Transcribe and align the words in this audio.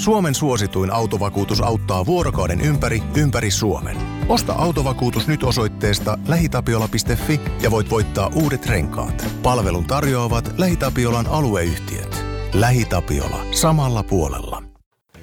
Suomen 0.00 0.34
suosituin 0.34 0.92
autovakuutus 0.92 1.60
auttaa 1.60 2.06
vuorokauden 2.06 2.60
ympäri, 2.60 3.02
ympäri 3.16 3.50
Suomen. 3.50 3.96
Osta 4.28 4.52
autovakuutus 4.52 5.28
nyt 5.28 5.42
osoitteesta 5.42 6.18
lähitapiola.fi 6.28 7.40
ja 7.62 7.70
voit 7.70 7.90
voittaa 7.90 8.30
uudet 8.34 8.66
renkaat. 8.66 9.26
Palvelun 9.42 9.84
tarjoavat 9.84 10.54
LähiTapiolan 10.58 11.26
alueyhtiöt. 11.26 12.24
LähiTapiola. 12.52 13.46
Samalla 13.50 14.02
puolella. 14.02 14.62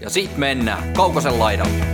Ja 0.02 0.10
sit 0.10 0.38
mennään 0.38 0.94
Kaukosen 0.94 1.40
laidalle. 1.40 1.86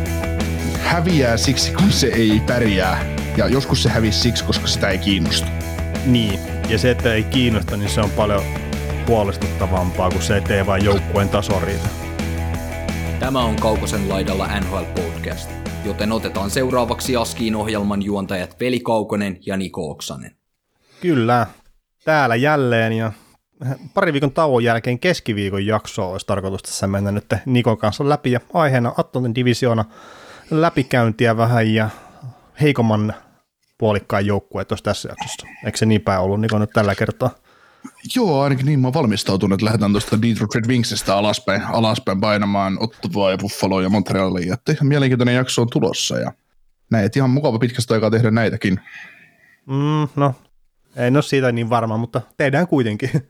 Häviää 0.84 1.38
siksi, 1.38 1.73
kun 1.73 1.91
se 1.91 2.07
ei 2.07 2.41
pärjää. 2.47 3.05
Ja 3.38 3.47
joskus 3.47 3.84
se 3.84 3.89
hävisi 3.89 4.20
siksi, 4.20 4.43
koska 4.43 4.68
sitä 4.68 4.89
ei 4.89 4.97
kiinnosta. 4.97 5.47
Niin, 6.05 6.39
ja 6.70 6.77
se, 6.77 6.91
että 6.91 7.13
ei 7.13 7.23
kiinnosta, 7.23 7.77
niin 7.77 7.89
se 7.89 8.02
on 8.02 8.09
paljon 8.09 8.43
huolestuttavampaa 9.07 10.09
kuin 10.09 10.23
se, 10.23 10.38
että 10.38 10.55
ei 10.55 10.65
vain 10.65 10.86
joukkueen 10.86 11.29
taso 11.29 11.59
riitä. 11.59 12.12
Tämä 13.24 13.44
on 13.44 13.55
Kaukosen 13.55 14.10
laidalla 14.10 14.48
NHL 14.60 14.84
Podcast, 14.95 15.50
joten 15.86 16.12
otetaan 16.12 16.50
seuraavaksi 16.50 17.16
Askiin 17.16 17.55
ohjelman 17.55 18.02
juontajat 18.02 18.59
Veli 18.59 18.80
Kaukonen 18.80 19.38
ja 19.45 19.58
Niko 19.58 19.91
Oksanen. 19.91 20.31
Kyllä, 21.02 21.48
täällä 22.05 22.36
jälleen 22.36 22.94
ja 22.94 23.12
pari 23.94 24.14
viikon 24.14 24.31
tauon 24.31 24.64
jälkeen 24.64 25.00
keskiviikon 25.00 25.66
jaksoa 25.66 26.08
olisi 26.08 26.28
tarkoitus 26.28 26.64
tässä 26.64 26.88
mennä 26.88 27.12
nyt 27.12 27.26
Nikon 27.45 27.78
kanssa 27.78 28.09
läpi 28.09 28.31
ja 28.31 28.40
aiheena 28.54 28.94
Atlantin 28.98 29.36
divisioona 29.36 29.86
läpikäyntiä 30.52 31.38
vähän 31.38 31.73
ja 31.73 31.90
heikomman 32.62 33.14
puolikkaan 33.78 34.26
joukkueet 34.26 34.67
tuossa 34.67 34.84
tässä 34.84 35.09
jaksossa. 35.09 35.48
Eikö 35.66 35.78
se 35.78 35.86
niin 35.86 36.02
päin 36.02 36.22
ollut 36.22 36.42
Niko 36.42 36.59
nyt 36.59 36.70
tällä 36.73 36.95
kertaa? 36.95 37.30
Joo, 38.16 38.42
ainakin 38.42 38.66
niin 38.66 38.80
mä 38.80 38.88
oon 38.88 38.94
valmistautunut, 38.94 39.55
että 39.55 39.66
lähdetään 39.66 39.92
tuosta 39.92 40.22
Detroit 40.22 40.55
Red 40.55 40.68
Wingsista 40.68 41.18
alaspäin, 41.18 41.62
alaspäin 41.62 42.22
painamaan 42.22 42.78
Ottavaa 42.80 43.32
ja 43.32 43.38
Buffaloa 43.38 43.82
ja 43.82 43.90
Montrealia. 43.90 44.54
Että 44.54 44.72
ihan 44.72 44.88
mielenkiintoinen 44.88 45.36
jakso 45.36 45.62
on 45.62 45.70
tulossa 45.70 46.20
ja 46.20 46.32
näin, 46.92 47.06
että 47.06 47.20
ihan 47.20 47.30
mukava 47.30 47.59
pitkästä 47.59 47.94
aikaa 47.94 48.12
tehdä 48.12 48.31
näitäkin. 48.31 48.80
Mm, 49.66 50.08
no, 50.16 50.36
en 50.95 51.17
ole 51.17 51.23
siitä 51.23 51.52
niin 51.52 51.70
varma, 51.70 51.98
mutta 51.98 52.22
tehdään 52.38 52.67
kuitenkin. 52.67 53.09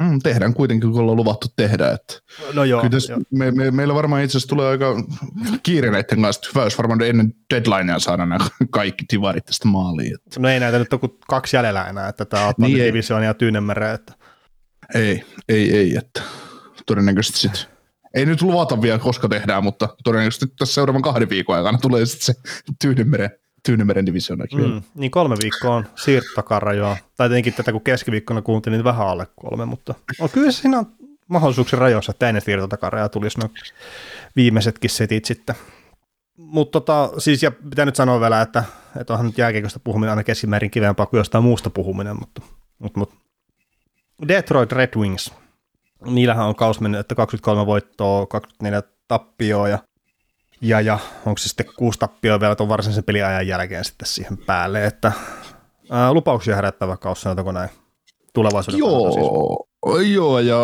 Mm, 0.00 0.18
tehdään 0.22 0.54
kuitenkin, 0.54 0.90
kun 0.90 1.00
ollaan 1.00 1.16
luvattu 1.16 1.48
tehdä. 1.56 1.90
Että 1.90 2.14
no 2.54 2.64
joo. 2.64 2.80
Kyllä 2.80 2.90
tässä, 2.92 3.12
joo. 3.12 3.20
me, 3.30 3.50
me, 3.50 3.70
meillä 3.70 3.94
varmaan 3.94 4.22
itse 4.22 4.38
asiassa 4.38 4.48
tulee 4.48 4.68
aika 4.68 5.04
kiire 5.62 5.90
näiden 5.90 6.22
kanssa. 6.22 6.50
Hyvä, 6.54 6.64
jos 6.64 6.78
varmaan 6.78 7.02
ennen 7.02 7.34
deadlinea 7.54 7.98
saada 7.98 8.26
nämä 8.26 8.48
kaikki 8.70 9.04
tivarit 9.08 9.44
tästä 9.44 9.68
maaliin. 9.68 10.14
Että. 10.14 10.40
No 10.40 10.48
ei 10.48 10.60
näitä 10.60 10.78
nyt 10.78 10.92
ole 10.92 11.00
kuin 11.00 11.18
kaksi 11.28 11.56
jäljellä 11.56 11.84
enää, 11.84 12.08
että 12.08 12.24
tämä 12.24 12.48
Atlantin 12.48 12.78
niin 12.78 12.86
divisioon 12.86 13.24
ja 13.24 13.34
Tyynemere. 13.34 13.92
Että... 13.92 14.12
Ei, 14.94 15.24
ei, 15.48 15.76
ei, 15.76 15.96
että 15.96 16.22
todennäköisesti 16.86 17.38
sitten 17.38 17.80
ei 18.14 18.26
nyt 18.26 18.42
luvata 18.42 18.82
vielä, 18.82 18.98
koska 18.98 19.28
tehdään, 19.28 19.64
mutta 19.64 19.88
todennäköisesti 20.04 20.46
tässä 20.58 20.74
seuraavan 20.74 21.02
kahden 21.02 21.28
viikon 21.28 21.56
aikana 21.56 21.78
tulee 21.78 22.06
sitten 22.06 22.34
se 22.34 22.34
Tyynemeren 22.80 23.30
Tyynemeren 23.66 24.06
divisioonakin 24.06 24.60
mm, 24.60 24.82
Niin 24.94 25.10
kolme 25.10 25.36
viikkoa 25.42 25.74
on 25.74 25.86
siirtotakarajoa. 25.96 26.96
Tai 27.16 27.28
tietenkin 27.28 27.54
tätä 27.54 27.72
kun 27.72 27.80
keskiviikkona 27.80 28.42
kuuntelin, 28.42 28.76
niin 28.76 28.84
vähän 28.84 29.06
alle 29.06 29.26
kolme, 29.36 29.64
mutta 29.64 29.94
on 30.20 30.30
kyllä 30.30 30.50
siinä 30.50 30.78
on 30.78 30.86
mahdollisuuksien 31.28 31.80
rajoissa, 31.80 32.10
että 32.10 32.28
ennen 32.28 32.42
siirtotakarajaa 32.42 33.08
tulisi 33.08 33.38
noin 33.38 33.50
viimeisetkin 34.36 34.90
setit 34.90 35.24
sitten. 35.24 35.54
Mutta 36.36 36.80
tota, 36.80 37.10
siis, 37.18 37.42
ja 37.42 37.50
pitää 37.50 37.84
nyt 37.84 37.96
sanoa 37.96 38.20
vielä, 38.20 38.42
että, 38.42 38.64
että 39.00 39.12
onhan 39.12 39.26
nyt 39.26 39.38
jääkiekosta 39.38 39.80
puhuminen 39.84 40.10
aina 40.10 40.24
keskimäärin 40.24 40.70
kivempaa 40.70 41.06
kuin 41.06 41.18
jostain 41.18 41.44
muusta 41.44 41.70
puhuminen, 41.70 42.16
mutta, 42.18 42.42
mutta, 42.78 42.98
mutta 42.98 43.16
Detroit 44.28 44.72
Red 44.72 44.96
Wings, 44.96 45.32
niillähän 46.06 46.46
on 46.46 46.54
kaus 46.54 46.80
mennyt, 46.80 47.00
että 47.00 47.14
23 47.14 47.66
voittoa, 47.66 48.26
24 48.26 48.82
tappioa 49.08 49.68
ja 49.68 49.78
ja, 50.60 50.80
ja 50.80 50.98
onko 51.26 51.38
se 51.38 51.48
sitten 51.48 51.66
kuusi 51.76 51.98
tappioa 51.98 52.40
vielä 52.40 52.56
tuon 52.56 52.68
varsinaisen 52.68 53.04
peliajan 53.04 53.46
jälkeen 53.46 53.84
sitten 53.84 54.08
siihen 54.08 54.38
päälle, 54.38 54.86
että 54.86 55.12
ää, 55.90 56.12
lupauksia 56.12 56.56
herättävä 56.56 56.96
kaus, 56.96 57.22
sanotaanko 57.22 57.52
näin, 57.52 57.70
tulevaisuuden 58.34 58.78
Joo, 58.78 59.12
siis. 59.12 60.12
joo, 60.12 60.38
ja 60.38 60.56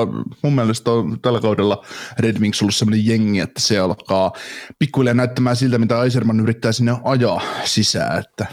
mun 0.43 0.55
mielestä 0.55 0.91
on 0.91 1.21
tällä 1.21 1.41
kaudella 1.41 1.85
Red 2.19 2.39
Wings 2.41 2.63
ollut 2.63 2.75
sellainen 2.75 3.07
jengi, 3.07 3.41
että 3.41 3.61
se 3.61 3.79
alkaa 3.79 4.33
pikkuhiljaa 4.79 5.15
näyttämään 5.15 5.57
siltä, 5.57 5.79
mitä 5.79 5.99
Aiserman 5.99 6.41
yrittää 6.41 6.73
sinne 6.73 6.97
ajaa 7.05 7.41
sisään, 7.65 8.19
että 8.19 8.47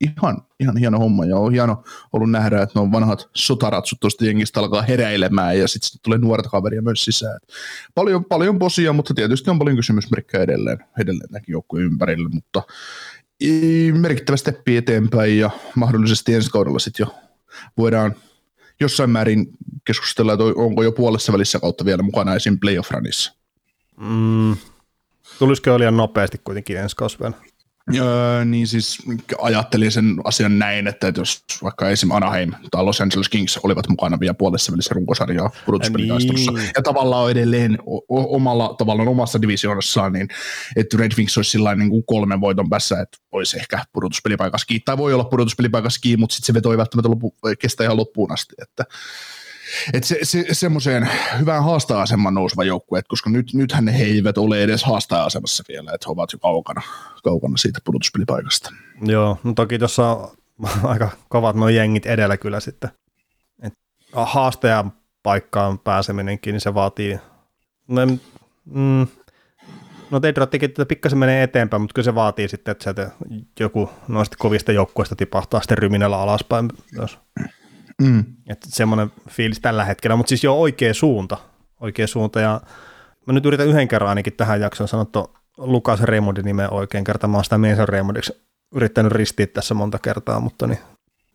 ihan, 0.00 0.42
ihan 0.60 0.76
hieno 0.76 0.98
homma 0.98 1.24
ja 1.24 1.36
on 1.36 1.52
hieno 1.52 1.84
ollut 2.12 2.30
nähdä, 2.30 2.62
että 2.62 2.78
nuo 2.78 2.92
vanhat 2.92 3.28
sotaratsut 3.34 4.00
tuosta 4.00 4.24
jengistä 4.24 4.60
alkaa 4.60 4.82
heräilemään 4.82 5.58
ja 5.58 5.68
sitten 5.68 6.00
tulee 6.02 6.18
nuorta 6.18 6.48
kaveria 6.48 6.82
myös 6.82 7.04
sisään. 7.04 7.38
Paljon, 7.94 8.24
paljon 8.24 8.58
posia, 8.58 8.92
mutta 8.92 9.14
tietysti 9.14 9.50
on 9.50 9.58
paljon 9.58 9.76
kysymysmerkkejä 9.76 10.42
edelleen, 10.42 10.78
edelleen 10.98 11.30
näkin 11.30 11.52
joukkueen 11.52 11.86
ympärille, 11.86 12.28
mutta 12.28 12.62
merkittävä 13.92 14.36
steppi 14.36 14.76
eteenpäin 14.76 15.38
ja 15.38 15.50
mahdollisesti 15.74 16.34
ensi 16.34 16.50
kaudella 16.50 16.78
sitten 16.78 17.06
jo 17.06 17.14
voidaan 17.76 18.14
jossain 18.80 19.10
määrin 19.10 19.46
keskustella, 19.84 20.32
että 20.32 20.44
onko 20.44 20.82
jo 20.82 20.92
puolessa 20.92 21.32
välissä 21.32 21.60
kautta 21.60 21.84
vielä 21.84 22.02
mukana 22.02 22.34
esim. 22.34 22.58
playoff-ranissa. 22.60 23.34
Mm. 24.00 24.56
Tulisiko 25.38 25.78
liian 25.78 25.96
nopeasti 25.96 26.40
kuitenkin 26.44 26.76
ensi 26.76 26.96
kausina? 26.96 27.32
Öö, 27.94 28.44
niin 28.44 28.66
siis 28.66 28.98
ajattelin 29.38 29.92
sen 29.92 30.16
asian 30.24 30.58
näin, 30.58 30.86
että 30.86 31.12
jos 31.16 31.44
vaikka 31.62 31.90
esim. 31.90 32.10
Anaheim 32.10 32.52
tai 32.70 32.84
Los 32.84 33.00
Angeles 33.00 33.28
Kings 33.28 33.58
olivat 33.62 33.88
mukana 33.88 34.20
vielä 34.20 34.34
puolessa 34.34 34.72
välissä 34.72 34.94
runkosarjaa 34.94 35.50
pudotuspelikaistelussa, 35.66 36.52
niin. 36.52 36.70
ja 36.76 36.82
tavallaan 36.82 37.24
on 37.24 37.30
edelleen 37.30 37.78
o- 37.86 38.36
omalla 38.36 38.74
tavallaan 38.78 39.08
omassa 39.08 39.42
divisioonassaan, 39.42 40.12
niin 40.12 40.28
että 40.76 40.96
Red 40.98 41.12
Wings 41.16 41.36
olisi 41.36 41.50
sillä 41.50 41.74
niin 41.74 41.90
kuin 41.90 42.04
kolmen 42.06 42.40
voiton 42.40 42.70
päässä, 42.70 43.00
että 43.00 43.18
olisi 43.32 43.58
ehkä 43.58 43.84
pudotuspelipaikassa 43.92 44.66
kiinni, 44.66 44.82
tai 44.84 44.98
voi 44.98 45.14
olla 45.14 45.24
pudotuspelipaikassa 45.24 46.00
kiinni, 46.00 46.20
mutta 46.20 46.34
sitten 46.34 46.46
se 46.46 46.54
veto 46.54 46.72
ei 46.72 46.78
välttämättä 46.78 47.10
lopu, 47.10 47.34
kestää 47.58 47.84
ihan 47.84 47.96
loppuun 47.96 48.32
asti, 48.32 48.54
että 48.62 48.84
et 49.92 50.04
se, 50.04 50.18
se, 50.22 50.44
semmoiseen 50.52 51.08
hyvään 51.38 51.64
haastaa-aseman 51.64 52.34
nouseva 52.34 52.64
joukkue, 52.64 53.02
koska 53.08 53.30
nyt, 53.30 53.54
nythän 53.54 53.88
he 53.88 54.04
eivät 54.04 54.38
ole 54.38 54.62
edes 54.62 54.84
haastaa-asemassa 54.84 55.64
vielä, 55.68 55.92
että 55.94 56.06
he 56.08 56.12
ovat 56.12 56.32
jo 56.32 56.38
kaukana, 56.38 56.82
kaukana 57.24 57.56
siitä 57.56 57.78
pudotuspelipaikasta. 57.84 58.70
Joo, 59.02 59.38
no 59.44 59.52
toki 59.52 59.78
tuossa 59.78 60.06
on 60.06 60.30
aika 60.82 61.10
kovat 61.28 61.56
nuo 61.56 61.68
jengit 61.68 62.06
edellä 62.06 62.36
kyllä 62.36 62.60
sitten. 62.60 62.90
Et 63.62 63.72
haastajan 64.12 64.92
paikkaan 65.22 65.78
pääseminenkin, 65.78 66.52
niin 66.52 66.60
se 66.60 66.74
vaatii, 66.74 67.18
no, 67.88 68.06
mm, 68.64 69.06
no 70.10 70.22
Detroitkin 70.22 70.70
tätä 70.70 70.86
pikkasen 70.86 71.18
menee 71.18 71.42
eteenpäin, 71.42 71.82
mutta 71.82 71.94
kyllä 71.94 72.04
se 72.04 72.14
vaatii 72.14 72.48
sitten, 72.48 72.72
että 72.72 72.82
sieltä 72.82 73.10
joku 73.60 73.90
noista 74.08 74.36
kovista 74.38 74.72
joukkueista 74.72 75.16
tipahtaa 75.16 75.60
sitten 75.60 75.78
ryminällä 75.78 76.20
alaspäin, 76.20 76.68
jos 76.92 77.18
Mm. 78.02 78.24
Että 78.48 78.66
semmoinen 78.70 79.12
fiilis 79.30 79.60
tällä 79.60 79.84
hetkellä, 79.84 80.16
mutta 80.16 80.28
siis 80.28 80.44
jo 80.44 80.60
oikea 80.60 80.94
suunta, 80.94 81.36
oikea 81.80 82.06
suunta 82.06 82.40
ja 82.40 82.60
mä 83.26 83.32
nyt 83.32 83.46
yritän 83.46 83.66
yhden 83.66 83.88
kerran 83.88 84.08
ainakin 84.08 84.32
tähän 84.32 84.60
jaksoon 84.60 84.88
sanottu 84.88 85.36
Lukas 85.56 86.00
Raymondin 86.00 86.44
nimen 86.44 86.72
oikein 86.72 87.04
kertaa, 87.04 87.28
mä 87.28 87.36
oon 87.36 87.44
sitä 87.44 87.58
Mason 87.58 87.88
Raymondiksi 87.88 88.48
yrittänyt 88.74 89.12
ristiä 89.12 89.46
tässä 89.46 89.74
monta 89.74 89.98
kertaa, 89.98 90.40
mutta 90.40 90.66
niin, 90.66 90.78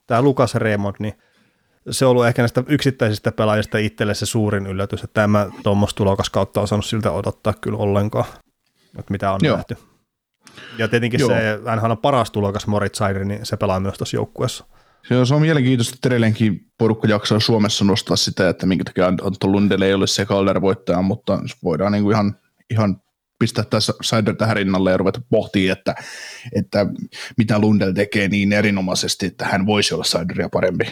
tämä 0.08 0.22
Lukas 0.22 0.56
Raymond, 0.56 0.96
niin 1.00 1.14
se 1.90 2.06
on 2.06 2.12
ollut 2.12 2.26
ehkä 2.26 2.42
näistä 2.42 2.64
yksittäisistä 2.68 3.32
pelaajista 3.32 3.78
itselle 3.78 4.14
se 4.14 4.26
suurin 4.26 4.68
yllätys, 4.68 5.04
että 5.04 5.22
tämä 5.22 5.50
tuommoista 5.64 5.98
tulokas 5.98 6.30
kautta 6.30 6.62
on 6.62 6.68
saanut 6.68 6.86
siltä 6.86 7.12
odottaa 7.12 7.54
kyllä 7.62 7.78
ollenkaan, 7.78 8.26
että 9.00 9.12
mitä 9.12 9.32
on 9.32 9.40
Joo. 9.44 9.56
nähty. 9.56 9.78
Ja 10.78 10.88
tietenkin 10.88 11.20
Joo. 11.20 11.30
se, 11.30 11.60
hän 11.82 11.92
on 11.92 11.98
paras 11.98 12.32
tulokas 12.32 12.68
Moritz 12.68 12.98
Seider, 12.98 13.26
niin 13.26 13.46
se 13.46 13.58
pelaa 13.58 13.80
myös 13.80 13.98
tuossa 13.98 14.18
joukkueessa. 14.18 14.66
Se 15.08 15.34
on 15.36 15.42
mielenkiintoista, 15.42 15.96
että 15.96 16.08
edelleenkin 16.10 16.72
porukka 16.78 17.08
jaksaa 17.08 17.40
Suomessa 17.40 17.86
nostaa 17.86 18.16
sitä, 18.16 18.50
että 18.50 18.66
minkä 18.66 18.84
takia 18.84 19.08
Anton 19.08 19.52
Lundelle 19.52 19.86
ei 19.86 19.94
ole 19.94 20.08
se 20.08 20.26
Calder 20.26 20.62
voittaja, 20.62 21.02
mutta 21.02 21.40
voidaan 21.64 21.92
niin 21.92 22.04
kuin 22.04 22.14
ihan, 22.14 22.36
ihan 22.70 23.02
pistää 23.40 23.64
tässä 23.64 23.94
Sider 24.02 24.36
tähän 24.36 24.56
rinnalle 24.56 24.92
ja 24.92 24.98
ruveta 24.98 25.22
pohtimaan, 25.30 25.78
että, 25.78 25.96
että 26.56 26.86
mitä 27.38 27.60
Lundell 27.60 27.92
tekee 27.92 28.28
niin 28.28 28.54
erinomaisesti, 28.54 29.26
että 29.26 29.46
hän 29.46 29.66
voisi 29.66 29.94
olla 29.94 30.04
Sideria 30.04 30.50
parempi. 30.50 30.86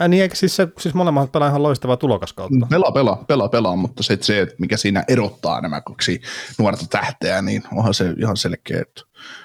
Ä, 0.00 0.08
niin 0.08 0.22
eikö 0.22 0.34
siis, 0.34 0.56
se, 0.56 0.68
siis 0.78 0.94
molemmat 0.94 1.32
pelaa 1.32 1.48
ihan 1.48 1.62
loistavaa 1.62 1.96
tulokaskautta? 1.96 2.66
Pelaa, 2.70 2.92
pelaa, 2.92 3.24
pelaa, 3.28 3.48
pelaa, 3.48 3.76
mutta 3.76 4.02
se, 4.02 4.12
että 4.12 4.26
se, 4.26 4.46
mikä 4.58 4.76
siinä 4.76 5.04
erottaa 5.08 5.60
nämä 5.60 5.80
kaksi 5.80 6.20
nuorta 6.58 6.86
tähteä, 6.90 7.42
niin 7.42 7.62
onhan 7.72 7.94
se 7.94 8.14
ihan 8.18 8.36
selkeä, 8.36 8.80
että 8.80 9.02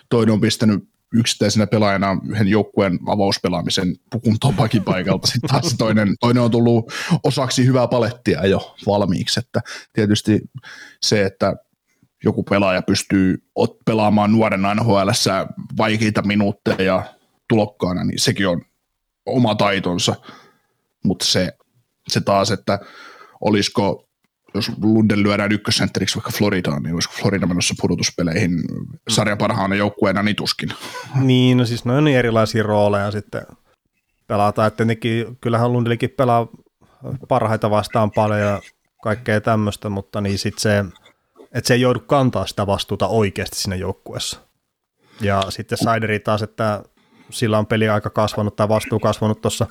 toinen 0.09 0.33
on 0.33 0.41
pistänyt 0.41 0.94
yksittäisenä 1.19 1.67
pelaajana 1.67 2.17
yhden 2.29 2.47
joukkueen 2.47 2.99
avauspelaamisen 3.07 3.95
pukuntoon 4.11 4.55
paikalta. 4.85 5.27
Sitten 5.27 5.49
taas 5.49 5.75
toinen, 5.77 6.15
toinen 6.19 6.43
on 6.43 6.51
tullut 6.51 6.93
osaksi 7.23 7.65
hyvää 7.65 7.87
palettia 7.87 8.47
jo 8.47 8.75
valmiiksi. 8.85 9.39
Että 9.39 9.61
tietysti 9.93 10.41
se, 11.01 11.25
että 11.25 11.55
joku 12.23 12.43
pelaaja 12.43 12.81
pystyy 12.81 13.43
pelaamaan 13.85 14.31
nuoren 14.31 14.61
nhl 14.61 15.09
vaikeita 15.77 16.21
minuutteja 16.21 17.03
tulokkaana, 17.49 18.03
niin 18.03 18.19
sekin 18.19 18.47
on 18.47 18.61
oma 19.25 19.55
taitonsa. 19.55 20.15
Mutta 21.03 21.25
se, 21.25 21.53
se 22.07 22.21
taas, 22.21 22.51
että 22.51 22.79
olisiko 23.41 24.04
jos 24.55 24.71
Lundell 24.81 25.23
lyödään 25.23 25.51
ykkössentteriksi 25.51 26.15
vaikka 26.15 26.31
Floridaan, 26.31 26.83
niin 26.83 26.93
olisiko 26.93 27.13
Florida 27.21 27.47
menossa 27.47 27.75
pudotuspeleihin 27.81 28.51
sarjan 29.09 29.37
parhaana 29.37 29.75
joukkueena 29.75 30.23
niin 30.23 30.35
tuskin. 30.35 30.69
Niin, 31.15 31.57
no 31.57 31.65
siis 31.65 31.85
ne 31.85 31.93
on 31.93 32.03
niin 32.03 32.17
erilaisia 32.17 32.63
rooleja 32.63 33.11
sitten 33.11 33.41
pelataan, 34.27 34.67
että 34.67 34.77
tietenkin 34.77 35.37
kyllähän 35.41 35.73
Lundellikin 35.73 36.09
pelaa 36.09 36.47
parhaita 37.27 37.69
vastaan 37.69 38.11
paljon 38.11 38.39
ja 38.39 38.61
kaikkea 39.03 39.41
tämmöistä, 39.41 39.89
mutta 39.89 40.21
niin 40.21 40.39
sitten 40.39 40.61
se, 40.61 40.85
että 41.51 41.67
se 41.67 41.73
ei 41.73 41.81
joudu 41.81 41.99
kantaa 41.99 42.47
sitä 42.47 42.67
vastuuta 42.67 43.07
oikeasti 43.07 43.57
siinä 43.57 43.75
joukkueessa. 43.75 44.39
Ja 45.21 45.43
sitten 45.49 45.77
Sideri 45.77 46.19
taas, 46.19 46.41
että 46.41 46.83
sillä 47.29 47.59
on 47.59 47.65
peli 47.65 47.89
aika 47.89 48.09
kasvanut 48.09 48.55
tai 48.55 48.69
vastuu 48.69 48.99
kasvanut 48.99 49.41
tuossa 49.41 49.67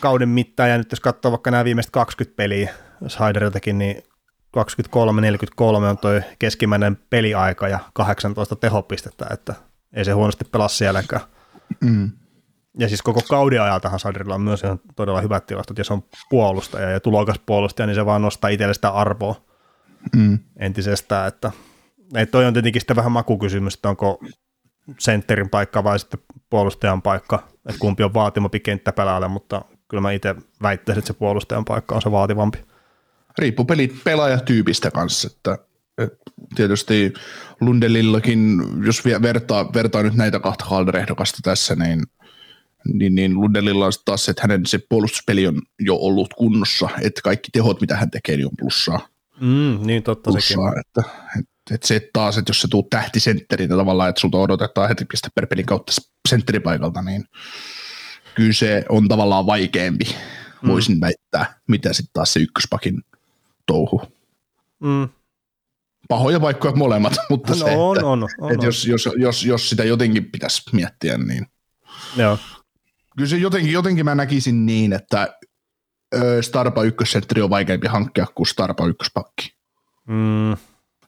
kauden 0.00 0.28
mittaan, 0.28 0.70
ja 0.70 0.78
nyt 0.78 0.92
jos 0.92 1.00
katsoo 1.00 1.30
vaikka 1.30 1.50
nämä 1.50 1.64
viimeiset 1.64 1.92
20 1.92 2.36
peliä 2.36 2.74
Sideriltakin, 3.06 3.78
niin 3.78 4.02
23-43 4.56 5.62
on 5.62 5.98
tuo 5.98 6.10
keskimmäinen 6.38 6.96
peliaika 7.10 7.68
ja 7.68 7.78
18 7.92 8.56
tehopistettä, 8.56 9.26
että 9.30 9.54
ei 9.92 10.04
se 10.04 10.12
huonosti 10.12 10.44
pelaa 10.44 10.68
sielläkään. 10.68 11.22
Mm. 11.80 12.10
Ja 12.78 12.88
siis 12.88 13.02
koko 13.02 13.20
kauden 13.28 13.62
ajaltahan 13.62 14.00
Siderilla 14.00 14.34
on 14.34 14.40
myös 14.40 14.62
ihan 14.62 14.80
todella 14.96 15.20
hyvät 15.20 15.46
tilastot, 15.46 15.78
ja 15.78 15.84
se 15.84 15.92
on 15.92 16.02
puolustaja 16.30 16.90
ja 16.90 17.00
tulokas 17.00 17.38
puolustaja, 17.46 17.86
niin 17.86 17.94
se 17.94 18.06
vaan 18.06 18.22
nostaa 18.22 18.50
itselle 18.50 18.74
sitä 18.74 18.90
arvoa 18.90 19.34
mm. 20.16 20.38
entisestään, 20.56 21.28
että, 21.28 21.52
että 22.14 22.32
toi 22.32 22.46
on 22.46 22.52
tietenkin 22.52 22.80
sitten 22.80 22.96
vähän 22.96 23.12
makukysymys, 23.12 23.74
että 23.74 23.88
onko 23.88 24.20
sentterin 24.98 25.50
paikka 25.50 25.84
vai 25.84 25.98
sitten 25.98 26.20
puolustajan 26.50 27.02
paikka, 27.02 27.48
että 27.68 27.80
kumpi 27.80 28.02
on 28.02 28.14
vaatimampi 28.14 28.60
kenttäpelaajalle, 28.60 29.28
mutta 29.28 29.64
kyllä 29.88 30.00
mä 30.00 30.12
itse 30.12 30.34
väittäisin, 30.62 30.98
että 30.98 31.06
se 31.06 31.18
puolustajan 31.18 31.64
paikka 31.64 31.94
on 31.94 32.02
se 32.02 32.10
vaativampi. 32.10 32.58
Riippuu 33.38 33.64
peli, 33.64 33.94
pelaajatyypistä 34.04 34.90
kanssa, 34.90 35.28
että, 35.32 35.58
että 35.98 36.18
tietysti 36.54 37.12
Lundelillakin, 37.60 38.62
jos 38.86 39.02
vertaa, 39.22 39.72
vertaa 39.72 40.02
nyt 40.02 40.14
näitä 40.14 40.40
kahta 40.40 40.64
Calder-ehdokasta 40.64 41.38
tässä, 41.42 41.74
niin 41.74 42.02
niin, 42.92 43.14
niin 43.14 43.40
Lundelilla 43.40 43.86
on 43.86 43.92
taas 44.04 44.28
että 44.28 44.42
hänen 44.42 44.66
se 44.66 44.80
puolustuspeli 44.88 45.46
on 45.46 45.62
jo 45.80 45.96
ollut 45.96 46.34
kunnossa, 46.34 46.88
että 47.00 47.22
kaikki 47.22 47.50
tehot, 47.52 47.80
mitä 47.80 47.96
hän 47.96 48.10
tekee, 48.10 48.36
niin 48.36 48.46
on 48.46 48.56
plussaa. 48.58 49.08
Mm, 49.40 49.78
niin 49.82 50.02
totta 50.02 50.30
plussaa, 50.30 50.68
sekin. 50.70 50.80
Että, 50.80 51.02
että 51.38 51.50
että 51.70 51.86
se 51.86 52.10
taas, 52.12 52.38
että 52.38 52.50
jos 52.50 52.60
se 52.60 52.68
tuu 52.68 52.82
tähtisentterinä 52.90 53.76
tavallaan, 53.76 54.08
että 54.08 54.20
sulta 54.20 54.38
odotetaan 54.38 54.88
heti 54.88 55.04
pistä 55.04 55.28
per 55.34 55.46
pelin 55.46 55.66
kautta 55.66 55.92
sentteripaikalta, 56.28 57.02
niin 57.02 57.24
kyllä 58.34 58.52
se 58.52 58.84
on 58.88 59.08
tavallaan 59.08 59.46
vaikeampi, 59.46 60.04
mm. 60.62 60.68
voisin 60.68 61.00
väittää, 61.00 61.60
mitä 61.68 61.92
sitten 61.92 62.12
taas 62.12 62.32
se 62.32 62.40
ykköspakin 62.40 63.02
touhu. 63.72 64.02
Mm. 64.80 65.08
Pahoja 66.08 66.40
paikkoja 66.40 66.74
molemmat, 66.74 67.12
mutta 67.30 67.52
no, 67.52 67.58
se, 67.58 67.64
on, 67.64 67.96
että, 67.96 68.06
on, 68.06 68.22
on, 68.22 68.28
että 68.52 68.60
on. 68.60 68.66
Jos, 68.66 68.86
jos, 68.86 69.08
jos, 69.16 69.44
jos 69.44 69.70
sitä 69.70 69.84
jotenkin 69.84 70.30
pitäisi 70.30 70.62
miettiä, 70.72 71.18
niin 71.18 71.46
Joo. 72.16 72.38
kyllä 73.16 73.28
se 73.28 73.36
jotenkin, 73.36 73.72
jotenkin 73.72 74.04
mä 74.04 74.14
näkisin 74.14 74.66
niin, 74.66 74.92
että 74.92 75.34
Starpa 76.40 76.82
ykkössentteri 76.82 77.42
on 77.42 77.50
vaikeampi 77.50 77.86
hankkia 77.86 78.26
kuin 78.34 78.46
Starpa 78.46 78.86
ykköspakki. 78.86 79.54
Mm 80.08 80.56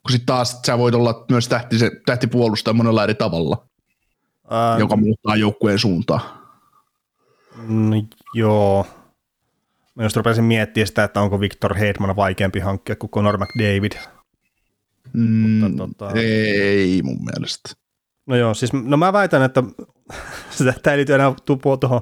kun 0.02 0.12
sitten 0.12 0.26
taas 0.26 0.60
sä 0.66 0.78
voit 0.78 0.94
olla 0.94 1.24
myös 1.30 1.48
tähti, 1.48 1.78
se, 1.78 1.90
tähtipuolustaja 2.06 2.74
monella 2.74 3.04
eri 3.04 3.14
tavalla, 3.14 3.66
Ää... 4.50 4.78
joka 4.78 4.96
muuttaa 4.96 5.36
joukkueen 5.36 5.78
suuntaa. 5.78 6.42
No, 7.68 7.96
joo. 8.34 8.86
Mä 9.94 10.02
just 10.02 10.16
rupesin 10.16 10.44
miettimään 10.44 10.86
sitä, 10.86 11.04
että 11.04 11.20
onko 11.20 11.40
Victor 11.40 11.74
Hedman 11.74 12.16
vaikeampi 12.16 12.60
hankkia 12.60 12.96
kuin 12.96 13.10
Conor 13.10 13.38
McDavid. 13.38 13.92
Mm, 15.12 15.22
Mutta, 15.22 15.76
tota... 15.76 16.20
Ei 16.20 17.02
mun 17.02 17.18
mielestä. 17.24 17.82
No 18.26 18.36
joo, 18.36 18.54
siis 18.54 18.72
no 18.72 18.96
mä 18.96 19.12
väitän, 19.12 19.42
että 19.42 19.62
tämä 20.82 20.92
ei 20.92 20.96
liity 20.96 21.14
enää 21.14 21.34
tuohon 21.80 22.00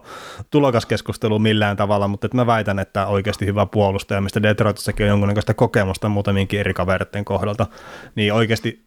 tulokaskeskusteluun 0.50 1.42
millään 1.42 1.76
tavalla, 1.76 2.08
mutta 2.08 2.26
että 2.26 2.37
mä 2.37 2.46
väitän, 2.46 2.78
että 2.78 3.06
oikeasti 3.06 3.46
hyvä 3.46 3.66
puolustaja, 3.66 4.20
mistä 4.20 4.42
Detroitissakin 4.42 5.04
on 5.04 5.10
jonkunnäköistä 5.10 5.54
kokemusta 5.54 6.08
muutaminkin 6.08 6.60
eri 6.60 6.75
kavereiden 6.75 7.25
kohdalta, 7.25 7.66
niin 8.14 8.32
oikeasti 8.32 8.87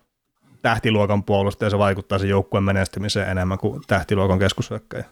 tähtiluokan 0.62 1.24
puolustaja 1.24 1.70
se 1.70 1.78
vaikuttaa 1.78 2.20
sen 2.20 2.30
joukkueen 2.30 2.64
menestymiseen 2.64 3.30
enemmän 3.30 3.58
kuin 3.58 3.82
tähtiluokan 3.88 4.40
keskushyökkäjä. 4.40 5.06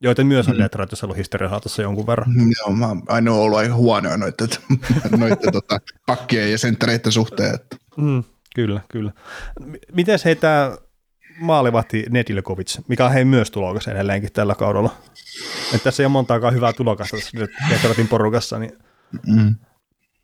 Joita 0.00 0.24
myös 0.24 0.48
on 0.48 0.54
mm. 0.54 0.62
Detroitissa 0.62 1.06
ollut 1.06 1.16
historiahaatossa 1.16 1.82
jonkun 1.82 2.06
verran. 2.06 2.34
Joo, 2.58 2.76
mä 2.76 2.96
aina 3.08 3.32
ollut 3.32 3.58
aika 3.58 3.74
huonoa 3.74 4.16
noiden, 4.16 4.48
noiden 5.18 5.52
tota, 5.52 5.78
pakkien 6.06 6.50
ja 6.50 6.58
senttereiden 6.58 7.12
suhteen. 7.12 7.54
Että. 7.54 7.76
Mm, 7.96 8.24
kyllä, 8.54 8.80
kyllä. 8.88 9.12
Miten 9.92 10.18
heitä 10.24 10.78
maalivahti 11.40 12.04
Nedilkovic, 12.10 12.78
mikä 12.88 13.06
on 13.06 13.12
hei 13.12 13.24
myös 13.24 13.50
tulokas 13.50 13.88
edelleenkin 13.88 14.32
tällä 14.32 14.54
kaudella. 14.54 14.94
Että 15.74 15.84
tässä 15.84 16.02
ei 16.02 16.04
ole 16.04 16.12
montaakaan 16.12 16.54
hyvää 16.54 16.72
tulokasta 16.72 17.16
tässä 17.16 17.38
Detroitin 17.70 18.08
porukassa. 18.08 18.58
Niin... 18.58 18.78
Mm. 19.26 19.54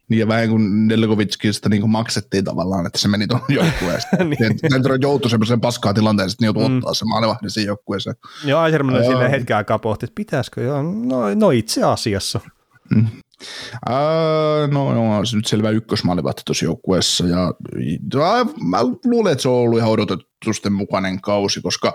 Niin 0.08 0.18
ja 0.18 0.28
vähän 0.28 0.48
kuin 0.48 0.88
Nedilkovicista 0.88 1.68
niin 1.68 1.90
maksettiin 1.90 2.44
tavallaan, 2.44 2.86
että 2.86 2.98
se 2.98 3.08
meni 3.08 3.26
tuon 3.26 3.40
joukkueesta. 3.58 4.16
niin. 4.24 4.58
Detroit 4.74 5.02
joutui 5.02 5.30
semmoiseen 5.30 5.60
paskaan 5.60 5.94
tilanteeseen, 5.94 6.32
että 6.32 6.42
ne 6.42 6.46
joutui 6.46 6.68
mm. 6.68 6.76
ottaa 6.76 6.94
se 6.94 7.04
maalivahti 7.04 7.50
siihen 7.50 7.68
joukkueeseen. 7.68 8.16
Joo, 8.44 8.66
Eiserman 8.66 8.94
oli 8.94 9.04
silleen 9.04 9.30
hetken 9.30 9.56
aikaa 9.56 9.78
pohti, 9.78 10.06
että 10.06 10.14
pitäisikö, 10.14 10.62
joo, 10.62 10.82
no, 10.82 11.34
no 11.34 11.50
itse 11.50 11.82
asiassa. 11.82 12.40
Mm. 12.94 13.06
Ää, 13.86 14.66
no, 14.66 14.94
no, 14.94 15.24
se 15.24 15.36
nyt 15.36 15.46
selvä 15.46 15.70
ykkösmaalivahti 15.70 16.42
tuossa 16.46 16.64
joukkueessa 16.64 17.26
ja 17.26 17.54
ja 18.14 18.46
mä 18.68 18.78
luulen, 19.04 19.32
että 19.32 19.42
se 19.42 19.48
on 19.48 19.54
ollut 19.54 19.78
ihan 19.78 19.90
odotetusten 19.90 20.72
mukainen 20.72 21.20
kausi, 21.20 21.62
koska 21.62 21.92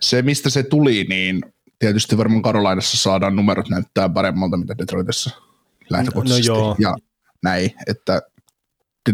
se 0.00 0.22
mistä 0.22 0.50
se 0.50 0.62
tuli, 0.62 1.06
niin 1.08 1.42
tietysti 1.78 2.18
varmaan 2.18 2.42
Karolainassa 2.42 2.96
saadaan 2.96 3.36
numerot 3.36 3.68
näyttää 3.68 4.08
paremmalta, 4.08 4.56
mitä 4.56 4.78
Detroitissa 4.78 5.30
lähtökohtaisesti. 5.90 6.48
No, 6.48 6.58
no 6.58 6.60
joo. 6.64 6.76
Ja 6.78 6.96
näin, 7.42 7.70
että 7.86 8.22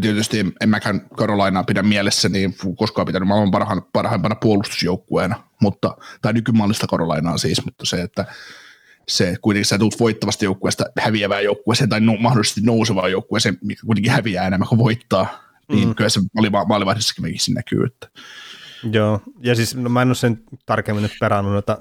tietysti 0.00 0.46
en, 0.60 0.68
mäkään 0.68 1.06
Karolainaa 1.16 1.64
pidä 1.64 1.82
mielessä, 1.82 2.28
niin 2.28 2.54
koskaan 2.76 3.06
pitänyt 3.06 3.28
maailman 3.28 3.50
parhaan, 3.50 3.82
parhaimpana 3.92 4.34
puolustusjoukkueena, 4.34 5.48
mutta, 5.60 5.96
tai 6.22 6.32
nykymallista 6.32 6.86
Karolainaa 6.86 7.38
siis, 7.38 7.64
mutta 7.64 7.86
se, 7.86 8.00
että 8.02 8.24
se 9.08 9.36
kuitenkin 9.42 9.66
sä 9.66 9.78
tulet 9.78 10.00
voittavasta 10.00 10.44
joukkueesta 10.44 10.84
häviävään 11.00 11.44
joukkueeseen 11.44 11.90
tai 11.90 12.00
no, 12.00 12.16
mahdollisesti 12.16 12.60
nousevaan 12.60 13.10
joukkueeseen, 13.10 13.58
mikä 13.62 13.82
kuitenkin 13.86 14.12
häviää 14.12 14.46
enemmän 14.46 14.68
kuin 14.68 14.78
voittaa, 14.78 15.44
niin 15.68 15.88
mm. 15.88 15.94
kyllä 15.94 16.10
se 16.10 16.20
maalivahdissakin 16.68 17.54
näkyy. 17.54 17.84
Että. 17.86 18.08
Joo, 18.92 19.20
ja 19.42 19.54
siis 19.54 19.76
no, 19.76 19.88
mä 19.88 20.02
en 20.02 20.08
ole 20.08 20.14
sen 20.14 20.42
tarkemmin 20.66 21.02
nyt 21.02 21.16
perannut 21.20 21.52
noita 21.52 21.78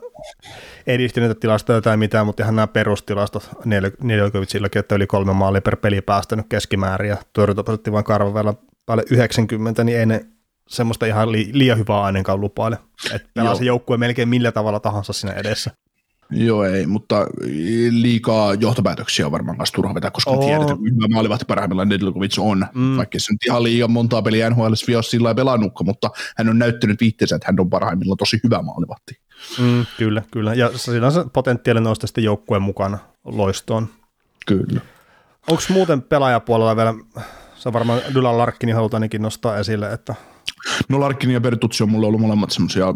edistyneitä 0.87 1.35
tilastoja 1.35 1.81
tai 1.81 1.97
mitään, 1.97 2.25
mutta 2.25 2.43
ihan 2.43 2.55
nämä 2.55 2.67
perustilastot 2.67 3.49
Neljölkovitsillakin, 4.01 4.79
että 4.79 4.95
yli 4.95 5.07
kolme 5.07 5.33
maalia 5.33 5.61
per 5.61 5.75
peli 5.75 6.01
päästänyt 6.01 6.45
keskimäärin 6.49 7.09
ja 7.09 7.17
torjuntaprosentti 7.33 7.91
vain 7.91 8.05
karvavella 8.05 8.53
päälle 8.85 9.03
90, 9.11 9.83
niin 9.83 9.97
ei 9.97 10.05
ne 10.05 10.25
semmoista 10.67 11.05
ihan 11.05 11.31
li- 11.31 11.49
liian 11.53 11.77
hyvää 11.77 12.01
ainakaan 12.01 12.41
lupaile. 12.41 12.77
Että 13.13 13.29
pelaa 13.33 13.55
se 13.55 13.65
joukkue 13.65 13.97
melkein 13.97 14.29
millä 14.29 14.51
tavalla 14.51 14.79
tahansa 14.79 15.13
siinä 15.13 15.33
edessä. 15.33 15.71
Joo, 16.33 16.65
ei, 16.65 16.85
mutta 16.87 17.27
liikaa 17.89 18.53
johtopäätöksiä 18.53 19.25
on 19.25 19.31
varmaan 19.31 19.57
kanssa 19.57 19.75
turha 19.75 19.95
vetää, 19.95 20.11
koska 20.11 20.31
oh. 20.31 20.61
että 20.61 20.77
hyvä 20.95 21.07
maalivahti 21.13 21.45
parhaimmillaan 21.45 21.89
Nedeljkovic 21.89 22.39
on, 22.39 22.65
mm. 22.75 22.97
vaikka 22.97 23.19
se 23.19 23.33
nyt 23.33 23.45
ihan 23.45 23.63
liian 23.63 23.91
montaa 23.91 24.21
peliä 24.21 24.49
NHL 24.49 24.73
vielä 24.87 25.01
sillä 25.01 25.35
pelannutko, 25.35 25.83
mutta 25.83 26.09
hän 26.37 26.49
on 26.49 26.59
näyttänyt 26.59 27.01
viitteensä, 27.01 27.35
että 27.35 27.47
hän 27.47 27.59
on 27.59 27.69
parhaimmillaan 27.69 28.17
tosi 28.17 28.39
hyvä 28.43 28.61
maalivahti. 28.61 29.19
Mm, 29.59 29.85
kyllä, 29.97 30.21
kyllä. 30.31 30.53
Ja 30.53 30.77
siinä 30.77 31.05
on 31.05 31.11
se 31.11 31.25
potentiaali 31.33 31.81
nousta 31.81 32.07
sitten 32.07 32.23
joukkueen 32.23 32.61
mukana 32.61 32.97
loistoon. 33.23 33.87
Kyllä. 34.45 34.81
Onko 35.49 35.63
muuten 35.69 36.01
pelaajapuolella 36.01 36.75
vielä, 36.75 36.93
se 37.55 37.69
on 37.69 37.73
varmaan 37.73 38.01
Dylan 38.13 38.37
Larkkini 38.37 38.71
halutaan 38.71 39.01
ainakin 39.01 39.21
nostaa 39.21 39.57
esille, 39.57 39.93
että 39.93 40.15
No 40.89 40.99
Larkkini 40.99 41.33
ja 41.33 41.41
Bertutsi 41.41 41.83
on 41.83 41.89
mulle 41.89 42.07
ollut 42.07 42.21
molemmat 42.21 42.51
semmoisia 42.51 42.95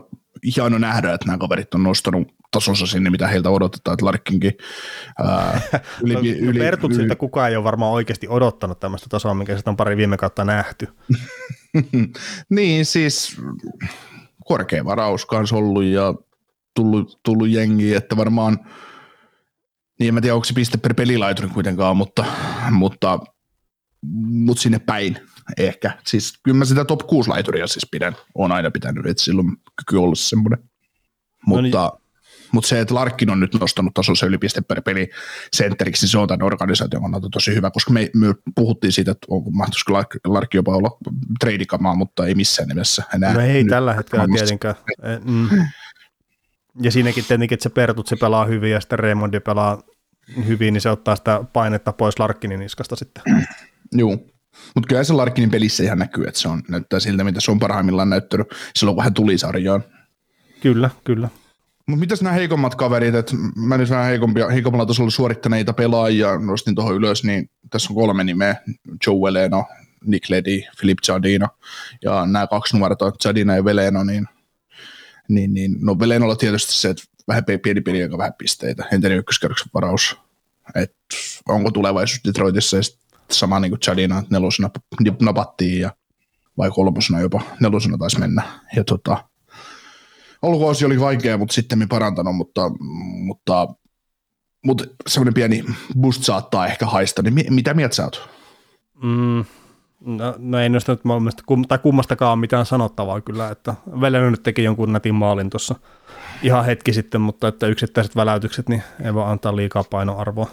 hieno 0.56 0.78
nähdä, 0.78 1.14
että 1.14 1.26
nämä 1.26 1.38
kaverit 1.38 1.74
on 1.74 1.84
nostanut 1.84 2.28
tasonsa 2.52 2.88
sinne, 2.88 3.10
mitä 3.10 3.28
heiltä 3.28 3.50
odotetaan, 3.50 3.94
että 3.94 4.06
Larkkinkin 4.06 4.54
ää, 5.24 5.62
yli, 6.04 6.14
no, 6.14 6.20
yli, 6.20 6.60
Bertutsilta 6.60 7.06
yli... 7.06 7.16
kukaan 7.16 7.50
ei 7.50 7.56
ole 7.56 7.64
varmaan 7.64 7.92
oikeasti 7.92 8.28
odottanut 8.28 8.80
tämmöistä 8.80 9.08
tasoa, 9.10 9.34
mikä 9.34 9.58
sitä 9.58 9.70
on 9.70 9.78
pari 9.78 9.98
viime 9.98 10.18
kautta 10.18 10.46
nähty. 10.46 10.88
niin, 12.50 12.86
siis 12.86 13.38
korkea 14.46 14.86
varaus 14.86 15.26
kanssa 15.26 15.56
ollut 15.56 15.84
ja 15.84 16.14
tullut, 16.74 17.20
tullut 17.24 17.50
jengi, 17.50 17.94
että 17.94 18.18
varmaan, 18.18 18.60
niin 20.00 20.08
en 20.08 20.14
mä 20.14 20.22
tiedä, 20.22 20.36
onko 20.36 20.46
se 20.46 20.54
piste 20.54 20.78
per 20.78 20.94
pelilaituri 20.94 21.48
kuitenkaan, 21.48 21.98
mutta, 21.98 22.26
mutta, 22.72 23.20
mutta 24.30 24.62
sinne 24.62 24.80
päin 24.80 25.20
ehkä. 25.58 25.92
Siis 26.08 26.34
kyllä 26.44 26.58
mä 26.58 26.66
sitä 26.66 26.86
top 26.86 27.00
6 27.08 27.30
laituria 27.30 27.68
siis 27.68 27.88
pidän, 27.92 28.16
on 28.36 28.52
aina 28.52 28.72
pitänyt, 28.72 29.06
että 29.06 29.24
silloin 29.24 29.58
kyky 29.76 29.98
olla 29.98 30.16
semmoinen. 30.16 30.60
Mutta, 31.46 31.78
no 31.78 31.92
niin, 32.00 32.50
Mutta 32.52 32.68
se, 32.68 32.80
että 32.80 32.96
Larkin 32.96 33.30
on 33.30 33.40
nyt 33.40 33.54
nostanut 33.60 33.94
tasossa 33.94 34.26
yli 34.26 34.38
piste 34.38 34.62
per 34.62 34.82
peli 34.82 35.10
sentteriksi, 35.54 36.04
niin 36.04 36.12
se 36.12 36.18
on 36.18 36.28
tämän 36.28 36.46
organisaation 36.46 37.02
kannalta 37.02 37.30
tosi 37.32 37.56
hyvä, 37.56 37.72
koska 37.72 37.92
me, 37.94 38.10
me 38.14 38.28
puhuttiin 38.56 38.92
siitä, 38.94 39.12
että 39.12 39.28
onko 39.30 39.52
mahtuisiko 39.52 40.04
Larkki 40.28 40.58
jopa 40.58 40.76
olla 40.76 40.98
treidikamaa, 41.40 41.96
mutta 41.96 42.26
ei 42.26 42.36
missään 42.36 42.70
nimessä 42.70 43.04
enää. 43.16 43.34
No 43.34 43.40
ei 43.40 43.66
tällä 43.66 43.94
hetkellä 43.94 44.26
tietenkään. 44.34 44.76
Mm. 45.26 45.50
Ja 46.82 46.92
siinäkin 46.92 47.26
tietenkin, 47.28 47.56
että 47.56 47.64
se 47.64 47.70
Pertut 47.70 48.08
se 48.08 48.16
pelaa 48.16 48.46
hyvin 48.46 48.72
ja 48.72 48.80
sitten 48.80 49.00
Raymondi 49.00 49.40
pelaa 49.40 49.82
hyvin, 50.48 50.74
niin 50.74 50.82
se 50.82 50.90
ottaa 50.90 51.16
sitä 51.16 51.44
painetta 51.54 51.94
pois 51.94 52.20
Larkkinin 52.20 52.60
niskasta 52.60 52.96
sitten. 52.96 53.24
Joo, 53.92 54.18
mutta 54.76 54.88
kyllä 54.88 55.04
se 55.04 55.14
Larkkinin 55.14 55.52
pelissä 55.52 55.84
ihan 55.84 56.00
näkyy, 56.00 56.28
että 56.28 56.40
se 56.40 56.48
on, 56.48 56.64
näyttää 56.70 57.00
siltä, 57.00 57.24
mitä 57.24 57.42
se 57.42 57.52
on 57.52 57.60
parhaimmillaan 57.60 58.10
näyttänyt. 58.10 58.48
Silloin, 58.76 58.96
kun 58.96 59.04
hän 59.04 59.14
tuli 59.14 59.38
sarjaan. 59.38 59.84
Kyllä, 60.62 60.90
kyllä. 61.04 61.30
Mutta 61.88 62.00
mitäs 62.00 62.22
nämä 62.22 62.34
heikommat 62.34 62.76
kaverit, 62.76 63.16
että 63.16 63.36
mä 63.56 63.78
nyt 63.78 63.90
vähän 63.90 64.06
heikompia, 64.06 64.50
heikommalla 64.50 64.86
tasolla 64.86 65.10
suorittaneita 65.10 65.74
pelaajia 65.74 66.38
nostin 66.38 66.76
tuohon 66.76 66.96
ylös, 66.96 67.24
niin 67.24 67.50
tässä 67.70 67.90
on 67.90 67.96
kolme 67.96 68.24
nimeä, 68.24 68.56
Joe 69.08 69.16
Veleno, 69.16 69.66
Nick 70.06 70.30
Ledi, 70.30 70.64
Philip 70.80 70.98
Chadino, 71.06 71.48
ja 72.04 72.26
nämä 72.26 72.48
kaksi 72.48 72.78
nuorta, 72.78 73.12
Chadina 73.12 73.56
ja 73.56 73.66
Veleno, 73.66 74.04
niin, 74.04 74.28
niin, 75.30 75.54
niin 75.54 75.76
no 75.82 76.00
Velenolla 76.00 76.36
tietysti 76.36 76.74
se, 76.76 76.90
että 76.90 77.04
vähän 77.28 77.44
pieni 77.64 77.82
peli, 77.82 78.00
joka 78.00 78.18
vähän 78.18 78.34
pisteitä, 78.38 78.86
entinen 78.92 79.18
ykköskerroksen 79.18 79.70
varaus, 79.74 80.18
että 80.76 80.98
onko 81.48 81.72
tulevaisuus 81.72 82.24
Detroitissa? 82.28 82.78
Ja 82.78 82.84
sama 83.32 83.60
niin 83.60 83.72
kuin 83.72 83.80
Chadina, 83.80 84.24
nelosena 84.30 84.70
napattiin 85.22 85.82
ja 85.82 85.92
vai 86.58 86.72
kolmosena 86.72 87.20
jopa, 87.20 87.42
nelosena 87.60 87.98
taisi 87.98 88.20
mennä, 88.20 88.44
ja 88.76 88.84
tota, 88.84 89.30
alkuosi 90.42 90.86
oli 90.86 91.00
vaikea, 91.00 91.38
mutta 91.38 91.54
sitten 91.54 91.90
parantanut, 91.90 92.36
mutta, 92.36 92.62
mutta, 93.26 93.68
mutta 94.66 94.84
semmoinen 95.08 95.34
pieni 95.34 95.66
boost 96.00 96.24
saattaa 96.24 96.68
ehkä 96.68 96.86
haista, 96.86 97.22
niin 97.22 97.54
mitä 97.54 97.74
mieltä 97.74 97.96
sä 97.96 98.04
oot? 98.04 98.30
Mm, 99.04 99.46
no, 100.00 100.36
no 100.38 100.60
ei 100.60 100.70
noista 100.70 100.92
nyt 100.92 101.42
kum, 101.46 101.66
tai 101.68 101.78
kummastakaan 101.78 102.40
mitään 102.40 102.66
sanottavaa 102.66 103.22
kyllä, 103.22 103.50
että 103.50 103.76
Veleno 104.02 104.30
nyt 104.30 104.44
teki 104.44 104.64
jonkun 104.64 104.94
nätin 104.94 105.16
maalin 105.16 105.50
tuossa 105.50 105.76
ihan 106.42 106.66
hetki 106.66 106.94
sitten, 106.94 107.22
mutta 107.22 107.48
että 107.48 107.68
yksittäiset 107.68 108.16
väläytykset, 108.16 108.70
niin 108.70 108.84
ei 109.04 109.14
voi 109.14 109.24
antaa 109.32 109.56
liikaa 109.56 109.84
painoarvoa. 109.84 110.52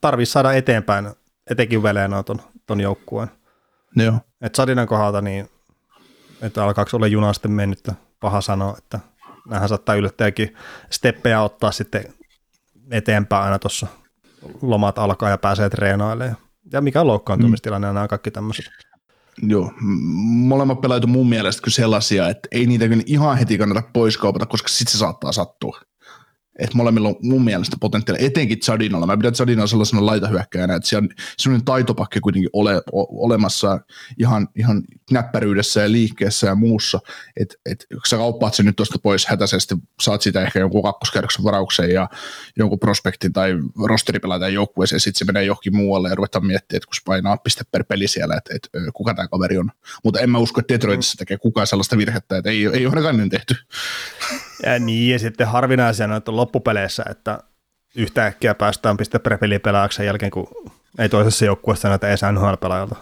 Tarvitsisi 0.00 0.32
saada 0.32 0.52
eteenpäin, 0.52 1.08
etenkin 1.50 1.82
Velenoa 1.82 2.22
ton, 2.22 2.40
ton 2.66 2.80
joukkueen. 2.80 3.30
Joo. 3.96 4.20
Et 4.40 4.54
Sadinan 4.54 4.86
kohdalta, 4.86 5.20
niin 5.20 5.50
että 6.42 6.64
alkaako 6.64 6.96
olla 6.96 7.06
juna 7.06 7.32
sitten 7.32 7.50
mennyt, 7.50 7.88
paha 8.20 8.40
sanoa, 8.40 8.74
että 8.78 9.00
nämähän 9.48 9.68
saattaa 9.68 9.94
yllättäjäkin 9.94 10.54
steppejä 10.90 11.42
ottaa 11.42 11.72
sitten 11.72 12.14
eteenpäin 12.90 13.44
aina 13.44 13.58
tuossa 13.58 13.86
lomat 14.62 14.98
alkaa 14.98 15.30
ja 15.30 15.38
pääsee 15.38 15.70
treenailemaan. 15.70 16.36
Ja 16.72 16.80
mikä 16.80 17.00
on 17.00 17.06
loukkaantumistilanne 17.06 17.88
mm. 17.88 17.94
nämä 17.94 18.08
kaikki 18.08 18.30
tämmöiset. 18.30 18.64
Joo, 19.42 19.72
molemmat 20.26 20.80
pelaajat 20.80 21.04
on 21.04 21.10
mun 21.10 21.28
mielestä 21.28 21.62
kyllä 21.62 21.74
sellaisia, 21.74 22.28
että 22.28 22.48
ei 22.52 22.66
niitä 22.66 22.88
kyllä 22.88 23.02
ihan 23.06 23.38
heti 23.38 23.58
kannata 23.58 23.82
pois 23.92 24.16
kaupata, 24.16 24.46
koska 24.46 24.68
sitten 24.68 24.92
se 24.92 24.98
saattaa 24.98 25.32
sattua 25.32 25.80
että 26.58 26.76
molemmilla 26.76 27.08
on 27.08 27.16
mun 27.22 27.44
mielestä 27.44 27.76
potentiaalia, 27.80 28.26
etenkin 28.26 28.58
Zadinalla. 28.62 29.06
Mä 29.06 29.16
pidän 29.16 29.34
Zadinalla 29.34 29.66
sellaisena 29.66 30.06
laitahyökkäjänä, 30.06 30.74
että 30.74 30.88
siellä 30.88 31.04
on 31.04 31.08
sellainen 31.38 31.64
taitopakki 31.64 32.20
kuitenkin 32.20 32.50
ole, 32.52 32.76
o, 32.76 33.24
olemassa 33.24 33.80
ihan, 34.18 34.48
ihan 34.56 34.82
näppäryydessä 35.10 35.82
ja 35.82 35.92
liikkeessä 35.92 36.46
ja 36.46 36.54
muussa, 36.54 37.00
että 37.40 37.54
et, 37.66 37.86
sä 38.08 38.16
kauppaat 38.16 38.54
sen 38.54 38.66
nyt 38.66 38.76
tuosta 38.76 38.98
pois 39.02 39.26
hätäisesti, 39.26 39.74
saat 40.02 40.22
siitä 40.22 40.42
ehkä 40.42 40.58
jonkun 40.58 40.82
kakkoskerroksen 40.82 41.44
varauksen 41.44 41.90
ja 41.90 42.08
jonkun 42.56 42.80
prospektin 42.80 43.32
tai 43.32 43.54
rosteripelaajan 43.84 44.54
joukkueeseen, 44.54 45.00
sitten 45.00 45.18
se 45.18 45.24
menee 45.24 45.44
johonkin 45.44 45.76
muualle 45.76 46.08
ja 46.08 46.14
ruvetaan 46.14 46.46
miettimään, 46.46 46.76
että 46.76 46.86
kun 46.86 46.94
se 46.94 47.02
painaa 47.04 47.36
piste 47.36 47.64
per 47.70 47.84
peli 47.84 48.08
siellä, 48.08 48.36
että, 48.36 48.54
että 48.54 48.68
kuka 48.94 49.14
tämä 49.14 49.28
kaveri 49.28 49.58
on. 49.58 49.70
Mutta 50.04 50.20
en 50.20 50.30
mä 50.30 50.38
usko, 50.38 50.60
että 50.60 50.74
Detroitissa 50.74 51.18
tekee 51.18 51.38
kukaan 51.38 51.66
sellaista 51.66 51.96
virhettä, 51.96 52.36
että 52.36 52.50
ei, 52.50 52.66
ei 52.66 52.86
ole 52.86 52.94
ainakaan 52.94 53.30
tehty. 53.30 53.54
Ja 54.62 54.78
niin, 54.78 55.12
ja 55.12 55.18
sitten 55.18 55.46
harvinaisena 55.46 56.16
että 56.16 56.36
loppupeleissä, 56.36 57.04
että 57.10 57.38
yhtäkkiä 57.96 58.54
päästään 58.54 58.96
piste 58.96 59.18
per 59.18 59.38
pelaajaksi 59.62 60.04
jälkeen, 60.04 60.30
kun 60.30 60.48
ei 60.98 61.08
toisessa 61.08 61.44
joukkueessa 61.44 61.88
näitä 61.88 62.08
edes 62.08 62.22
NHL-pelaajalta. 62.22 62.96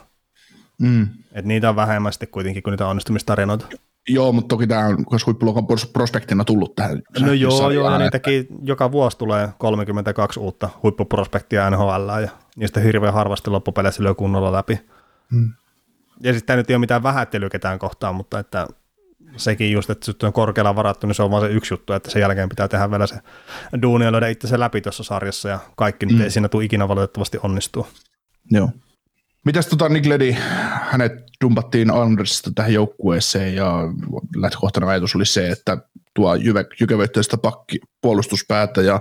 Mm. 0.79 1.09
Et 1.33 1.45
niitä 1.45 1.69
on 1.69 1.77
vähemmän 1.77 2.13
sitten 2.13 2.29
kuitenkin 2.29 2.63
kuin 2.63 2.73
niitä 2.73 2.87
onnistumistarinoita. 2.87 3.67
Joo, 4.09 4.33
mutta 4.33 4.49
toki 4.49 4.67
tämä 4.67 4.87
on 4.87 5.05
myös 5.11 5.27
huippuluokan 5.27 5.67
prospektina 5.93 6.45
tullut 6.45 6.75
tähän. 6.75 7.03
No 7.21 7.33
joo, 7.33 7.71
joo, 7.71 7.91
ja 7.91 7.99
niitäkin 7.99 8.47
joka 8.63 8.93
vuosi 8.93 9.19
tulee 9.19 9.49
32 9.59 10.41
uutta 10.41 10.69
huippuprospektia 10.83 11.71
NHL, 11.71 12.09
ja 12.23 12.29
niistä 12.57 12.81
hirveän 12.81 13.15
harvasti 13.15 13.51
loppupeleissä 13.51 14.03
lyö 14.03 14.15
kunnolla 14.15 14.53
läpi. 14.53 14.81
Mm. 15.31 15.53
Ja 16.21 16.33
sitten 16.33 16.47
tämä 16.47 16.57
nyt 16.57 16.71
ei 16.71 16.75
ole 16.75 16.81
mitään 16.81 17.03
vähättelyä 17.03 17.49
ketään 17.49 17.79
kohtaan, 17.79 18.15
mutta 18.15 18.39
että 18.39 18.67
sekin 19.37 19.73
just, 19.73 19.91
että 19.91 20.13
se 20.21 20.27
on 20.27 20.33
korkealla 20.33 20.77
varattu, 20.77 21.07
niin 21.07 21.15
se 21.15 21.23
on 21.23 21.31
vaan 21.31 21.43
se 21.43 21.53
yksi 21.53 21.75
juttu, 21.75 21.93
että 21.93 22.11
sen 22.11 22.21
jälkeen 22.21 22.49
pitää 22.49 22.69
tehdä 22.69 22.91
vielä 22.91 23.07
se 23.07 23.17
duuni 23.83 24.05
ja 24.05 24.13
löydä 24.13 24.29
itse 24.29 24.49
se 24.49 24.61
läpi 24.61 24.81
tuossa 24.81 25.03
sarjassa, 25.03 25.49
ja 25.49 25.59
kaikki 25.77 26.07
mm. 26.07 26.13
nyt 26.13 26.21
ei 26.23 26.31
siinä 26.31 26.49
tule 26.49 26.65
ikinä 26.65 26.89
valitettavasti 26.89 27.39
onnistua. 27.43 27.89
Joo. 28.51 28.71
Mitäs 29.45 29.67
tota 29.67 29.89
Nick 29.89 30.07
Ledi, 30.07 30.37
hänet 30.91 31.13
dumpattiin 31.45 31.91
Andersista 31.91 32.51
tähän 32.55 32.73
joukkueeseen 32.73 33.55
ja 33.55 33.81
lähtökohtana 34.37 34.89
ajatus 34.89 35.17
oli 35.17 35.27
se, 35.27 35.51
että 35.51 35.79
tuo 36.15 36.35
jykevöitteistä 36.81 37.39
pakki, 37.39 37.81
puolustuspäätä 38.01 38.83
ja 38.83 39.01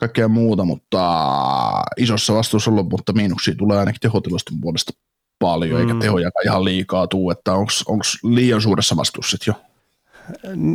kaikkea 0.00 0.28
muuta, 0.28 0.64
mutta 0.64 1.02
isossa 1.96 2.34
vastuussa 2.34 2.70
on 2.70 2.88
mutta 2.90 3.12
miinuksia 3.12 3.54
tulee 3.54 3.78
ainakin 3.78 4.00
tehotilaston 4.00 4.60
puolesta 4.60 4.92
paljon, 5.38 5.80
mm. 5.80 5.88
eikä 5.88 6.00
tehoja 6.00 6.30
ihan 6.44 6.64
liikaa 6.64 7.06
tuu, 7.06 7.30
että 7.30 7.52
onko 7.52 8.02
liian 8.22 8.60
suuressa 8.60 8.96
vastuussa 8.96 9.36
jo? 9.46 9.54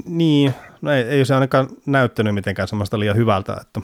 Niin, 0.06 0.54
no 0.82 0.92
ei, 0.92 1.04
ei 1.04 1.26
se 1.26 1.34
ainakaan 1.34 1.68
näyttänyt 1.86 2.34
mitenkään 2.34 2.68
semmoista 2.68 3.00
liian 3.00 3.16
hyvältä, 3.16 3.58
että, 3.62 3.82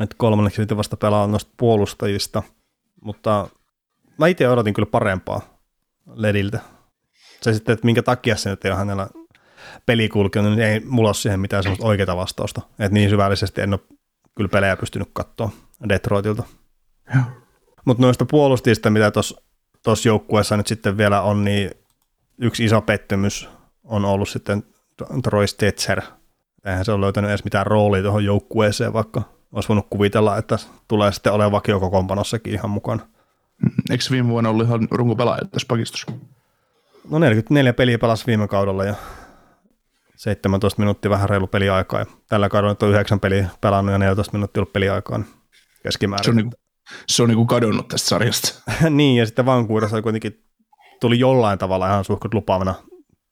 että 0.00 0.14
kolmanneksi 0.18 0.62
sitten 0.62 0.76
vasta 0.76 0.96
pelaa 0.96 1.26
noista 1.26 1.50
puolustajista, 1.56 2.42
mutta 3.04 3.48
mä 4.18 4.26
itse 4.26 4.48
odotin 4.48 4.74
kyllä 4.74 4.88
parempaa 4.90 5.40
Lediltä. 6.14 6.60
Se 7.40 7.52
sitten, 7.54 7.72
että 7.72 7.84
minkä 7.84 8.02
takia 8.02 8.36
se 8.36 8.50
nyt 8.50 8.64
ei 8.64 8.70
ole 8.70 8.78
hänellä 8.78 9.08
peli 9.86 10.08
kulkenut, 10.08 10.50
niin 10.50 10.62
ei 10.62 10.80
mulla 10.80 11.08
ole 11.08 11.14
siihen 11.14 11.40
mitään 11.40 11.62
semmoista 11.62 11.86
oikeaa 11.86 12.16
vastausta. 12.16 12.60
Että 12.70 12.94
niin 12.94 13.10
syvällisesti 13.10 13.60
en 13.60 13.72
ole 13.72 13.80
kyllä 14.34 14.48
pelejä 14.48 14.76
pystynyt 14.76 15.08
katsoa 15.12 15.50
Detroitilta. 15.88 16.42
Mutta 17.84 18.02
noista 18.02 18.24
puolustajista, 18.24 18.90
mitä 18.90 19.10
tuossa 19.10 19.40
tuossa 19.82 20.08
joukkueessa 20.08 20.56
nyt 20.56 20.66
sitten 20.66 20.96
vielä 20.96 21.22
on, 21.22 21.44
niin 21.44 21.70
yksi 22.38 22.64
iso 22.64 22.80
pettymys 22.80 23.48
on 23.84 24.04
ollut 24.04 24.28
sitten 24.28 24.62
Troy 25.22 25.46
Stetzer. 25.46 26.02
Eihän 26.64 26.84
se 26.84 26.92
ole 26.92 27.00
löytänyt 27.00 27.30
edes 27.30 27.44
mitään 27.44 27.66
roolia 27.66 28.02
tuohon 28.02 28.24
joukkueeseen, 28.24 28.92
vaikka 28.92 29.22
olisi 29.52 29.68
voinut 29.68 29.86
kuvitella, 29.90 30.36
että 30.36 30.58
tulee 30.88 31.12
sitten 31.12 31.32
olemaan 31.32 31.52
vakiokokoonpanossakin 31.52 32.54
ihan 32.54 32.70
mukana. 32.70 33.06
Eikö 33.90 34.04
viime 34.10 34.28
vuonna 34.28 34.50
ollut 34.50 34.66
ihan 34.66 34.88
runkopelaaja 34.90 35.44
tässä 35.44 35.66
pakistossa? 35.68 36.12
No 37.10 37.18
44 37.18 37.72
peliä 37.72 37.98
pelasi 37.98 38.26
viime 38.26 38.48
kaudella 38.48 38.84
ja 38.84 38.94
17 40.16 40.82
minuuttia 40.82 41.10
vähän 41.10 41.28
reilu 41.28 41.46
peliaikaa. 41.46 42.00
Ja 42.00 42.06
tällä 42.28 42.48
kaudella 42.48 42.76
on 42.82 42.90
9 42.90 43.20
peliä 43.20 43.48
pelannut 43.60 43.92
ja 43.92 43.98
14 43.98 44.32
minuuttia 44.32 44.60
ollut 44.60 44.72
peliaikaa 44.72 45.18
niin 45.18 45.28
keskimäärin. 45.82 46.24
Se 46.24 46.30
on 46.30 46.36
niin 46.36 46.50
se 47.06 47.22
on 47.22 47.28
niin 47.28 47.36
kuin 47.36 47.46
kadonnut 47.46 47.88
tästä 47.88 48.08
sarjasta. 48.08 48.62
niin, 48.90 49.16
ja 49.16 49.26
sitten 49.26 49.46
Vancouverissa 49.46 50.02
kuitenkin 50.02 50.44
tuli 51.00 51.18
jollain 51.18 51.58
tavalla 51.58 51.86
ihan 51.86 52.04
suhkot 52.04 52.34
lupaavana 52.34 52.74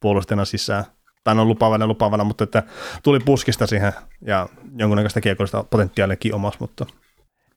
puolustajana 0.01 0.45
sisään. 0.45 0.85
Tai 1.25 1.33
on 1.33 1.37
no, 1.37 1.45
lupaavana 1.45 1.87
lupaavana, 1.87 2.25
mutta 2.25 2.45
että 2.45 2.63
tuli 3.03 3.21
puskista 3.21 3.67
siihen 3.67 3.93
ja 4.27 4.49
jonkunnäköistä 4.77 5.21
kiekollista 5.21 5.65
potentiaaliakin 5.65 6.35
omassa, 6.35 6.59
mutta 6.61 6.87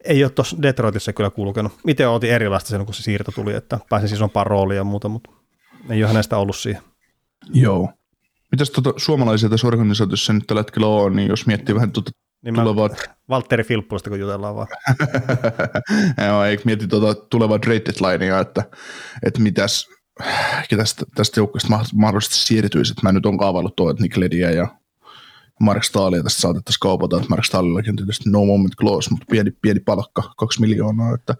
ei 0.04 0.24
ole 0.24 0.32
tuossa 0.32 0.62
Detroitissa 0.62 1.14
kyllä 1.14 1.30
kulkenut. 1.30 1.74
Itse 1.88 2.08
otin 2.08 2.32
erilaista 2.32 2.70
sen, 2.70 2.86
kun 2.86 2.94
se 2.94 3.04
siirto 3.04 3.32
tuli, 3.32 3.54
että 3.54 3.80
pääsin 3.90 4.14
isompaan 4.14 4.48
rooliin 4.48 4.78
ja 4.78 4.84
muuta, 4.84 5.10
mutta 5.10 5.32
ei 5.90 6.04
ole 6.04 6.08
hänestä 6.08 6.38
ollut 6.38 6.56
siihen. 6.56 6.82
Joo. 7.54 7.90
Mitäs 8.52 8.70
tuota, 8.70 9.00
suomalaisia 9.00 9.50
tässä 9.50 9.68
organisaatiossa 9.68 10.34
nyt 10.34 10.48
tällä 10.48 10.60
hetkellä 10.60 10.88
on, 10.88 11.16
niin 11.16 11.28
jos 11.28 11.46
miettii 11.46 11.76
vähän 11.76 11.92
tuota 11.92 12.12
niin 12.42 12.56
tulevaa... 12.56 12.90
Valtteri 13.30 13.64
Filppuista, 13.64 14.10
kun 14.10 14.20
jutellaan 14.20 14.56
vaan. 14.56 14.68
Joo, 16.28 16.44
eikö 16.44 16.64
mieti 16.66 16.88
tuota 16.88 17.22
tulevaa 17.30 17.60
trade 17.60 17.82
deadlinea, 17.86 18.40
että, 18.40 18.64
että 19.26 19.42
mitäs 19.42 19.88
tästä, 20.78 21.06
tästä 21.16 21.40
joukkueesta 21.40 21.80
mahdollisesti 21.94 22.36
siirtyisi. 22.36 22.92
Että 22.92 23.08
mä 23.08 23.12
nyt 23.12 23.26
on 23.26 23.38
kaavaillut 23.38 23.76
tuo, 23.76 23.90
että 23.90 24.04
Nick 24.04 24.18
Ledia 24.18 24.52
ja 24.52 24.68
Mark 25.60 25.84
Stahlia 25.84 26.24
tästä 26.24 26.42
saatettaisiin 26.42 26.80
kaupata, 26.80 27.18
että 27.18 27.30
Mark 27.30 27.46
Stahlillakin 27.46 27.92
on 27.92 27.96
tietysti 27.96 28.30
no 28.30 28.46
moment 28.46 28.76
clause, 28.76 29.10
mutta 29.10 29.26
pieni, 29.30 29.52
pieni 29.62 29.80
palkka, 29.80 30.34
kaksi 30.38 30.62
miljoonaa, 30.62 31.16
että, 31.16 31.36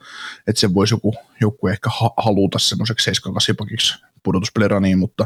että 0.48 0.60
se 0.60 0.74
voisi 0.74 0.94
joku 0.94 1.16
joukkue 1.42 1.72
ehkä 1.72 1.90
ha- 1.90 2.14
haluta 2.18 2.60
semmoiseksi 2.60 3.04
7 3.04 3.34
pakiksi 3.58 4.00
pudotuspeliraniin, 4.24 5.00
mutta, 5.00 5.26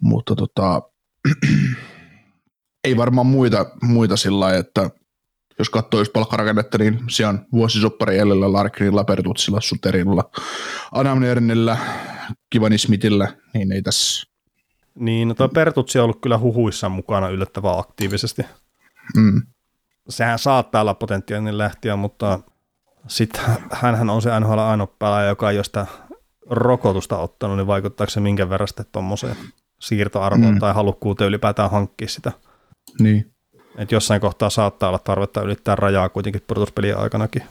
mutta 0.00 0.34
tota, 0.36 0.82
ei 2.86 2.96
varmaan 2.96 3.26
muita, 3.26 3.66
muita 3.82 4.16
sillä 4.16 4.40
lailla, 4.40 4.58
että 4.58 4.90
jos 5.58 5.70
katsoo 5.70 6.00
just 6.00 6.12
palkkarakennetta, 6.12 6.78
niin 6.78 6.98
siellä 7.08 7.30
on 7.30 7.46
vuosisoppari 7.52 8.18
Ellellä, 8.18 8.52
Larkinilla, 8.52 9.04
Pertutsilla, 9.04 9.60
Suterilla, 9.60 10.30
Anamnernillä, 10.92 11.76
Kivani 12.50 12.78
Smithillä, 12.78 13.32
niin 13.54 13.72
ei 13.72 13.82
tässä... 13.82 14.26
Niin, 14.94 15.28
no 15.28 15.34
tuo 15.34 15.48
Pertutsi 15.48 15.98
on 15.98 16.04
ollut 16.04 16.20
kyllä 16.20 16.38
huhuissa 16.38 16.88
mukana 16.88 17.28
yllättävän 17.28 17.78
aktiivisesti. 17.78 18.42
Mm. 19.16 19.42
Sehän 20.08 20.38
saattaa 20.38 20.80
olla 20.80 20.94
potentiaalinen 20.94 21.58
lähtiä, 21.58 21.96
mutta 21.96 22.40
sitten 23.08 23.42
hänhän 23.72 24.10
on 24.10 24.22
se 24.22 24.40
NHL 24.40 24.58
ainoa 24.58 24.86
pelaaja, 24.86 25.28
joka 25.28 25.50
ei 25.50 25.58
ole 25.58 25.64
sitä 25.64 25.86
rokotusta 26.50 27.18
ottanut, 27.18 27.56
niin 27.56 27.66
vaikuttaako 27.66 28.10
se 28.10 28.20
minkä 28.20 28.50
verran 28.50 28.68
sitten 28.68 28.86
tuommoiseen 28.92 29.36
siirtoarvoon 29.80 30.54
mm. 30.54 30.60
tai 30.60 30.74
halukkuuteen 30.74 31.28
ylipäätään 31.28 31.70
hankkia 31.70 32.08
sitä. 32.08 32.32
Niin. 33.00 33.32
Et 33.78 33.92
jossain 33.92 34.20
kohtaa 34.20 34.50
saattaa 34.50 34.88
olla 34.88 34.98
tarvetta 34.98 35.42
ylittää 35.42 35.76
rajaa 35.76 36.08
kuitenkin 36.08 36.42
pudotuspelien 36.46 36.98
aikanakin. 36.98 37.42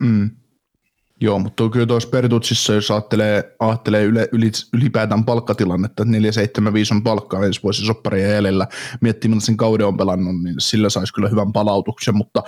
Mm. 0.00 0.30
Joo, 1.20 1.38
mutta 1.38 1.68
kyllä 1.68 1.86
tuossa 1.86 2.08
Pertutsissa, 2.08 2.74
jos 2.74 2.90
ajattelee, 2.90 3.56
ajattelee 3.58 4.04
yle, 4.04 4.28
yli, 4.32 4.50
ylipäätään 4.72 5.24
palkkatilannetta, 5.24 6.02
että 6.02 6.12
475 6.12 6.94
on 6.94 7.02
palkkaa 7.02 7.46
ensi 7.46 7.62
vuosi 7.62 7.86
sopparia 7.86 8.28
jäljellä, 8.28 8.66
miettii 9.00 9.28
miltä 9.28 9.44
sen 9.46 9.56
kauden 9.56 9.86
on 9.86 9.96
pelannut, 9.96 10.42
niin 10.42 10.54
sillä 10.58 10.90
saisi 10.90 11.14
kyllä 11.14 11.28
hyvän 11.28 11.52
palautuksen, 11.52 12.16
mutta 12.16 12.42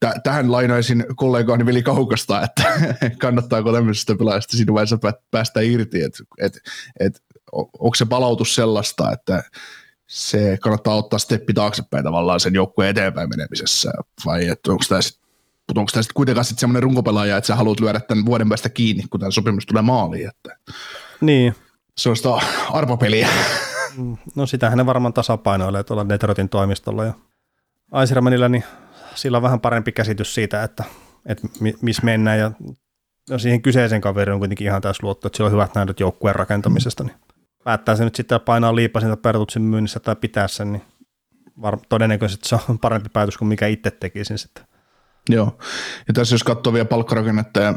t- 0.00 0.22
tähän 0.22 0.52
lainaisin 0.52 1.04
kollegaani 1.16 1.66
Veli 1.66 1.82
Kaukasta, 1.82 2.42
että 2.42 2.62
kannattaako 3.22 3.72
tämmöisestä 3.72 4.14
pelaajasta 4.14 4.56
siinä 4.56 4.74
vaiheessa 4.74 4.98
päästä 5.30 5.60
irti, 5.60 6.02
että 6.02 6.22
et, 6.38 6.60
et, 7.00 7.22
onko 7.52 7.94
se 7.94 8.04
palautus 8.04 8.54
sellaista, 8.54 9.12
että 9.12 9.42
se 10.10 10.58
kannattaa 10.60 10.94
ottaa 10.94 11.18
steppi 11.18 11.54
taaksepäin 11.54 12.04
tavallaan 12.04 12.40
sen 12.40 12.54
joukkueen 12.54 12.90
eteenpäin 12.90 13.28
menemisessä, 13.28 13.92
vai 14.26 14.48
että 14.48 14.72
onko 14.72 14.84
tämä 14.88 15.02
sitten 15.02 15.20
mutta 15.68 15.80
onko 15.80 15.90
tämä 15.92 16.02
sitten 16.02 16.14
kuitenkaan 16.14 16.44
sitten 16.44 16.60
semmoinen 16.60 16.82
runkopelaaja, 16.82 17.36
että 17.36 17.46
sä 17.46 17.56
haluat 17.56 17.80
lyödä 17.80 18.00
tämän 18.00 18.26
vuoden 18.26 18.48
päästä 18.48 18.68
kiinni, 18.68 19.04
kun 19.10 19.20
tämä 19.20 19.30
sopimus 19.30 19.66
tulee 19.66 19.82
maaliin, 19.82 20.28
että 20.28 20.56
niin. 21.20 21.54
se 21.96 22.08
on 22.08 22.16
sitä 22.16 22.28
arvopeliä. 22.70 23.28
Mm, 23.96 24.16
no 24.34 24.46
sitähän 24.46 24.78
ne 24.78 24.86
varmaan 24.86 25.12
tasapainoilee 25.12 25.84
tuolla 25.84 26.08
Detroitin 26.08 26.48
toimistolla 26.48 27.04
ja 27.04 27.14
Aisermanilla, 27.92 28.48
niin 28.48 28.64
sillä 29.14 29.36
on 29.36 29.42
vähän 29.42 29.60
parempi 29.60 29.92
käsitys 29.92 30.34
siitä, 30.34 30.62
että, 30.62 30.84
että 31.26 31.48
missä 31.82 32.02
mennään 32.04 32.38
ja 32.38 32.50
no 33.30 33.38
siihen 33.38 33.62
kyseisen 33.62 34.00
kaveriin 34.00 34.32
on 34.32 34.40
kuitenkin 34.40 34.66
ihan 34.66 34.82
täys 34.82 35.02
luotto, 35.02 35.26
että 35.26 35.36
sillä 35.36 35.48
on 35.48 35.52
hyvät 35.52 35.74
näytöt 35.74 36.00
joukkueen 36.00 36.36
rakentamisesta, 36.36 37.04
niin 37.04 37.16
päättää 37.64 37.96
se 37.96 38.04
nyt 38.04 38.14
sitten 38.14 38.40
painaa 38.40 38.76
liipasinta 38.76 39.16
Pertutsin 39.16 39.62
myynnissä 39.62 40.00
tai 40.00 40.16
pitää 40.16 40.48
sen, 40.48 40.72
niin 40.72 40.82
var- 41.62 41.78
todennäköisesti 41.88 42.48
se 42.48 42.56
on 42.68 42.78
parempi 42.78 43.08
päätös 43.12 43.36
kuin 43.36 43.48
mikä 43.48 43.66
itse 43.66 43.90
tekisin 43.90 44.38
sitten. 44.38 44.64
Joo, 45.28 45.58
ja 46.08 46.14
tässä 46.14 46.34
jos 46.34 46.44
katsoo 46.44 46.72
vielä 46.72 46.84
palkkarakennetta 46.84 47.60
ja 47.60 47.74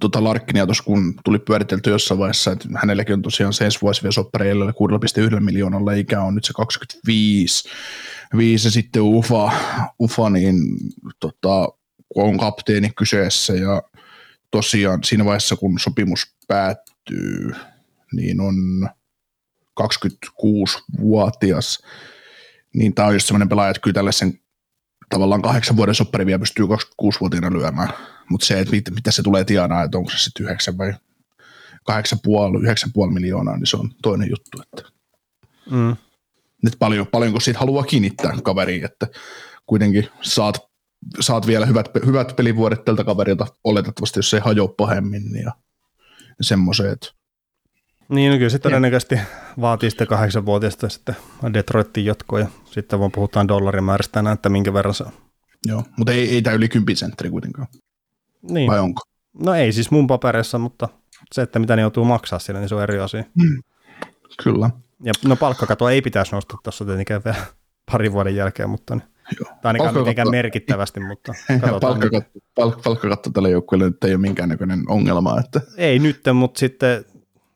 tuota 0.00 0.24
Larkkinia 0.24 0.66
tuossa 0.66 0.84
kun 0.84 1.14
tuli 1.24 1.38
pyöritelty 1.38 1.90
jossain 1.90 2.18
vaiheessa, 2.18 2.52
että 2.52 2.68
hänelläkin 2.74 3.12
on 3.12 3.22
tosiaan 3.22 3.52
se 3.52 3.64
ensi 3.64 3.80
vuosi 3.82 4.02
vielä 4.02 4.12
soppareilla 4.12 4.64
6,1 4.64 5.40
miljoonalla, 5.40 5.92
ikä 5.92 6.22
on 6.22 6.34
nyt 6.34 6.44
se 6.44 6.52
25, 6.52 7.68
viisi 8.36 8.66
ja 8.66 8.70
sitten 8.70 9.02
Ufa, 9.02 9.52
Ufa 10.00 10.30
niin 10.30 10.56
tota, 11.20 11.68
on 12.14 12.38
kapteeni 12.38 12.90
kyseessä 12.96 13.52
ja 13.54 13.82
tosiaan 14.50 15.04
siinä 15.04 15.24
vaiheessa 15.24 15.56
kun 15.56 15.78
sopimus 15.78 16.34
päättyy, 16.48 17.54
niin 18.16 18.40
on 18.40 18.88
26-vuotias, 19.80 21.82
niin 22.74 22.94
tämä 22.94 23.08
on 23.08 23.14
just 23.14 23.26
semmoinen 23.26 23.48
pelaaja, 23.48 23.70
että 23.70 23.80
kyllä 23.80 23.94
tällaisen 23.94 24.38
tavallaan 25.08 25.42
kahdeksan 25.42 25.76
vuoden 25.76 25.94
soppari 25.94 26.26
vielä 26.26 26.38
pystyy 26.38 26.66
26-vuotiaana 26.66 27.52
lyömään, 27.52 27.88
mutta 28.30 28.46
se, 28.46 28.60
että 28.60 28.74
mit, 28.74 28.90
mitä 28.94 29.10
se 29.10 29.22
tulee 29.22 29.44
tienaa, 29.44 29.82
että 29.82 29.98
onko 29.98 30.10
se 30.10 30.18
sitten 30.18 30.46
yhdeksän 30.46 30.78
vai 30.78 30.94
kahdeksan 31.84 32.18
puoli, 32.22 32.62
yhdeksän 32.62 32.92
puoli 32.92 33.12
miljoonaa, 33.12 33.56
niin 33.56 33.66
se 33.66 33.76
on 33.76 33.90
toinen 34.02 34.30
juttu. 34.30 34.62
Että 34.62 34.82
mm. 35.70 35.96
Nyt 36.62 36.76
paljon, 36.78 37.06
paljonko 37.06 37.40
siitä 37.40 37.60
haluaa 37.60 37.84
kiinnittää 37.84 38.36
kaveriin, 38.42 38.84
että 38.84 39.06
kuitenkin 39.66 40.08
saat, 40.22 40.58
saat 41.20 41.46
vielä 41.46 41.66
hyvät, 41.66 41.88
hyvät 42.06 42.36
pelivuodet 42.36 42.84
tältä 42.84 43.04
kaverilta 43.04 43.46
oletettavasti, 43.64 44.18
jos 44.18 44.30
se 44.30 44.36
ei 44.36 44.42
hajoa 44.44 44.74
pahemmin 44.76 45.32
niin 45.32 45.44
ja 45.44 45.52
semmoiset. 46.40 47.14
Niin, 48.08 48.32
no 48.32 48.38
kyllä 48.38 48.50
se 48.50 48.58
todennäköisesti 48.58 49.18
vaatii 49.60 49.90
sitten 49.90 50.06
kahdeksanvuotiaista 50.06 50.88
sitten 50.88 51.16
Detroitin 51.52 52.04
jatkoa 52.04 52.40
ja 52.40 52.46
sitten 52.64 53.00
vaan 53.00 53.12
puhutaan 53.12 53.48
dollarimäärästä 53.48 54.20
enää, 54.20 54.32
että 54.32 54.48
minkä 54.48 54.72
verran 54.72 54.94
se 54.94 55.04
on. 55.04 55.12
Joo, 55.66 55.82
mutta 55.96 56.12
ei, 56.12 56.30
ei 56.30 56.42
tämä 56.42 56.56
yli 56.56 56.68
10 56.68 56.96
sentteri 56.96 57.30
kuitenkaan. 57.30 57.68
Niin. 58.50 58.70
Vai 58.70 58.80
onko? 58.80 59.00
No 59.38 59.54
ei 59.54 59.72
siis 59.72 59.90
mun 59.90 60.06
paperissa, 60.06 60.58
mutta 60.58 60.88
se, 61.32 61.42
että 61.42 61.58
mitä 61.58 61.76
ne 61.76 61.82
joutuu 61.82 62.04
maksaa 62.04 62.38
sillä, 62.38 62.60
niin 62.60 62.68
se 62.68 62.74
on 62.74 62.82
eri 62.82 62.98
asia. 62.98 63.24
Mm. 63.34 63.62
Kyllä. 64.42 64.70
Ja 65.02 65.12
no 65.24 65.36
palkkakatoa 65.36 65.90
ei 65.90 66.02
pitäisi 66.02 66.32
nostaa 66.32 66.58
tuossa 66.62 66.84
tietenkään 66.84 67.22
vielä 67.24 67.38
parin 67.92 68.12
vuoden 68.12 68.36
jälkeen, 68.36 68.70
mutta 68.70 68.94
niin. 68.94 69.04
Joo. 69.40 69.48
Tai 69.62 69.70
ainakaan 69.70 69.94
mitenkään 69.94 70.30
merkittävästi, 70.30 71.00
mutta 71.00 71.32
palkkakatto, 71.80 72.40
palk, 72.54 72.82
palkkakatto 72.84 73.30
tällä 73.30 73.48
joukkueelle 73.48 73.86
nyt 73.86 74.04
ei 74.04 74.14
ole 74.14 74.20
minkäännäköinen 74.20 74.82
ongelma. 74.88 75.40
Että. 75.40 75.60
Ei 75.76 75.98
nyt, 75.98 76.20
mutta 76.34 76.58
sitten 76.58 77.04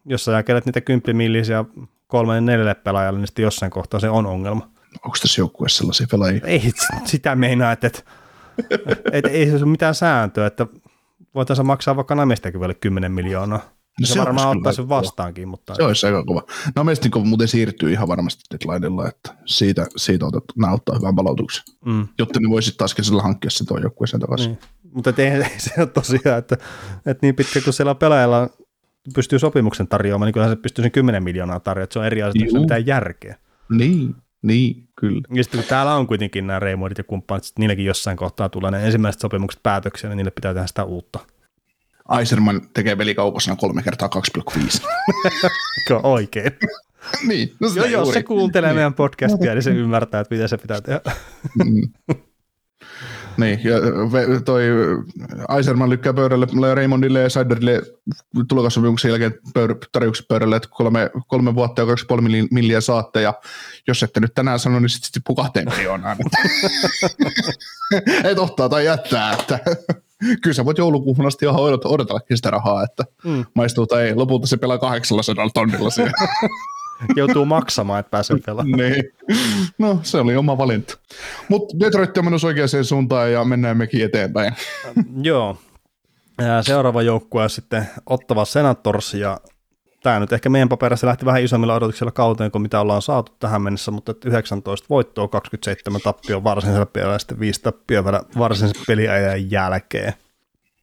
jos 0.09 0.25
sä 0.25 0.33
jakelet 0.33 0.67
niitä 0.67 0.81
kymppimillisiä 0.81 1.65
kolme 2.07 2.41
neljälle 2.41 2.75
pelaajalle, 2.75 3.19
niin 3.19 3.27
sitten 3.27 3.43
jossain 3.43 3.71
kohtaa 3.71 4.01
se 4.01 4.11
on 4.11 4.27
ongelma. 4.27 4.71
Onko 5.05 5.17
tässä 5.23 5.41
joukkueessa 5.41 5.79
sellaisia 5.79 6.07
pelaajia? 6.11 6.41
Ei 6.45 6.73
sitä 7.05 7.35
meinaa, 7.35 7.73
että, 7.73 7.87
että, 7.87 8.03
että 9.13 9.31
ei 9.31 9.47
se 9.47 9.57
ole 9.57 9.67
mitään 9.67 9.95
sääntöä, 9.95 10.47
että 10.47 10.67
voitaisiin 11.35 11.67
maksaa 11.67 11.97
vaikka 11.97 12.15
Namestakin 12.15 12.61
vielä 12.61 12.75
10 12.75 13.13
miljoonaa. 13.13 13.79
No 14.01 14.07
se, 14.07 14.13
se 14.13 14.21
varmaan 14.21 14.57
ottaa 14.57 14.73
sen 14.73 14.89
vastaankin. 14.89 15.49
Mutta... 15.49 15.75
Se 15.75 15.83
olisi 15.83 16.07
aika 16.07 16.25
kova. 16.25 16.43
Namestikov 16.77 17.25
muuten 17.25 17.49
siirtyy 17.49 17.93
ihan 17.93 18.09
varmasti 18.09 18.43
deadlinella, 18.51 19.09
että 19.09 19.35
siitä, 19.47 19.87
siitä 19.97 20.27
otettu, 20.27 20.55
nämä 20.57 20.73
ottaa 20.73 20.97
hyvän 20.99 21.17
palautuksen, 21.17 21.65
mm. 21.85 22.09
jotta 22.19 22.41
ne 22.41 22.49
voisit 22.49 22.77
taas 22.77 22.95
kesällä 22.95 23.23
hankkia 23.23 23.51
sen 23.51 23.67
tuon 23.67 23.83
joukkueeseen 23.83 24.21
takaisin. 24.21 24.49
Niin. 24.49 24.59
Mutta 24.93 25.13
ei, 25.19 25.45
se 25.59 25.71
ole 25.79 25.87
tosiaan, 25.87 26.39
että, 26.39 26.57
että 27.07 27.27
niin 27.27 27.35
pitkä 27.35 27.61
kuin 27.61 27.75
siellä 27.75 27.95
pelaajalla 27.95 28.49
pystyy 29.15 29.39
sopimuksen 29.39 29.89
tarjoamaan, 29.89 30.27
niin 30.27 30.33
kyllähän 30.33 30.57
se 30.57 30.63
pystyy 30.63 30.83
sen 30.83 30.93
10 30.93 31.23
miljoonaa 31.23 31.61
tarjoamaan, 31.61 31.93
se 31.93 31.99
on 31.99 32.07
eri 32.07 32.23
asia, 32.23 32.45
että 32.47 32.61
mitään 32.61 32.87
järkeä. 32.87 33.37
Niin, 33.71 34.15
niin, 34.43 34.89
kyllä. 34.97 35.21
Ja 35.35 35.45
sitten 35.45 35.61
kun 35.61 35.69
täällä 35.69 35.95
on 35.95 36.07
kuitenkin 36.07 36.47
nämä 36.47 36.59
Raymondit 36.59 36.99
ja 36.99 37.05
kumppanit, 37.05 37.45
sitten 37.45 37.61
niilläkin 37.61 37.85
jossain 37.85 38.17
kohtaa 38.17 38.49
tulee 38.49 38.71
ne 38.71 38.87
ensimmäiset 38.87 39.21
sopimukset 39.21 39.63
päätöksiä, 39.63 40.11
niin 40.11 40.17
niille 40.17 40.31
pitää 40.31 40.55
tehdä 40.55 40.67
sitä 40.67 40.85
uutta. 40.85 41.19
Aiserman 42.09 42.61
tekee 42.75 42.99
velikaupassa 42.99 43.57
kolme 43.57 43.83
kertaa 43.83 44.09
2,5. 44.51 44.87
Oikein. 46.03 46.53
niin, 47.27 47.55
no 47.61 47.69
jo, 47.75 47.85
jos 47.85 48.13
se 48.13 48.23
kuuntelee 48.23 48.73
meidän 48.73 48.95
podcastia, 48.95 49.55
niin 49.55 49.63
se 49.63 49.71
ymmärtää, 49.71 50.21
että 50.21 50.35
miten 50.35 50.49
se 50.49 50.59
pitää 50.59 50.81
tehdä. 50.81 51.01
mm. 51.65 51.91
Niin, 53.39 53.61
ja 53.65 53.75
toi 54.45 54.63
Aiserman 55.49 55.91
lykkää 55.91 56.13
pöydälle 56.13 56.75
Raymondille 56.75 57.21
ja 57.21 57.31
Siderille 57.31 57.83
tulokassopimuksen 58.49 59.09
jälkeen 59.09 59.35
pöydä, 59.55 59.75
tarjoukset 59.93 60.29
pöydälle, 60.29 60.57
että 60.57 60.69
kolme, 60.73 61.11
kolme 61.27 61.55
vuotta 61.55 61.83
ja 61.83 61.87
2,5 61.87 61.95
milliä 62.51 62.81
saatte, 62.81 63.23
ja 63.23 63.35
jos 63.87 64.03
ette 64.03 64.21
nyt 64.21 64.35
tänään 64.35 64.59
sano, 64.59 64.81
niin 64.81 64.89
sitten 64.89 65.13
tippuu 65.13 65.37
kahteen 65.37 65.69
miljoonaan. 65.77 66.17
Ei 68.25 68.35
ottaa 68.39 68.69
tai 68.69 68.85
jättää, 68.85 69.33
että 69.33 69.59
kyllä 70.43 70.55
sä 70.55 70.65
voit 70.65 70.79
joulukuuhun 70.79 71.27
asti 71.27 71.45
ihan 71.45 71.61
odotella 71.61 72.21
sitä 72.35 72.51
rahaa, 72.51 72.85
että 72.85 73.05
mm. 73.25 73.45
maistuu 73.55 73.87
tai 73.87 74.03
ei. 74.03 74.15
Lopulta 74.15 74.47
se 74.47 74.57
pelaa 74.57 74.79
800 74.79 75.51
tonnilla 75.55 75.91
siellä. 75.91 76.13
Joutuu 77.17 77.45
maksamaan, 77.45 78.01
että 78.01 78.11
pääsee 78.11 78.37
pelaamaan. 78.47 78.79
niin. 78.79 79.05
No, 79.79 80.01
se 80.03 80.19
oli 80.19 80.37
oma 80.37 80.59
valinta. 80.59 80.99
Mutta 81.49 81.81
Detroit 81.81 82.19
on 82.19 82.25
menossa 82.25 82.47
oikeaan 82.47 82.85
suuntaan 82.85 83.33
ja 83.33 83.45
mennään 83.45 83.77
mekin 83.77 84.05
eteenpäin. 84.05 84.55
Joo. 85.23 85.57
Seuraava 86.63 87.03
joukkue 87.03 87.43
on 87.43 87.51
sitten 87.51 87.89
Ottava 88.07 88.45
Senators 88.45 89.15
ja 89.15 89.41
tämä 90.03 90.21
nyt 90.21 90.33
ehkä 90.33 90.49
meidän 90.49 90.69
paperissa 90.69 91.07
lähti 91.07 91.25
vähän 91.25 91.43
isommilla 91.43 91.75
odotuksilla 91.75 92.13
kauteen 92.13 92.51
kuin 92.51 92.63
mitä 92.63 92.81
ollaan 92.81 93.03
saatu 93.03 93.33
tähän 93.41 93.63
mennessä, 93.63 93.91
mutta 93.91 94.15
19 94.25 94.87
voittoa, 94.91 95.29
27 95.29 96.01
tappio 96.01 96.45
varsinaisella 96.45 96.87
pelillä 96.87 97.13
ja 97.13 97.19
sitten 97.19 97.41
5 97.41 97.63
tappio 97.63 98.05
vielä 98.05 98.23
varsinaisen 98.39 98.83
peliajan 98.87 99.51
jälkeen. 99.51 100.13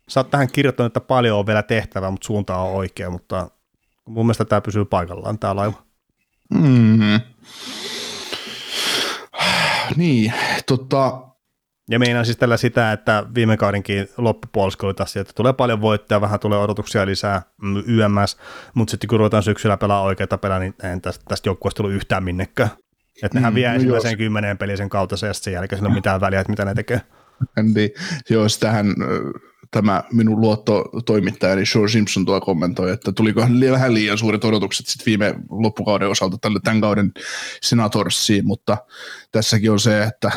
Sä 0.07 0.19
oot 0.19 0.29
tähän 0.29 0.51
kirjoittanut, 0.51 0.89
että 0.89 1.01
paljon 1.01 1.39
on 1.39 1.47
vielä 1.47 1.63
tehtävää, 1.63 2.11
mutta 2.11 2.25
suunta 2.25 2.57
on 2.57 2.71
oikea, 2.71 3.09
mutta 3.09 3.49
mun 4.05 4.25
mielestä 4.25 4.45
tämä 4.45 4.61
pysyy 4.61 4.85
paikallaan, 4.85 5.39
tämä 5.39 5.55
laiva. 5.55 5.84
Mm. 6.53 6.99
Niin, 9.95 10.33
tota... 10.65 11.21
Ja 11.89 11.99
meinaan 11.99 12.25
siis 12.25 12.37
tällä 12.37 12.57
sitä, 12.57 12.91
että 12.91 13.25
viime 13.35 13.57
kaudenkin 13.57 14.09
loppupuolisko 14.17 14.87
oli 14.87 14.93
taas 14.93 15.17
että 15.17 15.33
tulee 15.35 15.53
paljon 15.53 15.81
voittoja, 15.81 16.21
vähän 16.21 16.39
tulee 16.39 16.59
odotuksia 16.59 17.05
lisää 17.05 17.41
YMS, 17.85 18.37
mutta 18.73 18.91
sitten 18.91 19.07
kun 19.07 19.19
ruvetaan 19.19 19.43
syksyllä 19.43 19.77
pelaa 19.77 20.01
oikeita 20.01 20.37
pelaa, 20.37 20.59
niin 20.59 20.75
en 20.83 21.01
tästä, 21.01 21.25
tästä 21.27 21.49
joukkueesta 21.49 21.77
tullut 21.77 21.95
yhtään 21.95 22.23
minnekään. 22.23 22.69
Että 23.23 23.37
ne 23.37 23.39
mm, 23.39 23.43
häviää 23.43 23.71
no 23.71 23.75
ensimmäisen 23.75 24.17
kymmenen 24.17 24.57
pelisen 24.57 24.89
kautta 24.89 25.15
ja 25.27 25.33
sen 25.33 25.53
jälkeen 25.53 25.79
sillä 25.79 25.89
ei 25.89 25.95
mitään 25.95 26.21
väliä, 26.21 26.39
että 26.39 26.51
mitä 26.51 26.65
ne 26.65 26.73
tekee. 26.73 27.01
Niin, 27.73 27.89
joo, 28.29 28.45
tähän 28.59 28.85
tämä 29.75 30.03
minun 30.11 30.41
luottotoimittajani 30.41 31.65
Sean 31.65 31.89
Simpson 31.89 32.25
tuo 32.25 32.41
kommentoi, 32.41 32.91
että 32.91 33.11
tuliko 33.11 33.41
vähän 33.71 33.93
liian 33.93 34.17
suuret 34.17 34.43
odotukset 34.43 34.87
sitten 34.87 35.05
viime 35.05 35.35
loppukauden 35.49 36.09
osalta 36.09 36.37
tälle 36.41 36.59
tämän 36.63 36.81
kauden 36.81 37.11
Senatorsiin, 37.61 38.47
mutta 38.47 38.77
tässäkin 39.31 39.71
on 39.71 39.79
se, 39.79 40.03
että 40.03 40.31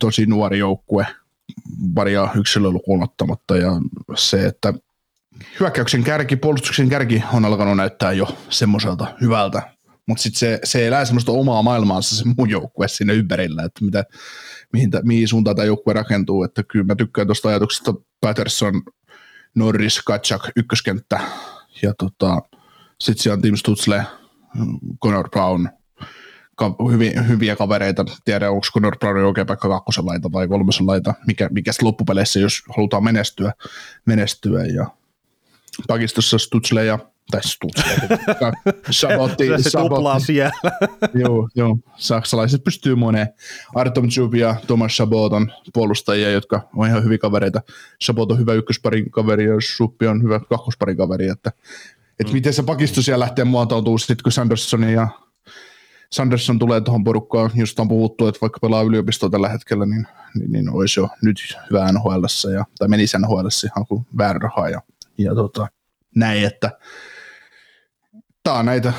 tosi 0.00 0.26
nuori 0.26 0.58
joukkue, 0.58 1.06
paria 1.94 2.28
yksilöä 2.34 2.70
lukuun 2.70 3.02
ottamatta 3.02 3.56
ja 3.56 3.70
se, 4.16 4.46
että 4.46 4.74
hyökkäyksen 5.60 6.04
kärki, 6.04 6.36
puolustuksen 6.36 6.88
kärki 6.88 7.22
on 7.32 7.44
alkanut 7.44 7.76
näyttää 7.76 8.12
jo 8.12 8.38
semmoiselta 8.48 9.14
hyvältä, 9.20 9.62
mutta 10.06 10.22
sitten 10.22 10.38
se, 10.38 10.58
se 10.64 10.86
elää 10.86 11.04
semmoista 11.04 11.32
omaa 11.32 11.62
maailmaansa 11.62 12.16
se 12.16 12.24
mun 12.38 12.50
joukkue 12.50 12.88
siinä 12.88 13.12
ympärillä, 13.12 13.62
että 13.62 13.84
mitä, 13.84 14.04
mihin, 14.76 14.90
mihin 15.02 15.28
suuntaan 15.28 15.56
tämä 15.56 15.66
joukkue 15.66 15.94
rakentuu, 15.94 16.42
että 16.42 16.62
kyllä 16.62 16.84
mä 16.84 16.94
tykkään 16.94 17.26
tuosta 17.26 17.48
ajatuksesta 17.48 17.94
Patterson, 18.20 18.82
Norris, 19.54 20.02
Katchak, 20.02 20.42
ykköskenttä. 20.56 21.20
Ja 21.82 21.94
tota, 21.98 22.42
sitten 23.00 23.22
siellä 23.22 23.34
on 23.34 23.42
Tim 23.42 23.56
Stutzle, 23.56 24.06
Connor 25.02 25.30
Brown, 25.30 25.68
ka- 26.56 26.76
hyviä, 26.90 27.22
hyviä 27.22 27.56
kavereita. 27.56 28.04
Tiedä, 28.24 28.50
onko 28.50 28.66
Connor 28.74 28.98
Brown 28.98 29.24
oikea 29.24 29.44
paikka 29.44 29.68
kakkosen 29.68 30.06
laita 30.06 30.30
tai 30.32 30.48
kolmosen 30.48 30.86
laita, 30.86 31.14
mikä, 31.26 31.48
mikä 31.52 31.70
loppupeleissä, 31.82 32.40
jos 32.40 32.62
halutaan 32.76 33.04
menestyä, 33.04 33.52
menestyä. 34.06 34.64
Ja 34.64 34.86
pakistossa 35.88 36.38
Stutzle 36.38 36.84
ja 36.84 36.98
tai 37.30 37.40
Stutzle, 37.44 38.18
Sabotti, 38.90 39.46
se 39.62 39.70
Sabotti. 39.70 40.24
siellä. 40.26 40.52
joo, 41.24 41.48
joo, 41.54 41.78
saksalaiset 41.96 42.64
pystyy 42.64 42.94
moneen. 42.94 43.28
Artom 43.74 44.08
Chub 44.08 44.34
ja 44.34 44.56
Thomas 44.66 44.92
Chabot 44.92 45.32
on 45.32 45.52
puolustajia, 45.74 46.30
jotka 46.30 46.68
on 46.76 46.88
ihan 46.88 47.04
hyviä 47.04 47.18
kavereita. 47.18 47.60
Chabot 48.04 48.32
on 48.32 48.38
hyvä 48.38 48.54
ykkösparin 48.54 49.10
kaveri 49.10 49.44
ja 49.44 49.54
Suppi 49.76 50.06
on 50.06 50.22
hyvä 50.22 50.40
kakkosparin 50.40 50.96
kaveri, 50.96 51.28
että 51.28 51.52
et 52.20 52.26
mm. 52.26 52.32
miten 52.32 52.52
se 52.52 52.62
pakisto 52.62 53.02
siellä 53.02 53.22
lähtee 53.22 53.44
muotoutuu 53.44 53.98
sitten, 53.98 54.22
kun 54.22 54.32
Sanderson 54.32 54.82
ja 54.82 55.08
Sanderson 56.12 56.58
tulee 56.58 56.80
tuohon 56.80 57.04
porukkaan, 57.04 57.50
just 57.54 57.80
on 57.80 57.88
puhuttu, 57.88 58.28
että 58.28 58.40
vaikka 58.40 58.58
pelaa 58.60 58.82
yliopistoa 58.82 59.30
tällä 59.30 59.48
hetkellä, 59.48 59.86
niin, 59.86 60.06
niin, 60.34 60.52
niin 60.52 60.70
olisi 60.70 61.00
jo 61.00 61.08
nyt 61.22 61.36
hyvä 61.70 61.92
NHL, 61.92 62.52
ja, 62.54 62.64
tai 62.78 62.88
menisi 62.88 63.18
NHL 63.18 63.46
ihan 63.64 63.86
kuin 63.88 64.06
väärä 64.18 64.38
rahaa 64.38 64.68
ja, 64.68 64.82
ja 65.18 65.34
tota, 65.34 65.68
näin, 66.14 66.44
että 66.44 66.70
tämä 68.46 68.58
on 68.58 68.66
näitä, 68.66 68.92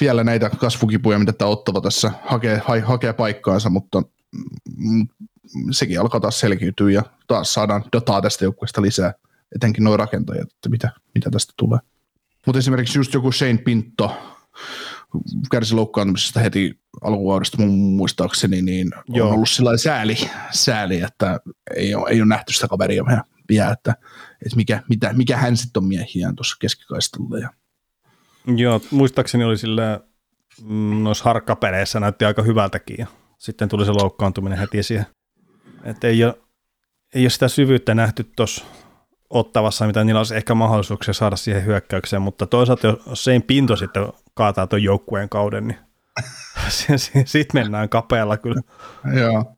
vielä 0.00 0.24
näitä 0.24 0.50
kasvukipuja, 0.50 1.18
mitä 1.18 1.32
tämä 1.32 1.48
ottava 1.48 1.80
tässä 1.80 2.12
hakee, 2.24 2.62
ha, 2.64 2.74
hakee 2.84 3.12
paikkaansa, 3.12 3.70
mutta 3.70 4.02
mm, 4.76 5.08
sekin 5.70 6.00
alkaa 6.00 6.20
taas 6.20 6.40
selkiytyä 6.40 6.90
ja 6.90 7.02
taas 7.26 7.54
saadaan 7.54 7.84
dataa 7.92 8.22
tästä 8.22 8.44
joukkueesta 8.44 8.82
lisää, 8.82 9.14
etenkin 9.54 9.84
nuo 9.84 9.96
rakentajat, 9.96 10.52
että 10.52 10.68
mitä, 10.68 10.90
mitä 11.14 11.30
tästä 11.30 11.52
tulee. 11.56 11.78
Mutta 12.46 12.58
esimerkiksi 12.58 12.98
just 12.98 13.14
joku 13.14 13.32
Shane 13.32 13.58
Pinto 13.58 14.16
kärsi 15.50 15.74
loukkaantumisesta 15.74 16.40
heti 16.40 16.80
alkuvuodesta 17.02 17.58
mun 17.58 17.70
muistaakseni, 17.96 18.62
niin 18.62 18.90
Joo. 19.08 19.28
on 19.28 19.34
ollut 19.34 19.48
sillä 19.48 19.76
sääli, 19.76 20.16
sääli, 20.50 21.00
että 21.00 21.40
ei 21.76 21.94
ole, 21.94 22.10
ei 22.10 22.20
ole 22.20 22.28
nähty 22.28 22.52
sitä 22.52 22.68
kaveria 22.68 23.04
vielä, 23.48 23.70
että, 23.70 23.94
että 24.44 24.56
mikä, 24.56 24.82
mitä, 24.88 25.12
mikä 25.12 25.36
hän 25.36 25.56
sitten 25.56 25.82
on 25.82 25.88
miehiään 25.88 26.36
tuossa 26.36 26.56
keskikaistolla 26.60 27.38
ja 27.38 27.50
Joo, 28.46 28.80
muistaakseni 28.90 29.44
oli 29.44 29.58
sillä 29.58 30.00
mm, 30.62 31.02
noissa 31.02 31.24
harkkapeleissä 31.24 32.00
näytti 32.00 32.24
aika 32.24 32.42
hyvältäkin 32.42 32.96
ja 32.98 33.06
sitten 33.38 33.68
tuli 33.68 33.84
se 33.84 33.92
loukkaantuminen 33.92 34.58
heti 34.58 34.82
siihen. 34.82 35.06
Että 35.84 36.08
ei 36.08 36.24
ole, 36.24 36.34
ei 37.14 37.22
ole 37.22 37.30
sitä 37.30 37.48
syvyyttä 37.48 37.94
nähty 37.94 38.30
tuossa 38.36 38.64
ottavassa, 39.30 39.86
mitä 39.86 40.04
niillä 40.04 40.20
olisi 40.20 40.36
ehkä 40.36 40.54
mahdollisuuksia 40.54 41.14
saada 41.14 41.36
siihen 41.36 41.64
hyökkäykseen, 41.64 42.22
mutta 42.22 42.46
toisaalta 42.46 42.86
jos 42.86 43.24
Sein 43.24 43.42
Pinto 43.42 43.76
sitten 43.76 44.12
kaataa 44.34 44.66
tuon 44.66 44.82
joukkueen 44.82 45.28
kauden, 45.28 45.68
niin 45.68 45.78
sitten 47.24 47.60
mennään 47.62 47.88
kapealla 47.88 48.36
kyllä. 48.36 48.60
joo, 49.20 49.56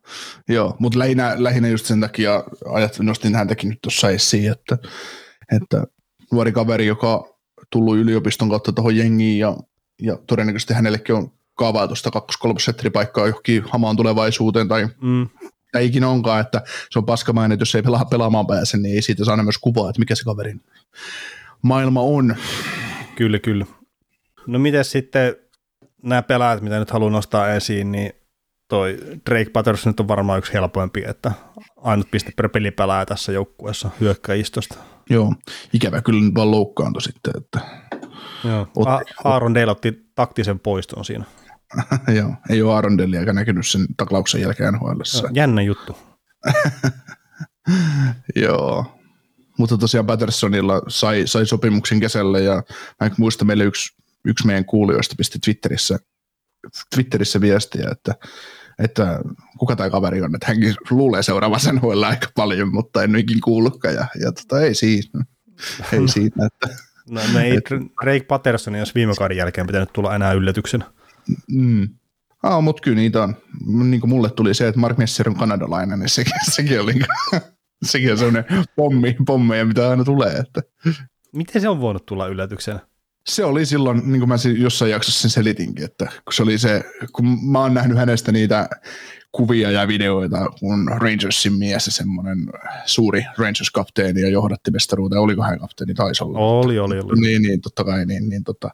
joo 0.48 0.76
mutta 0.78 0.98
lähinnä, 0.98 1.34
lähinnä 1.36 1.68
just 1.68 1.86
sen 1.86 2.00
takia 2.00 2.44
ajat, 2.72 2.98
nostin 2.98 3.34
häntäkin 3.34 3.70
nyt 3.70 3.78
tuossa 3.82 4.10
esiin, 4.10 4.52
että, 4.52 4.78
että 5.56 5.84
nuori 6.32 6.52
kaveri, 6.52 6.86
joka 6.86 7.29
tullut 7.70 7.96
yliopiston 7.96 8.50
kautta 8.50 8.72
tuohon 8.72 8.96
jengiin 8.96 9.38
ja, 9.38 9.56
ja 10.02 10.18
todennäköisesti 10.26 10.74
hänellekin 10.74 11.14
on 11.14 11.33
kaavailtu 11.54 11.94
sitä 11.94 12.11
kakkos 12.11 12.64
setteripaikkaa 12.64 13.26
johonkin 13.26 13.64
hamaan 13.70 13.96
tulevaisuuteen 13.96 14.68
tai 14.68 14.88
mm. 15.02 15.28
tai 15.72 15.87
ikinä 15.87 16.09
onkaan, 16.09 16.40
että 16.40 16.62
se 16.90 16.98
on 16.98 17.04
paskamainen, 17.04 17.52
että 17.52 17.62
jos 17.62 17.74
ei 17.74 17.83
pelaa 17.83 18.04
pelaamaan 18.04 18.46
pääse, 18.46 18.78
niin 18.78 18.94
ei 18.94 19.02
siitä 19.02 19.24
saa 19.24 19.42
myös 19.42 19.59
kuvaa, 19.59 19.90
että 19.90 20.00
mikä 20.00 20.14
se 20.14 20.24
kaverin 20.24 20.61
maailma 21.62 22.00
on. 22.00 22.37
Kyllä, 23.16 23.38
kyllä. 23.38 23.66
No 24.46 24.59
miten 24.59 24.85
sitten 24.85 25.37
nämä 26.02 26.22
pelaajat, 26.22 26.62
mitä 26.62 26.78
nyt 26.78 26.90
haluan 26.90 27.12
nostaa 27.12 27.52
esiin, 27.52 27.92
niin 27.92 28.12
toi 28.70 28.98
Drake 29.30 29.50
Patterson 29.50 29.90
nyt 29.90 30.00
on 30.00 30.09
varmaan 30.09 30.38
yksi 30.38 30.52
helpoimpi, 30.52 31.02
että 31.06 31.33
ainut 31.76 32.11
piste 32.11 32.33
per 32.37 32.48
pelipelaaja 32.48 33.06
tässä 33.06 33.33
joukkueessa 33.33 33.90
hyökkäistosta. 34.00 34.74
Joo, 35.11 35.35
ikävä 35.72 36.02
kyllä 36.02 36.22
nyt 36.22 36.35
vaan 36.35 36.50
loukkaantui 36.50 37.02
sitten. 37.02 37.33
Että 37.37 37.61
Joo. 38.44 38.68
Otti, 38.76 39.12
Aaron 39.24 39.54
Dale 39.54 39.70
otti 39.70 40.11
taktisen 40.14 40.61
poiston 40.61 41.04
siinä. 41.04 41.24
Joo, 42.18 42.35
ei 42.50 42.62
ole 42.62 42.74
Aaron 42.74 42.98
Dale 42.98 43.33
näkynyt 43.33 43.66
sen 43.66 43.87
taklauksen 43.96 44.40
jälkeen 44.40 44.74
nhl 44.74 45.00
Jännä 45.33 45.62
juttu. 45.62 45.96
Joo, 48.44 48.85
mutta 49.59 49.78
tosiaan 49.78 50.06
Pattersonilla 50.06 50.83
sai, 50.88 51.22
sai 51.26 51.46
sopimuksen 51.46 52.00
kesällä 52.00 52.38
ja 52.38 52.54
mä 53.00 53.06
en 53.06 53.12
muista 53.18 53.44
meille 53.44 53.64
yksi, 53.64 53.94
yksi 54.24 54.46
meidän 54.46 54.64
kuulijoista 54.64 55.14
pisti 55.18 55.38
Twitterissä, 55.38 55.98
Twitterissä 56.94 57.40
viestiä, 57.40 57.88
että 57.92 58.14
että 58.78 59.20
kuka 59.58 59.76
tämä 59.76 59.90
kaveri 59.90 60.22
on, 60.22 60.34
että 60.34 60.46
hänkin 60.46 60.74
luulee 60.90 61.22
seuraavansa 61.22 61.72
NHL 61.72 62.02
aika 62.02 62.26
paljon, 62.36 62.74
mutta 62.74 63.02
en 63.02 63.16
ikin 63.16 63.40
kuullutkaan, 63.40 63.94
ja, 63.94 64.06
ja 64.20 64.32
tota, 64.32 64.60
ei 64.60 64.74
siinä, 64.74 65.24
ei 65.92 66.08
siinä, 66.08 66.46
että 66.46 66.76
No 67.10 67.20
me 67.34 67.44
ei 67.44 67.58
Drake 68.04 68.24
Patterson, 68.24 68.74
jos 68.74 68.94
viime 68.94 69.14
kauden 69.14 69.36
jälkeen 69.36 69.66
pitänyt 69.66 69.92
tulla 69.92 70.14
enää 70.14 70.32
yllätyksenä. 70.32 70.84
Mm. 71.50 71.88
Ah, 72.42 72.62
mutta 72.62 72.82
kyllä 72.82 72.96
niitä 72.96 73.22
on. 73.22 73.36
Niin 73.66 74.00
kuin 74.00 74.10
mulle 74.10 74.30
tuli 74.30 74.54
se, 74.54 74.68
että 74.68 74.80
Mark 74.80 74.98
Messer 74.98 75.28
on 75.28 75.36
kanadalainen, 75.36 75.98
niin 75.98 76.08
sekin, 76.08 76.32
sekin, 76.54 76.80
oli, 76.80 76.94
sekin 77.82 78.12
on 78.12 78.18
sellainen 78.18 78.44
pommi, 78.76 79.16
pommeja, 79.26 79.64
mitä 79.64 79.90
aina 79.90 80.04
tulee. 80.04 80.32
Että. 80.32 80.62
Miten 81.32 81.62
se 81.62 81.68
on 81.68 81.80
voinut 81.80 82.06
tulla 82.06 82.26
yllätyksenä? 82.26 82.80
Se 83.30 83.44
oli 83.44 83.66
silloin, 83.66 84.02
niin 84.04 84.20
kuin 84.20 84.28
mä 84.28 84.34
jossain 84.58 84.90
jaksossa 84.90 85.20
sen 85.20 85.30
selitinkin, 85.30 85.84
että 85.84 86.04
kun 86.04 86.32
se 86.32 86.42
oli 86.42 86.58
se, 86.58 86.84
kun 87.12 87.50
mä 87.50 87.60
oon 87.60 87.74
nähnyt 87.74 87.98
hänestä 87.98 88.32
niitä 88.32 88.68
kuvia 89.32 89.70
ja 89.70 89.88
videoita, 89.88 90.50
kun 90.60 90.88
Rangersin 90.88 91.52
mies 91.52 91.86
ja 91.86 91.92
semmoinen 91.92 92.38
suuri 92.86 93.26
Rangers-kapteeni 93.38 94.20
ja 94.20 94.28
johdatti 94.28 94.70
mestaruuteen, 94.70 95.20
oliko 95.20 95.42
hän 95.42 95.58
kapteeni, 95.58 95.94
taisi 95.94 96.24
olla. 96.24 96.38
Oli, 96.38 96.78
oli, 96.78 97.00
oli. 97.00 97.20
Niin, 97.20 97.42
niin, 97.42 97.60
totta 97.60 97.84
kai, 97.84 98.06
niin, 98.06 98.28
niin, 98.28 98.44
tota, 98.44 98.70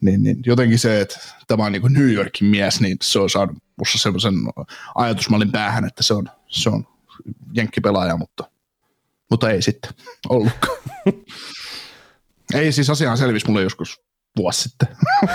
niin, 0.00 0.22
niin 0.22 0.36
jotenkin 0.46 0.78
se, 0.78 1.00
että 1.00 1.18
tämä 1.46 1.64
on 1.64 1.72
niin 1.72 1.82
kuin 1.82 1.92
New 1.92 2.12
Yorkin 2.12 2.48
mies, 2.48 2.80
niin 2.80 2.96
se 3.02 3.18
on 3.18 3.30
saanut 3.30 3.56
musta 3.76 3.98
semmoisen 3.98 4.34
ajatusmallin 4.94 5.52
päähän, 5.52 5.84
että 5.84 6.02
se 6.02 6.14
on, 6.14 6.28
se 6.48 6.70
on 6.70 6.86
jenkkipelaaja, 7.54 8.16
mutta, 8.16 8.50
mutta 9.30 9.50
ei 9.50 9.62
sitten 9.62 9.90
ollutkaan. 10.28 10.78
Ei 12.54 12.72
siis 12.72 12.90
asiaan 12.90 13.18
selvisi 13.18 13.46
mulle 13.46 13.62
joskus 13.62 14.00
vuosi 14.36 14.62
sitten. 14.62 14.88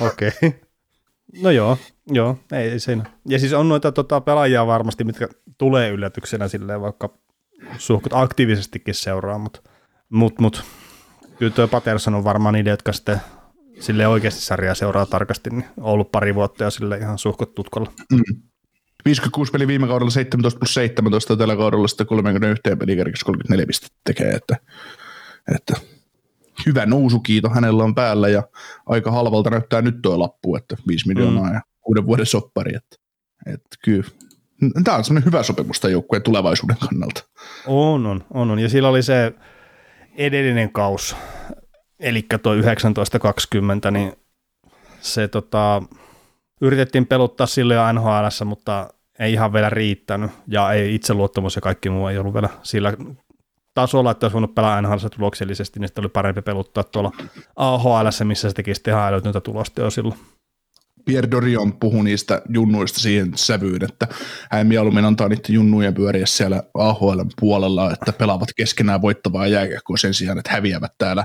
Okei. 0.00 0.28
Okay. 0.28 0.52
No 1.42 1.50
joo, 1.50 1.78
joo, 2.06 2.38
ei 2.52 2.80
siinä. 2.80 3.04
Ja 3.28 3.38
siis 3.38 3.52
on 3.52 3.68
noita 3.68 3.92
tota, 3.92 4.20
pelaajia 4.20 4.66
varmasti, 4.66 5.04
mitkä 5.04 5.28
tulee 5.58 5.90
yllätyksenä 5.90 6.48
silleen, 6.48 6.80
vaikka 6.80 7.18
suhkut 7.78 8.12
aktiivisestikin 8.12 8.94
seuraa, 8.94 9.38
mutta 9.38 9.62
mut, 10.08 10.38
mut, 10.38 10.64
kyllä 11.38 11.52
tuo 11.52 11.68
Patterson 11.68 12.14
on 12.14 12.24
varmaan 12.24 12.54
niitä, 12.54 12.70
jotka 12.70 12.92
sitten 12.92 13.20
sille 13.80 14.06
oikeasti 14.06 14.40
sarjaa 14.40 14.74
seuraa 14.74 15.06
tarkasti, 15.06 15.50
niin 15.50 15.64
on 15.76 15.92
ollut 15.92 16.12
pari 16.12 16.34
vuotta 16.34 16.64
ja 16.64 16.70
sille 16.70 16.98
ihan 16.98 17.18
suhkot 17.18 17.54
tutkalla. 17.54 17.92
Mm. 18.12 18.42
56 19.04 19.52
peli 19.52 19.66
viime 19.66 19.86
kaudella 19.86 20.10
17 20.10 20.58
plus 20.58 20.74
17 20.74 21.36
tällä 21.36 21.56
kaudella 21.56 21.88
sitten 21.88 22.06
31 22.06 22.62
peli 22.78 22.96
34 22.96 23.66
pistettä 23.66 23.96
tekee, 24.04 24.30
että 24.30 24.56
että 25.54 25.74
hyvä 26.66 26.86
nousukiito 26.86 27.50
hänellä 27.50 27.84
on 27.84 27.94
päällä 27.94 28.28
ja 28.28 28.42
aika 28.86 29.10
halvalta 29.10 29.50
näyttää 29.50 29.82
nyt 29.82 30.02
tuo 30.02 30.18
lappu, 30.18 30.56
että 30.56 30.76
5 30.88 31.08
miljoonaa 31.08 31.48
mm. 31.48 31.54
ja 31.54 31.60
kuuden 31.80 32.06
vuoden 32.06 32.26
soppari. 32.26 32.76
Että, 32.76 32.96
että 33.46 33.76
kyllä. 33.84 34.04
Tämä 34.84 34.96
on 34.96 35.04
semmoinen 35.04 35.26
hyvä 35.26 35.42
sopimus 35.42 35.80
tämän 35.80 35.92
joukkueen 35.92 36.22
tulevaisuuden 36.22 36.76
kannalta. 36.80 37.22
On, 37.66 38.06
on, 38.06 38.24
on, 38.34 38.50
on. 38.50 38.58
Ja 38.58 38.68
sillä 38.68 38.88
oli 38.88 39.02
se 39.02 39.32
edellinen 40.16 40.72
kaus, 40.72 41.16
eli 42.00 42.22
tuo 42.22 42.38
1920, 42.38 43.90
niin 43.90 44.12
se 45.00 45.28
tota, 45.28 45.82
yritettiin 46.60 47.06
peluttaa 47.06 47.46
sille 47.46 47.74
jo 47.74 47.92
NHL, 47.92 48.44
mutta 48.44 48.88
ei 49.18 49.32
ihan 49.32 49.52
vielä 49.52 49.70
riittänyt, 49.70 50.30
ja 50.48 50.72
ei 50.72 50.94
itseluottamus 50.94 51.56
ja 51.56 51.62
kaikki 51.62 51.90
muu 51.90 52.06
ei 52.06 52.18
ollut 52.18 52.34
vielä 52.34 52.48
sillä 52.62 52.92
tasolla, 53.74 54.10
että 54.10 54.26
olisi 54.26 54.34
voinut 54.34 54.54
pelaa 54.54 54.82
NHL 54.82 55.06
tuloksellisesti, 55.16 55.80
niin 55.80 55.88
sitten 55.88 56.02
oli 56.02 56.08
parempi 56.08 56.42
peluttaa 56.42 56.84
tuolla 56.84 57.12
AHL, 57.56 58.08
missä 58.24 58.48
se 58.48 58.54
tekisi 58.54 58.82
ihan 58.88 59.12
älytöntä 59.12 59.40
tulosta 59.40 59.80
jo 59.80 59.90
silloin. 59.90 60.20
Pierre 61.04 61.30
Dorion 61.30 61.72
puhui 61.72 62.04
niistä 62.04 62.42
junnuista 62.48 63.00
siihen 63.00 63.32
sävyyn, 63.36 63.84
että 63.84 64.08
hän 64.50 64.66
mieluummin 64.66 65.04
antaa 65.04 65.28
niiden 65.28 65.54
junnujen 65.54 65.94
pyöriä 65.94 66.26
siellä 66.26 66.62
AHL 66.74 67.20
puolella, 67.40 67.92
että 67.92 68.12
pelaavat 68.12 68.48
keskenään 68.56 69.02
voittavaa 69.02 69.46
jääkiekkoa 69.46 69.96
sen 69.96 70.14
sijaan, 70.14 70.38
että 70.38 70.52
häviävät 70.52 70.92
täällä 70.98 71.24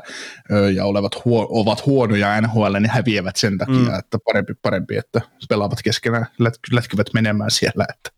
ja 0.75 0.85
olevat 0.85 1.25
huo, 1.25 1.47
ovat 1.49 1.85
huonoja 1.85 2.41
NHL, 2.41 2.73
niin 2.73 2.89
häviävät 2.89 3.35
sen 3.35 3.57
takia, 3.57 3.75
mm. 3.75 3.99
että 3.99 4.17
parempi, 4.25 4.53
parempi, 4.61 4.97
että 4.97 5.21
pelaavat 5.49 5.81
keskenään, 5.83 6.25
lätkivät 6.71 7.07
menemään 7.13 7.51
siellä, 7.51 7.85
että 7.89 8.09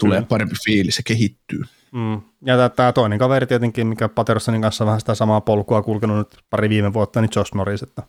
tulee 0.00 0.20
mm. 0.20 0.26
parempi 0.26 0.54
fiilis 0.64 0.98
ja 0.98 1.02
kehittyy. 1.06 1.62
Mm. 1.92 2.20
Ja 2.44 2.68
tämä 2.68 2.92
toinen 2.92 3.18
kaveri 3.18 3.46
tietenkin, 3.46 3.86
mikä 3.86 4.08
Pattersonin 4.08 4.62
kanssa 4.62 4.86
vähän 4.86 5.00
sitä 5.00 5.14
samaa 5.14 5.40
polkua 5.40 5.82
kulkenut 5.82 6.16
nyt 6.16 6.44
pari 6.50 6.68
viime 6.68 6.92
vuotta, 6.92 7.20
niin 7.20 7.30
Josh 7.36 7.54
Norris, 7.54 7.82
että 7.82 8.02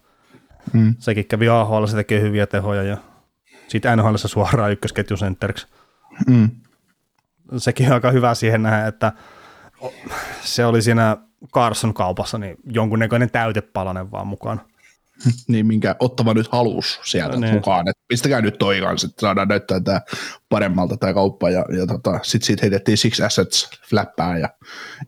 Mm. 0.74 0.96
Sekin 1.00 1.26
kävi 1.26 1.50
AHL, 1.50 1.86
se 1.86 1.96
tekee 1.96 2.22
hyviä 2.22 2.48
tehoja 2.48 2.84
ja 2.84 2.98
sitten 3.68 3.98
NHL 3.98 4.16
suoraan 4.16 4.72
ykkösketjusentteriksi. 4.72 5.68
Mm. 6.28 6.50
Sekin 7.58 7.88
on 7.88 7.94
aika 7.94 8.12
hyvä 8.12 8.34
siihen 8.34 8.64
nähdä, 8.64 8.88
että 8.88 9.12
se 10.42 10.66
oli 10.66 10.82
siinä 10.82 11.18
Carson 11.54 11.94
kaupassa 11.94 12.38
niin 12.38 12.58
jonkunnäköinen 12.66 13.30
täytepalanen 13.30 14.12
vaan 14.12 14.28
mukaan 14.28 14.62
niin 15.48 15.68
minkä 15.68 15.96
ottava 16.00 16.34
nyt 16.34 16.48
halus 16.52 17.00
sieltä 17.04 17.38
niin. 17.38 17.54
mukaan, 17.54 17.88
että 17.88 18.02
pistäkää 18.08 18.42
nyt 18.42 18.58
toi 18.58 18.82
kanssa, 18.82 19.08
että 19.08 19.22
saadaan 19.22 19.48
näyttää 19.48 19.80
tämä 19.80 20.02
paremmalta 20.50 20.98
tämä 20.98 21.14
kauppa, 21.14 21.50
ja, 21.50 21.66
ja 21.78 21.88
tota, 21.88 22.20
sitten 22.24 22.48
siitä 22.48 22.62
heitettiin 22.62 22.98
Six 22.98 23.20
Assets 23.20 23.70
fläppää, 23.90 24.38
ja 24.38 24.50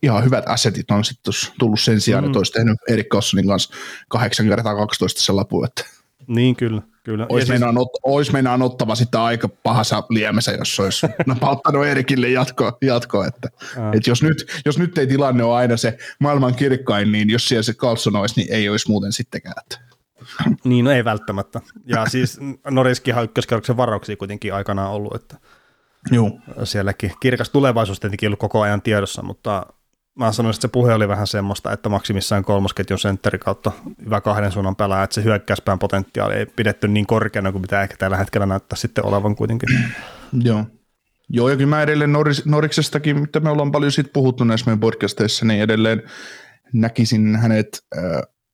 ihan 0.04 0.24
hyvät 0.24 0.44
assetit 0.48 0.92
on 0.92 1.04
sitten 1.04 1.34
tullut 1.60 1.80
sen 1.80 2.02
sijaan, 2.02 2.24
mm. 2.24 2.28
että 2.28 2.40
olisi 2.40 2.52
tehnyt 2.52 2.78
Erik 2.90 3.10
Kossonin 3.10 3.48
kanssa 3.48 3.74
8 4.10 4.48
kertaa 4.48 4.76
12 4.76 5.22
se 5.22 5.32
lapu, 5.32 5.64
että 5.64 5.86
niin 6.28 6.56
kyllä, 6.56 6.82
kyllä. 7.04 7.26
Olisi, 7.30 7.46
siis... 7.46 7.50
meinaan, 7.50 7.78
ot, 7.78 7.90
olisi 8.04 8.32
meinaan 8.32 8.62
ottava 8.62 8.96
sitten 8.96 9.22
aika 9.22 9.50
pahassa 9.64 10.04
liemessä, 10.10 10.52
jos 10.52 10.80
olisi 10.80 11.08
napauttanut 11.26 11.86
Erikille 11.86 12.30
jatko, 12.30 12.78
jatko 12.82 13.24
että, 13.24 13.50
että 13.94 14.10
jos, 14.10 14.24
nyt, 14.24 14.62
jos 14.66 14.80
nyt 14.80 14.98
ei 14.98 15.08
tilanne 15.08 15.44
ole 15.44 15.56
aina 15.56 15.78
se 15.78 15.98
maailman 16.20 16.56
kirkkain, 16.56 17.12
niin 17.12 17.30
jos 17.30 17.48
siellä 17.48 17.64
se 17.64 17.74
Carlson 17.74 18.16
olisi, 18.16 18.40
niin 18.40 18.54
ei 18.54 18.70
olisi 18.70 18.90
muuten 18.90 19.12
sittenkään. 19.12 19.56
Että. 19.62 19.91
Niin, 20.64 20.86
no 20.86 20.92
ei 20.92 21.06
välttämättä. 21.06 21.62
Ja 21.86 22.06
siis 22.06 22.40
Noriskin 22.70 23.16
ykköskerroksen 23.24 23.78
varauksia 23.78 24.18
kuitenkin 24.18 24.54
aikanaan 24.54 24.92
ollut, 24.92 25.16
että 25.16 25.38
Joo. 26.12 26.40
sielläkin 26.64 27.12
kirkas 27.20 27.50
tulevaisuus 27.50 28.00
tietenkin 28.00 28.28
ollut 28.28 28.40
koko 28.40 28.62
ajan 28.62 28.82
tiedossa, 28.82 29.24
mutta 29.24 29.66
mä 30.16 30.32
sanoisin, 30.32 30.58
että 30.58 30.68
se 30.68 30.72
puhe 30.72 30.94
oli 30.94 31.08
vähän 31.08 31.28
semmoista, 31.28 31.72
että 31.72 31.90
maksimissaan 31.90 32.44
kolmosketjun 32.44 33.00
sentteri 33.00 33.40
kautta 33.40 33.72
hyvä 34.06 34.22
kahden 34.22 34.52
suunnan 34.52 34.76
pelaa, 34.76 35.04
että 35.04 35.14
se 35.14 35.24
hyökkäyspään 35.24 35.80
potentiaali 35.80 36.36
ei 36.36 36.46
pidetty 36.46 36.88
niin 36.88 37.08
korkeana 37.08 37.52
kuin 37.52 37.62
mitä 37.62 37.82
ehkä 37.82 37.98
tällä 37.98 38.18
hetkellä 38.18 38.46
näyttää 38.46 38.78
sitten 38.78 39.06
olevan 39.06 39.36
kuitenkin. 39.36 39.70
Joo. 40.44 40.66
Joo, 41.34 41.50
ja 41.50 41.56
kyllä 41.56 41.70
mä 41.70 41.82
edelleen 41.82 42.12
Noris, 42.12 42.46
Noriksestakin, 42.46 43.20
mitä 43.20 43.40
me 43.40 43.50
ollaan 43.50 43.72
paljon 43.72 43.92
siitä 43.92 44.10
puhuttu 44.14 44.44
näissä 44.44 44.66
meidän 44.66 44.80
podcasteissa, 44.80 45.46
niin 45.46 45.62
edelleen 45.62 46.04
näkisin 46.74 47.36
hänet 47.36 47.84
äh, 47.98 48.04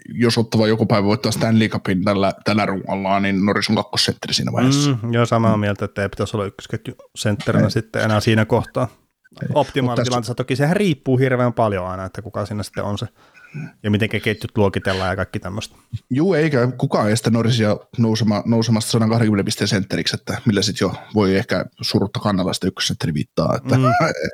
jos 0.08 0.38
ottava 0.38 0.68
joku 0.68 0.86
päivä 0.86 1.08
voittaa 1.08 1.32
Stanley 1.32 1.70
Cupin 1.70 2.04
tällä, 2.04 2.34
tällä 2.44 2.66
rungalla, 2.66 3.20
niin 3.20 3.46
Norris 3.46 3.70
on 3.70 3.76
kakkosentteri 3.76 4.34
siinä 4.34 4.52
vaiheessa. 4.52 4.98
Mm, 5.04 5.14
joo, 5.14 5.26
samaa 5.26 5.58
mieltä, 5.58 5.86
että 5.86 6.02
ei 6.02 6.10
pitäisi 6.10 6.38
olla 6.38 6.46
ykkösketju 6.46 6.94
sentterinä 7.16 7.70
sitten 7.70 8.04
enää 8.04 8.20
siinä 8.20 8.46
kohtaa. 8.46 8.88
Optimaalitilanteessa 9.54 10.36
toki 10.36 10.56
sehän 10.56 10.76
riippuu 10.76 11.18
hirveän 11.18 11.54
paljon 11.54 11.88
aina, 11.88 12.06
että 12.06 12.22
kuka 12.22 12.46
siinä 12.46 12.64
sitten 12.64 12.84
on 12.84 12.98
se 12.98 13.08
ja 13.84 13.92
miten 13.92 14.10
ketjut 14.10 14.58
luokitellaan 14.58 15.10
ja 15.10 15.16
kaikki 15.16 15.40
tämmöistä. 15.40 15.76
Juu, 16.10 16.34
eikä 16.34 16.68
kukaan 16.78 17.12
estä 17.12 17.30
Norrisia 17.30 17.78
nousema, 17.98 18.44
nousemasta 18.46 18.92
120 18.92 19.46
pisteen 19.46 19.68
sentteriksi, 19.68 20.16
että 20.16 20.42
millä 20.46 20.62
sitten 20.62 20.86
jo 20.86 20.96
voi 21.16 21.36
ehkä 21.36 21.66
surutta 21.82 22.20
kannalla 22.20 22.54
sitä 22.54 22.68
ykkössentteri 22.68 23.14
viittaa, 23.14 23.56
että 23.56 23.78
mm. 23.78 23.84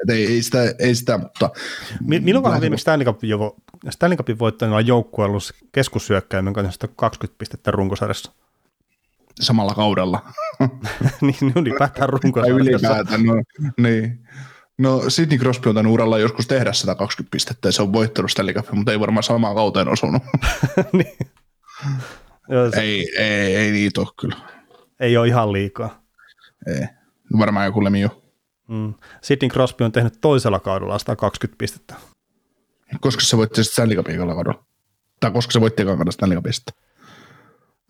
ei, 0.13 0.27
ei, 0.27 0.41
sitä, 0.41 0.59
ei 0.79 0.95
sitä, 0.95 1.17
mutta... 1.17 1.49
Milloin 2.01 2.43
vähän 2.43 2.61
viimeksi 2.61 2.81
Stanley 2.81 3.05
Cupin, 3.05 3.29
jo, 3.29 3.55
Stanley 3.89 4.17
Cupin 4.17 4.39
voittajilla 4.39 4.81
joukkueella 4.81 5.37
keskussyökkäimen 5.71 6.53
kanssa 6.53 6.87
20 6.95 7.37
pistettä 7.37 7.71
runkosarjassa? 7.71 8.31
Samalla 9.41 9.73
kaudella. 9.73 10.25
niin, 11.21 11.53
ylipäätään 11.55 12.09
runkosarjassa. 12.09 12.69
ylipäätään, 12.69 13.23
no, 13.23 13.33
niin. 13.77 14.19
No 14.77 15.09
Sidney 15.09 15.39
Crosby 15.39 15.69
on 15.69 15.75
tämän 15.75 15.91
uralla 15.91 16.19
joskus 16.19 16.47
tehdä 16.47 16.73
120 16.73 17.31
pistettä 17.31 17.67
ja 17.67 17.71
se 17.71 17.81
on 17.81 17.93
voittanut 17.93 18.31
Stanley 18.31 18.53
Cupin, 18.53 18.77
mutta 18.77 18.91
ei 18.91 18.99
varmaan 18.99 19.23
samaan 19.23 19.55
kauteen 19.55 19.87
osunut. 19.87 20.23
niin. 20.93 21.17
ei, 22.77 23.15
ei, 23.17 23.55
ei 23.55 23.71
niitä 23.71 24.01
ole 24.01 24.09
kyllä. 24.19 24.35
Ei 24.99 25.17
ole 25.17 25.27
ihan 25.27 25.53
liikaa. 25.53 26.03
Ei. 26.67 26.87
Varmaan 27.39 27.65
joku 27.65 27.83
Lemio. 27.83 28.23
Mm. 28.67 28.93
Sidney 29.21 29.49
Crosby 29.49 29.83
on 29.83 29.91
tehnyt 29.91 30.17
toisella 30.21 30.59
kaudella 30.59 30.99
120 30.99 31.57
pistettä. 31.57 31.95
Koska 33.01 33.21
se 33.21 33.37
voitti 33.37 33.63
Stanley 33.63 33.97
Cupin 33.97 34.17
kaudella? 34.17 34.63
Tai 35.19 35.31
koska 35.31 35.51
se 35.51 35.61
voitti 35.61 35.85
kaudella 35.85 36.11
Stanley 36.11 36.37
Cupista? 36.37 36.73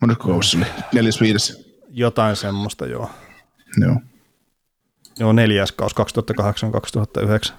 Monetko 0.00 0.28
kausi 0.28 0.56
oli? 0.56 0.66
Neljäs, 0.92 1.20
viides? 1.20 1.74
Jotain 1.88 2.36
semmoista, 2.36 2.86
joo. 2.86 3.10
Joo. 3.80 3.96
Joo, 5.18 5.32
neljäs 5.32 5.72
kaus 5.72 5.94
2008-2009. 7.50 7.52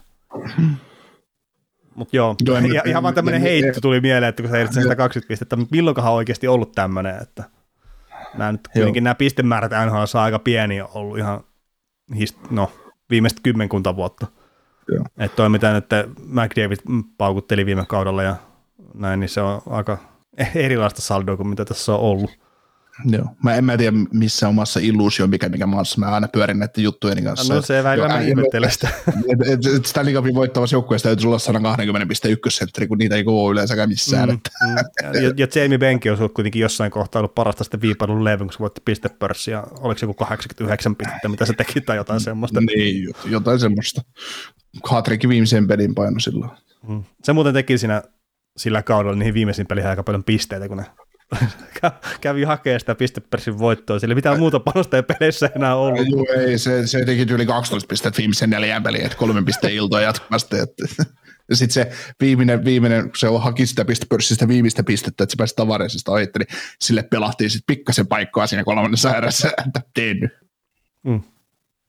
Mutta 1.95 2.15
joo, 2.15 2.35
joo 2.45 2.57
en, 2.57 2.65
ihan 2.85 3.03
vaan 3.03 3.15
tämmöinen 3.15 3.41
heitto 3.41 3.81
tuli 3.81 4.01
mieleen, 4.01 4.29
että 4.29 4.43
kun 4.43 4.51
sä 4.51 4.57
ehdit 4.57 4.73
120 4.73 5.27
pistettä, 5.27 5.55
mutta 5.55 5.75
milloinkohan 5.75 6.11
on 6.11 6.17
oikeasti 6.17 6.47
ollut 6.47 6.71
tämmöinen, 6.71 7.21
että 7.21 7.43
nämä 8.33 8.51
nyt 8.51 8.67
kuitenkin 8.73 9.03
nämä 9.03 9.15
pistemäärät 9.15 9.71
NHL 9.85 10.17
on 10.17 10.21
aika 10.21 10.39
pieniä 10.39 10.85
ollut 10.85 11.17
ihan 11.17 11.43
hist- 12.13 12.47
no, 12.49 12.71
viimeiset 13.09 13.39
kymmenkunta 13.43 13.95
vuotta. 13.95 14.27
Että 15.17 15.35
toi 15.35 15.49
mitä 15.49 15.73
nyt 15.73 15.85
McDavid 16.17 16.77
paukutteli 17.17 17.65
viime 17.65 17.85
kaudella 17.87 18.23
ja 18.23 18.35
näin, 18.93 19.19
niin 19.19 19.29
se 19.29 19.41
on 19.41 19.61
aika 19.69 19.97
erilaista 20.55 21.01
saldoa 21.01 21.37
kuin 21.37 21.47
mitä 21.47 21.65
tässä 21.65 21.93
on 21.93 21.99
ollut. 21.99 22.44
Joo. 23.05 23.25
Mä 23.43 23.55
en 23.55 23.65
mä 23.65 23.77
tiedä 23.77 23.97
missä 24.13 24.47
omassa 24.47 24.79
illuusio, 24.84 25.27
mikä 25.27 25.49
mikä 25.49 25.65
maassa 25.65 25.99
mä 25.99 26.05
aina 26.05 26.27
pyörin 26.27 26.60
näiden 26.60 26.84
juttujen 26.84 27.23
kanssa. 27.23 27.53
No 27.53 27.62
se 27.62 27.84
välillä 27.84 28.08
mä 28.08 28.19
ihmettelen 28.19 28.71
sitä. 28.71 28.89
Stanley 29.86 30.13
Cupin 30.13 30.36
voittavassa 30.36 30.75
joukkueessa 30.75 31.10
täytyy 31.10 31.27
olla 31.27 31.39
120 31.39 32.08
piste 32.08 32.29
ykkössentteri, 32.29 32.88
kun 32.88 32.97
niitä 32.97 33.15
ei 33.15 33.23
ole 33.25 33.51
yleensäkään 33.51 33.89
missään. 33.89 34.29
Mm, 34.29 34.39
mm. 34.67 34.75
ja, 35.13 35.34
ja 35.38 35.47
Jamie 35.55 35.77
Benki 35.77 36.10
on 36.10 36.29
kuitenkin 36.34 36.62
jossain 36.62 36.91
kohtaa 36.91 37.19
ollut 37.19 37.36
parasta 37.36 37.63
sitten 37.63 37.81
viipailun 37.81 38.23
levyn, 38.23 38.47
kun 38.47 38.53
se 38.53 38.60
voitti 38.60 38.81
pistepörssi 38.86 39.51
oliko 39.79 39.97
se 39.97 40.05
joku 40.05 40.13
89 40.13 40.95
pistettä, 40.95 41.29
mitä 41.29 41.45
se 41.45 41.53
teki 41.53 41.81
tai 41.81 41.97
jotain 41.97 42.19
semmoista. 42.19 42.62
Niin, 42.62 43.13
jotain 43.25 43.60
semmoista. 43.60 44.01
Hatrikin 44.84 45.29
viimeisen 45.29 45.67
pelin 45.67 45.95
paino 45.95 46.19
silloin. 46.19 46.51
Mm. 46.88 47.03
Se 47.23 47.34
muuten 47.34 47.53
teki 47.53 47.77
siinä 47.77 48.03
sillä 48.58 48.84
kaudella 48.84 49.15
niihin 49.15 49.34
viimeisiin 49.34 49.67
peliin 49.67 49.88
aika 49.88 50.03
paljon 50.03 50.23
pisteitä, 50.23 50.67
kun 50.67 50.77
ne 50.77 50.86
kävi 52.21 52.43
hakemaan 52.43 52.79
sitä 52.79 52.95
pistepörssin 52.95 53.59
voittoa, 53.59 53.99
sillä 53.99 54.15
mitään 54.15 54.39
muuta 54.39 54.59
panosta 54.59 54.97
ei 54.97 55.03
peleissä 55.03 55.49
enää 55.55 55.75
ollut. 55.75 56.07
Joo, 56.09 56.41
ei, 56.41 56.57
se, 56.57 56.88
se 56.88 57.05
teki 57.05 57.33
yli 57.33 57.45
12 57.45 57.88
pistettä 57.88 58.17
viimeisen 58.17 58.49
neljän 58.49 58.83
peliin, 58.83 59.05
että 59.05 59.17
kolmen 59.17 59.45
pisteen 59.45 59.73
iltoa 59.73 60.01
jatkuvasti. 60.01 60.55
Että. 60.57 61.03
Ja 61.49 61.55
sitten 61.55 61.73
se 61.73 61.91
viimeinen, 62.19 62.65
viimeinen, 62.65 63.03
kun 63.03 63.17
se 63.17 63.27
haki 63.39 63.65
sitä 63.65 63.85
pistepörssistä 63.85 64.47
viimeistä 64.47 64.83
pistettä, 64.83 65.23
että 65.23 65.31
se 65.31 65.38
pääsi 65.38 65.55
tavareisista 65.55 66.11
ohi, 66.11 66.25
niin 66.39 66.47
sille 66.81 67.03
pelahtiin 67.03 67.49
sitten 67.49 67.75
pikkasen 67.75 68.07
paikkaa 68.07 68.47
siinä 68.47 68.63
kolmannessa 68.63 69.15
erässä, 69.15 69.51
että 69.67 69.81
tehnyt. 69.93 70.31
Mm. 71.03 71.21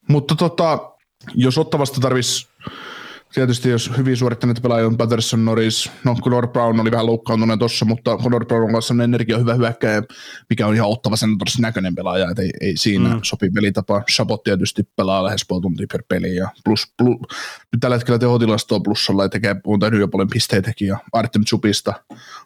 Mutta 0.08 0.34
tota, 0.34 0.78
jos 1.34 1.58
ottavasta 1.58 2.00
tarvitsisi 2.00 2.48
tietysti 3.36 3.68
jos 3.68 3.90
hyvin 3.96 4.16
suorittaneet 4.16 4.62
pelaajia 4.62 4.86
on 4.86 4.96
Patterson, 4.96 5.44
Norris, 5.44 5.90
no 6.04 6.16
Conor 6.22 6.48
Brown 6.48 6.80
oli 6.80 6.90
vähän 6.90 7.06
loukkaantunut 7.06 7.58
tuossa, 7.58 7.84
mutta 7.84 8.16
Conor 8.16 8.46
Brown 8.46 8.64
on 8.64 8.72
kanssa 8.72 8.94
energia 9.04 9.38
hyvä 9.38 9.54
hyökkäjä, 9.54 10.02
mikä 10.50 10.66
on 10.66 10.74
ihan 10.74 10.88
ottava 10.88 11.16
sen 11.16 11.30
näköinen 11.60 11.94
pelaaja, 11.94 12.30
että 12.30 12.42
ei, 12.42 12.50
ei 12.60 12.76
siinä 12.76 13.14
mm. 13.14 13.20
sopi 13.22 13.50
pelitapa. 13.50 14.02
Chabot 14.10 14.42
tietysti 14.42 14.82
pelaa 14.96 15.24
lähes 15.24 15.44
puoli 15.48 15.62
tuntia 15.62 15.86
per 15.92 16.02
peli 16.08 16.36
ja 16.36 16.48
plus, 16.64 16.92
plus 16.98 17.16
nyt 17.72 17.80
tällä 17.80 17.96
hetkellä 17.96 18.18
tehotilasto 18.18 18.74
on 18.74 18.82
plussalla 18.82 19.22
ja 19.22 19.28
tekee, 19.28 19.56
on 19.66 19.80
tehnyt 19.80 20.00
jo 20.00 20.08
paljon 20.08 20.28
pisteitäkin 20.28 20.88
ja 20.88 20.98
Artem 21.12 21.44
Chupista 21.44 21.94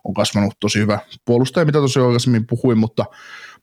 on 0.05 0.15
kasvanut 0.15 0.55
tosi 0.61 0.79
hyvä 0.79 0.99
puolustaja, 1.25 1.67
mitä 1.67 1.79
tosiaan 1.79 2.09
aikaisemmin 2.09 2.47
puhuin, 2.47 2.79
mutta 2.79 3.05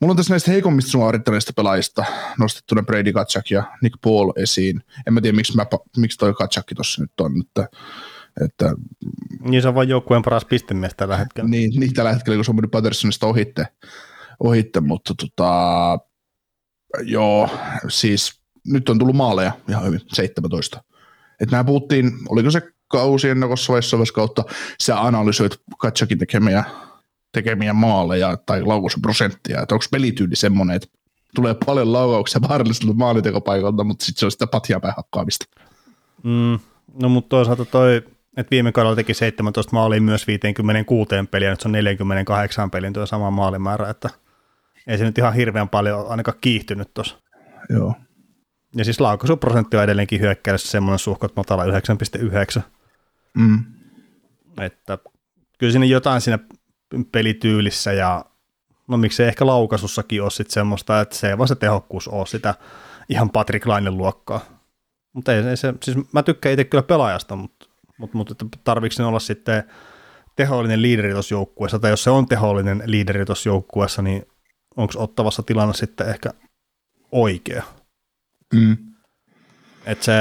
Mulla 0.01 0.11
on 0.11 0.17
tässä 0.17 0.33
näistä 0.33 0.51
heikommista 0.51 0.91
suorittaneista 0.91 1.53
pelaajista 1.55 2.05
nostettuna 2.39 2.83
Brady 2.83 3.13
Katchak 3.13 3.51
ja 3.51 3.63
Nick 3.81 4.01
Paul 4.01 4.31
esiin. 4.35 4.83
En 5.07 5.13
mä 5.13 5.21
tiedä, 5.21 5.35
miksi, 5.35 5.55
mä, 5.55 5.65
miksi 5.97 6.17
toi 6.17 6.33
Katchakki 6.33 6.75
tuossa 6.75 7.01
nyt 7.01 7.11
on. 7.19 7.31
Että, 7.41 7.67
että, 8.45 8.75
niin 9.39 9.61
se 9.61 9.67
on 9.67 9.75
vain 9.75 9.89
joukkueen 9.89 10.23
paras 10.23 10.45
pistemies 10.45 10.93
tällä 10.97 11.17
hetkellä. 11.17 11.49
Niin, 11.49 11.79
niin 11.79 11.93
tällä 11.93 12.13
hetkellä, 12.13 12.37
kun 12.37 12.45
se 12.45 12.51
on 12.51 12.55
mennyt 12.55 12.71
Pattersonista 12.71 13.27
ohitte, 13.27 13.67
ohitte 14.39 14.79
mutta 14.79 15.13
tota, 15.15 15.99
Joo, 17.01 17.49
siis 17.87 18.41
nyt 18.67 18.89
on 18.89 18.99
tullut 18.99 19.15
maaleja 19.15 19.51
ihan 19.69 19.85
hyvin, 19.85 20.01
17. 20.13 20.83
Että 21.41 21.51
nämä 21.55 21.63
puhuttiin, 21.63 22.11
oliko 22.29 22.51
se 22.51 22.61
kausi 22.87 23.29
ennakossa 23.29 23.73
vai 23.73 23.81
kautta, 24.13 24.43
sä 24.81 25.01
analysoit 25.01 25.61
Katsakin 25.77 26.17
tekemiä, 26.17 26.63
tekemiä 27.31 27.73
maaleja 27.73 28.37
tai 28.45 28.63
laukausprosenttia, 28.63 29.61
että 29.61 29.75
onko 29.75 29.85
pelityyli 29.91 30.35
semmoinen, 30.35 30.75
että 30.75 30.87
tulee 31.35 31.55
paljon 31.65 31.93
laukauksia 31.93 32.41
vaaralliselta 32.49 32.93
maalitekopaikalta, 32.93 33.83
mutta 33.83 34.05
sitten 34.05 34.19
se 34.19 34.25
on 34.25 34.31
sitä 34.31 34.47
patjaa 34.47 34.93
hakkaamista. 34.97 35.45
Mm, 36.23 36.59
no 37.01 37.09
mutta 37.09 37.29
toisaalta 37.29 37.65
toi, 37.65 37.95
että 38.37 38.51
viime 38.51 38.71
kaudella 38.71 38.95
teki 38.95 39.13
17 39.13 39.73
maalia 39.73 40.01
myös 40.01 40.27
56 40.27 41.09
peliä, 41.31 41.49
nyt 41.49 41.61
se 41.61 41.67
on 41.67 41.71
48 41.71 42.71
pelin 42.71 42.93
tuo 42.93 43.05
sama 43.05 43.31
maalimäärä, 43.31 43.89
että 43.89 44.09
ei 44.87 44.97
se 44.97 45.03
nyt 45.03 45.17
ihan 45.17 45.33
hirveän 45.33 45.69
paljon 45.69 46.05
ainakaan 46.09 46.37
kiihtynyt 46.41 46.93
tuossa. 46.93 47.17
Joo. 47.69 47.93
Ja 48.75 48.85
siis 48.85 48.99
laukaisuprosentti 48.99 49.77
on 49.77 49.83
edelleenkin 49.83 50.21
hyökkäydessä 50.21 50.71
semmoinen 50.71 50.99
suhkot 50.99 51.35
matala 51.35 51.63
9,9. 51.65 52.61
Mm. 53.37 53.63
Että 54.61 54.97
kyllä 55.57 55.71
siinä 55.71 55.85
jotain 55.85 56.21
siinä 56.21 56.39
pelityylissä 57.11 57.93
ja 57.93 58.25
no 58.87 58.97
miksei 58.97 59.27
ehkä 59.27 59.45
laukasussakin 59.45 60.21
ole 60.21 60.29
sitten 60.29 60.53
semmoista, 60.53 61.01
että 61.01 61.15
se 61.15 61.29
ei 61.29 61.37
vaan 61.37 61.47
se 61.47 61.55
tehokkuus 61.55 62.07
ole 62.07 62.25
sitä 62.25 62.55
ihan 63.09 63.29
Patrick 63.29 63.65
Lainen 63.65 63.97
luokkaa. 63.97 64.41
Mutta 65.13 65.33
ei, 65.33 65.43
ei 65.43 65.57
se, 65.57 65.73
siis 65.83 65.97
mä 66.13 66.23
tykkään 66.23 66.53
itse 66.53 66.63
kyllä 66.63 66.83
pelaajasta, 66.83 67.35
mutta, 67.35 67.65
mutta, 67.97 68.17
mutta 68.17 68.45
tarvitsen 68.63 69.05
olla 69.05 69.19
sitten 69.19 69.63
tehollinen 70.35 70.81
liideri 70.81 71.13
tuossa 71.13 71.33
joukkueessa, 71.33 71.79
tai 71.79 71.89
jos 71.91 72.03
se 72.03 72.09
on 72.09 72.27
tehollinen 72.27 72.83
liideri 72.85 73.25
tuossa 73.25 73.49
joukkueessa, 73.49 74.01
niin 74.01 74.23
onko 74.77 74.93
ottavassa 74.97 75.43
tilanne 75.43 75.73
sitten 75.73 76.09
ehkä 76.09 76.29
oikea? 77.11 77.63
Mm. 78.53 78.77
Että 79.87 80.05
se, 80.05 80.13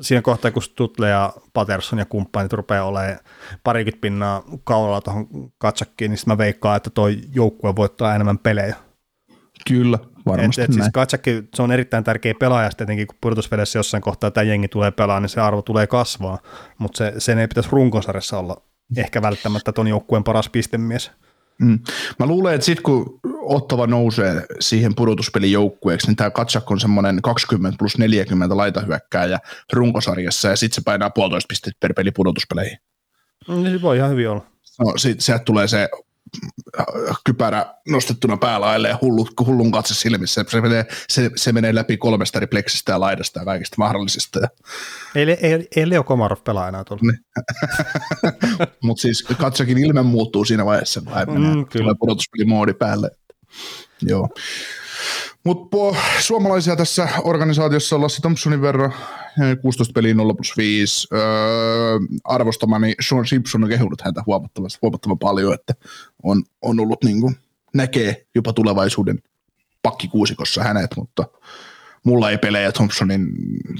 siinä 0.00 0.22
kohtaa, 0.22 0.50
kun 0.50 0.62
Stutle 0.62 1.08
ja 1.08 1.32
Patterson 1.52 1.98
ja 1.98 2.04
kumppanit 2.04 2.52
rupeaa 2.52 2.84
olemaan 2.84 3.18
parikymmentä 3.64 4.00
pinnaa 4.00 4.42
kaulalla 4.64 5.00
tuohon 5.00 5.26
katsakkiin, 5.58 6.10
niin 6.10 6.18
mä 6.26 6.38
veikkaan, 6.38 6.76
että 6.76 6.90
toi 6.90 7.20
joukkue 7.34 7.76
voittaa 7.76 8.14
enemmän 8.14 8.38
pelejä. 8.38 8.76
Kyllä, 9.68 9.98
varmasti 10.26 10.62
et, 10.62 10.68
et 10.68 10.74
siis 10.74 10.88
katsakki, 10.92 11.42
se 11.54 11.62
on 11.62 11.72
erittäin 11.72 12.04
tärkeä 12.04 12.34
pelaaja, 12.38 12.70
tietenkin 12.70 13.06
kun 13.06 13.16
pudotusvedessä 13.20 13.78
jossain 13.78 14.00
kohtaa 14.00 14.30
tämä 14.30 14.44
jengi 14.44 14.68
tulee 14.68 14.90
pelaamaan, 14.90 15.22
niin 15.22 15.30
se 15.30 15.40
arvo 15.40 15.62
tulee 15.62 15.86
kasvaa, 15.86 16.38
mutta 16.78 16.98
se, 16.98 17.12
sen 17.18 17.38
ei 17.38 17.48
pitäisi 17.48 17.68
runkosarjassa 17.72 18.38
olla 18.38 18.62
ehkä 18.96 19.22
välttämättä 19.22 19.72
ton 19.72 19.88
joukkueen 19.88 20.24
paras 20.24 20.48
pistemies. 20.48 21.10
Mm. 21.60 21.78
Mä 22.18 22.26
luulen, 22.26 22.54
että 22.54 22.64
sitten 22.64 22.82
kun 22.82 23.20
Ottava 23.40 23.86
nousee 23.86 24.46
siihen 24.60 24.94
pudotuspelin 24.94 25.52
joukkueeksi, 25.52 26.06
niin 26.06 26.16
tämä 26.16 26.30
Katsak 26.30 26.70
on 26.70 26.80
semmoinen 26.80 27.22
20 27.22 27.78
plus 27.78 27.98
40 27.98 28.56
laitahyökkääjä 28.56 29.38
runkosarjassa, 29.72 30.48
ja 30.48 30.56
sitten 30.56 30.74
se 30.74 30.82
painaa 30.84 31.10
puolitoista 31.10 31.48
pistettä 31.48 31.76
per 31.80 31.94
peli 31.94 32.10
pudotuspeleihin. 32.10 32.78
Niin 33.48 33.72
se 33.72 33.82
voi 33.82 33.96
ihan 33.96 34.10
hyvin 34.10 34.28
olla. 34.28 34.46
No, 34.78 34.92
sit, 34.96 35.20
sieltä 35.20 35.44
tulee 35.44 35.68
se 35.68 35.88
kypärä 37.24 37.74
nostettuna 37.88 38.36
päällä 38.36 38.88
ja 38.88 38.98
hullu, 39.02 39.28
hullun 39.46 39.72
katse 39.72 39.94
silmissä. 39.94 40.44
Se 40.48 40.60
menee, 40.60 40.86
se, 41.08 41.30
se 41.36 41.52
menee 41.52 41.74
läpi 41.74 41.96
kolmesta 41.96 42.40
ripleksistä 42.40 42.92
ja 42.92 43.00
laidasta 43.00 43.38
ja 43.38 43.44
kaikista 43.44 43.74
mahdollisista. 43.78 44.40
Ei, 45.14 45.30
ei, 45.30 45.68
ei 45.76 45.90
Leo 45.90 46.04
Komarov 46.04 46.38
pelaa 46.44 46.68
enää 46.68 46.84
tuolla. 46.84 47.02
Niin. 47.12 47.24
Mutta 48.82 49.00
siis 49.00 49.22
katsakin 49.22 49.78
ilme 49.78 50.02
muuttuu 50.02 50.44
siinä 50.44 50.64
vaiheessa, 50.64 51.00
kun 51.00 51.34
mm, 51.34 51.40
menee, 51.40 51.64
tulee 51.72 51.94
pudotuspelimoodi 51.98 52.74
päälle. 52.74 53.10
Joo. 54.02 54.28
Mutta 55.44 55.76
suomalaisia 56.20 56.76
tässä 56.76 57.08
organisaatiossa 57.24 57.96
on 57.96 58.02
Lassi 58.02 58.20
Thompsonin 58.20 58.62
verran, 58.62 58.92
16 59.62 59.92
peliä 59.92 60.14
0 60.14 60.34
plus 60.34 60.56
5. 60.56 61.08
Öö, 61.12 61.20
arvostamani 62.24 62.94
Sean 63.08 63.26
Simpson 63.26 63.64
on 63.64 63.70
kehunut 63.70 64.00
häntä 64.00 64.22
huomattavasti, 64.26 64.78
huomattavan 64.82 65.18
paljon, 65.18 65.54
että 65.54 65.74
on, 66.22 66.42
on 66.62 66.80
ollut 66.80 67.04
niin 67.04 67.20
kuin, 67.20 67.36
näkee 67.74 68.26
jopa 68.34 68.52
tulevaisuuden 68.52 69.18
pakkikuusikossa 69.82 70.62
hänet, 70.62 70.90
mutta 70.96 71.24
mulla 72.04 72.30
ei 72.30 72.38
pelejä 72.38 72.72
Thompsonin, 72.72 73.28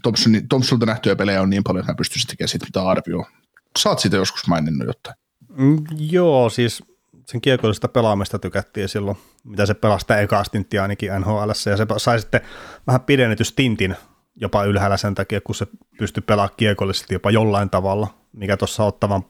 Thompsonin, 0.02 0.48
Thompsonilta 0.48 0.86
nähtyjä 0.86 1.16
pelejä 1.16 1.42
on 1.42 1.50
niin 1.50 1.64
paljon, 1.64 1.80
että 1.82 1.92
mä 1.92 1.96
pystyisin 1.96 2.28
tekemään 2.28 2.48
siitä 2.48 2.66
mitä 2.66 2.82
arvioa. 2.82 3.30
Saat 3.78 3.98
siitä 3.98 4.16
joskus 4.16 4.46
maininnut 4.46 4.86
jotain. 4.86 5.16
Mm, 5.56 5.84
joo, 5.98 6.50
siis 6.50 6.82
sen 7.30 7.40
kiekollisesta 7.40 7.88
pelaamista 7.88 8.38
tykättiin 8.38 8.88
silloin, 8.88 9.16
mitä 9.44 9.66
se 9.66 9.74
pelasi 9.74 10.00
sitä 10.02 10.20
ekaa 10.20 10.44
stinttiä 10.44 10.82
ainakin 10.82 11.10
NHL, 11.20 11.48
ja 11.48 11.76
se 11.76 11.86
sai 11.96 12.20
sitten 12.20 12.40
vähän 12.86 13.00
pidennetty 13.00 13.44
stintin 13.44 13.96
jopa 14.36 14.64
ylhäällä 14.64 14.96
sen 14.96 15.14
takia, 15.14 15.40
kun 15.40 15.54
se 15.54 15.66
pystyi 15.98 16.22
pelaamaan 16.22 16.56
kiekollisesti 16.56 17.14
jopa 17.14 17.30
jollain 17.30 17.70
tavalla, 17.70 18.08
mikä 18.32 18.56
tuossa 18.56 18.84
ottavan 18.84 19.22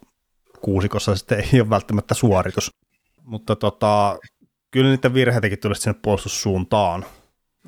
kuusikossa 0.61 1.17
sitten 1.17 1.45
ei 1.53 1.61
ole 1.61 1.71
välttämättä 1.71 2.15
suoritus. 2.15 2.71
Mutta 3.23 3.57
tota, 3.57 4.19
kyllä 4.71 4.91
niiden 4.91 5.15
virheitäkin 5.15 5.59
tulisi 5.59 5.81
sinne 5.81 5.99
puolustussuuntaan, 6.03 7.05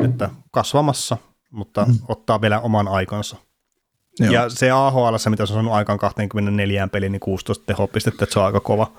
että 0.01 0.31
kasvamassa, 0.51 1.17
mutta 1.51 1.85
mm. 1.85 1.95
ottaa 2.09 2.41
vielä 2.41 2.61
oman 2.61 2.89
aikansa. 2.89 3.37
Joo. 4.21 4.33
Ja 4.33 4.49
se 4.49 4.71
AHL, 4.71 5.15
mitä 5.31 5.47
se 5.47 5.53
on 5.53 5.57
saanut 5.57 5.73
aikaan 5.73 5.99
24 5.99 6.89
peliin, 6.89 7.13
niin 7.13 7.21
16 7.21 7.65
tehopistettä, 7.67 8.25
että 8.25 8.33
se 8.33 8.41
on 8.41 8.47
aika 8.47 8.61
kova 8.61 8.93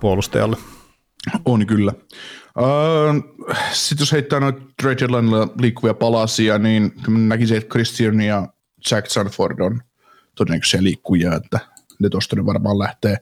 puolustajalle. 0.00 0.56
On 1.44 1.66
kyllä. 1.66 1.92
Uh, 2.58 3.24
Sitten 3.72 4.02
jos 4.02 4.12
heittää 4.12 4.40
noita 4.40 4.60
trade 4.82 4.96
deadlinella 5.00 5.48
liikkuvia 5.60 5.94
palasia, 5.94 6.58
niin 6.58 6.92
näkisin, 7.08 7.56
että 7.56 7.68
Christian 7.68 8.20
ja 8.20 8.48
Jack 8.90 9.10
Sanford 9.10 9.60
on 9.60 9.80
todennäköisiä 10.34 10.82
liikkujia, 10.82 11.34
että 11.34 11.58
ne 12.02 12.08
tuosta 12.08 12.36
ne 12.36 12.46
varmaan 12.46 12.78
lähtee. 12.78 13.16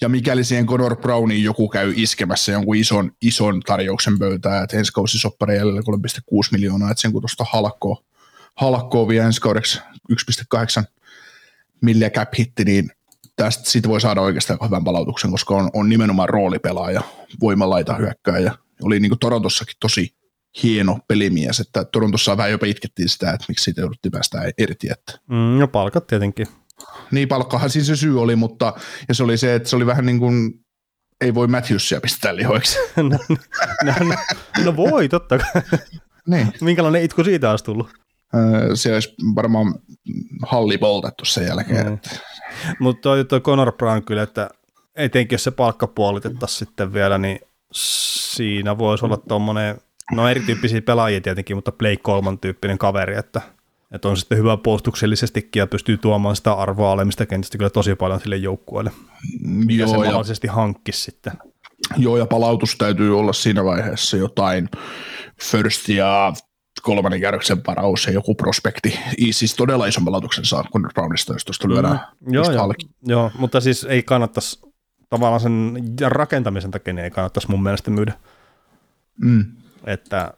Ja 0.00 0.08
mikäli 0.08 0.44
siihen 0.44 0.66
Conor 0.66 0.96
Browniin 0.96 1.44
joku 1.44 1.68
käy 1.68 1.92
iskemässä 1.96 2.52
jonkun 2.52 2.76
ison, 2.76 3.12
ison 3.22 3.60
tarjouksen 3.60 4.18
pöytään, 4.18 4.64
että 4.64 4.76
ensi 4.76 4.92
kausi 4.92 5.18
soppareille 5.18 5.80
3,6 5.80 5.84
miljoonaa, 6.52 6.90
että 6.90 7.00
sen 7.00 7.12
kun 7.12 7.22
tuosta 7.22 7.44
halkoo, 7.52 8.04
halkoo 8.54 9.08
vielä 9.08 9.26
ensi 9.26 9.40
kaudeksi 9.40 9.80
1,8 10.12 10.84
milliä 11.80 12.10
cap 12.10 12.28
hitti, 12.38 12.64
niin 12.64 12.90
tästä 13.38 13.70
siitä 13.70 13.88
voi 13.88 14.00
saada 14.00 14.20
oikeastaan 14.20 14.58
hyvän 14.64 14.84
palautuksen, 14.84 15.30
koska 15.30 15.56
on, 15.56 15.70
on 15.72 15.88
nimenomaan 15.88 16.28
roolipelaaja, 16.28 17.00
voimalaita 17.40 17.94
hyökkääjä. 17.94 18.54
Oli 18.82 19.00
niin 19.00 19.10
kuin 19.10 19.18
Torontossakin 19.18 19.74
tosi 19.80 20.16
hieno 20.62 20.98
pelimies, 21.08 21.60
että 21.60 21.84
Torontossa 21.84 22.36
vähän 22.36 22.50
jopa 22.50 22.66
itkettiin 22.66 23.08
sitä, 23.08 23.30
että 23.30 23.44
miksi 23.48 23.64
siitä 23.64 23.80
jouduttiin 23.80 24.12
päästä 24.12 24.38
irti. 24.58 24.88
Että. 24.90 25.12
Mm, 25.30 25.58
no 25.58 25.68
palkat 25.68 26.06
tietenkin. 26.06 26.46
Niin, 27.10 27.28
palkkahan 27.28 27.70
siis 27.70 27.86
se 27.86 27.96
syy 27.96 28.20
oli, 28.20 28.36
mutta 28.36 28.72
ja 29.08 29.14
se 29.14 29.22
oli 29.22 29.38
se, 29.38 29.54
että 29.54 29.68
se 29.68 29.76
oli 29.76 29.86
vähän 29.86 30.06
niin 30.06 30.18
kuin, 30.18 30.54
ei 31.20 31.34
voi 31.34 31.46
Matthewsia 31.46 32.00
pistää 32.00 32.36
lihoiksi. 32.36 32.78
no, 32.96 33.02
no, 33.84 33.92
no, 34.04 34.14
no, 34.64 34.76
voi, 34.76 35.08
totta 35.08 35.38
kai. 35.38 35.62
niin. 36.26 36.52
Minkälainen 36.60 37.02
itku 37.02 37.24
siitä 37.24 37.50
olisi 37.50 37.64
tullut? 37.64 37.90
Se 38.74 38.94
olisi 38.94 39.14
varmaan 39.34 39.74
halli 40.46 40.78
poltettu 40.78 41.24
sen 41.24 41.46
jälkeen. 41.46 41.86
Mm. 41.86 41.98
Mutta 42.78 43.02
toi, 43.02 43.24
toi 43.24 43.40
Conor 43.40 43.72
Brown 43.72 44.02
kyllä, 44.02 44.22
että 44.22 44.50
etenkin 44.96 45.34
jos 45.34 45.44
se 45.44 45.50
palkka 45.50 45.86
puolitettaisiin 45.86 46.58
sitten 46.58 46.92
vielä, 46.92 47.18
niin 47.18 47.40
siinä 47.72 48.78
voisi 48.78 49.04
olla 49.04 49.16
tuommoinen, 49.16 49.80
no 50.12 50.28
erityyppisiä 50.28 50.82
pelaajia 50.82 51.20
tietenkin, 51.20 51.56
mutta 51.56 51.72
Blake 51.72 51.96
Colman 51.96 52.38
tyyppinen 52.38 52.78
kaveri, 52.78 53.16
että, 53.16 53.40
että 53.92 54.08
on 54.08 54.16
sitten 54.16 54.38
hyvä 54.38 54.56
puolustuksellisestikin 54.56 55.60
ja 55.60 55.66
pystyy 55.66 55.96
tuomaan 55.96 56.36
sitä 56.36 56.52
arvoa 56.52 56.92
alemista 56.92 57.26
kentästä 57.26 57.58
kyllä 57.58 57.70
tosi 57.70 57.94
paljon 57.94 58.20
sille 58.20 58.36
joukkueelle, 58.36 58.92
mikä 59.42 59.82
Joo, 59.82 59.90
se 59.90 59.96
mahdollisesti 59.96 60.46
ja... 60.46 60.52
hankkisi 60.52 61.02
sitten. 61.02 61.32
Joo, 61.96 62.16
ja 62.16 62.26
palautus 62.26 62.76
täytyy 62.78 63.18
olla 63.18 63.32
siinä 63.32 63.64
vaiheessa 63.64 64.16
jotain 64.16 64.68
first 65.42 65.88
ja 65.88 66.32
kolmannen 66.80 67.20
kierroksen 67.20 67.60
varaus 67.66 68.06
ja 68.06 68.12
joku 68.12 68.34
prospekti. 68.34 68.98
Siis 69.30 69.54
todella 69.54 69.86
ison 69.86 70.04
palautuksen 70.04 70.44
saa 70.44 70.64
kun 70.72 70.90
Brownista, 70.94 71.32
jos 71.32 71.44
tuosta 71.44 71.68
lyödään 71.68 72.00
mm, 72.20 72.34
joo, 72.34 72.52
joo, 72.52 72.74
joo, 73.02 73.30
mutta 73.38 73.60
siis 73.60 73.84
ei 73.84 74.02
kannattaisi 74.02 74.60
tavallaan 75.10 75.40
sen 75.40 75.84
rakentamisen 76.06 76.70
takia 76.70 76.94
niin 76.94 77.04
ei 77.04 77.10
kannattaisi 77.10 77.50
mun 77.50 77.62
mielestä 77.62 77.90
myydä. 77.90 78.12
Mm. 79.22 79.44
Että 79.84 80.34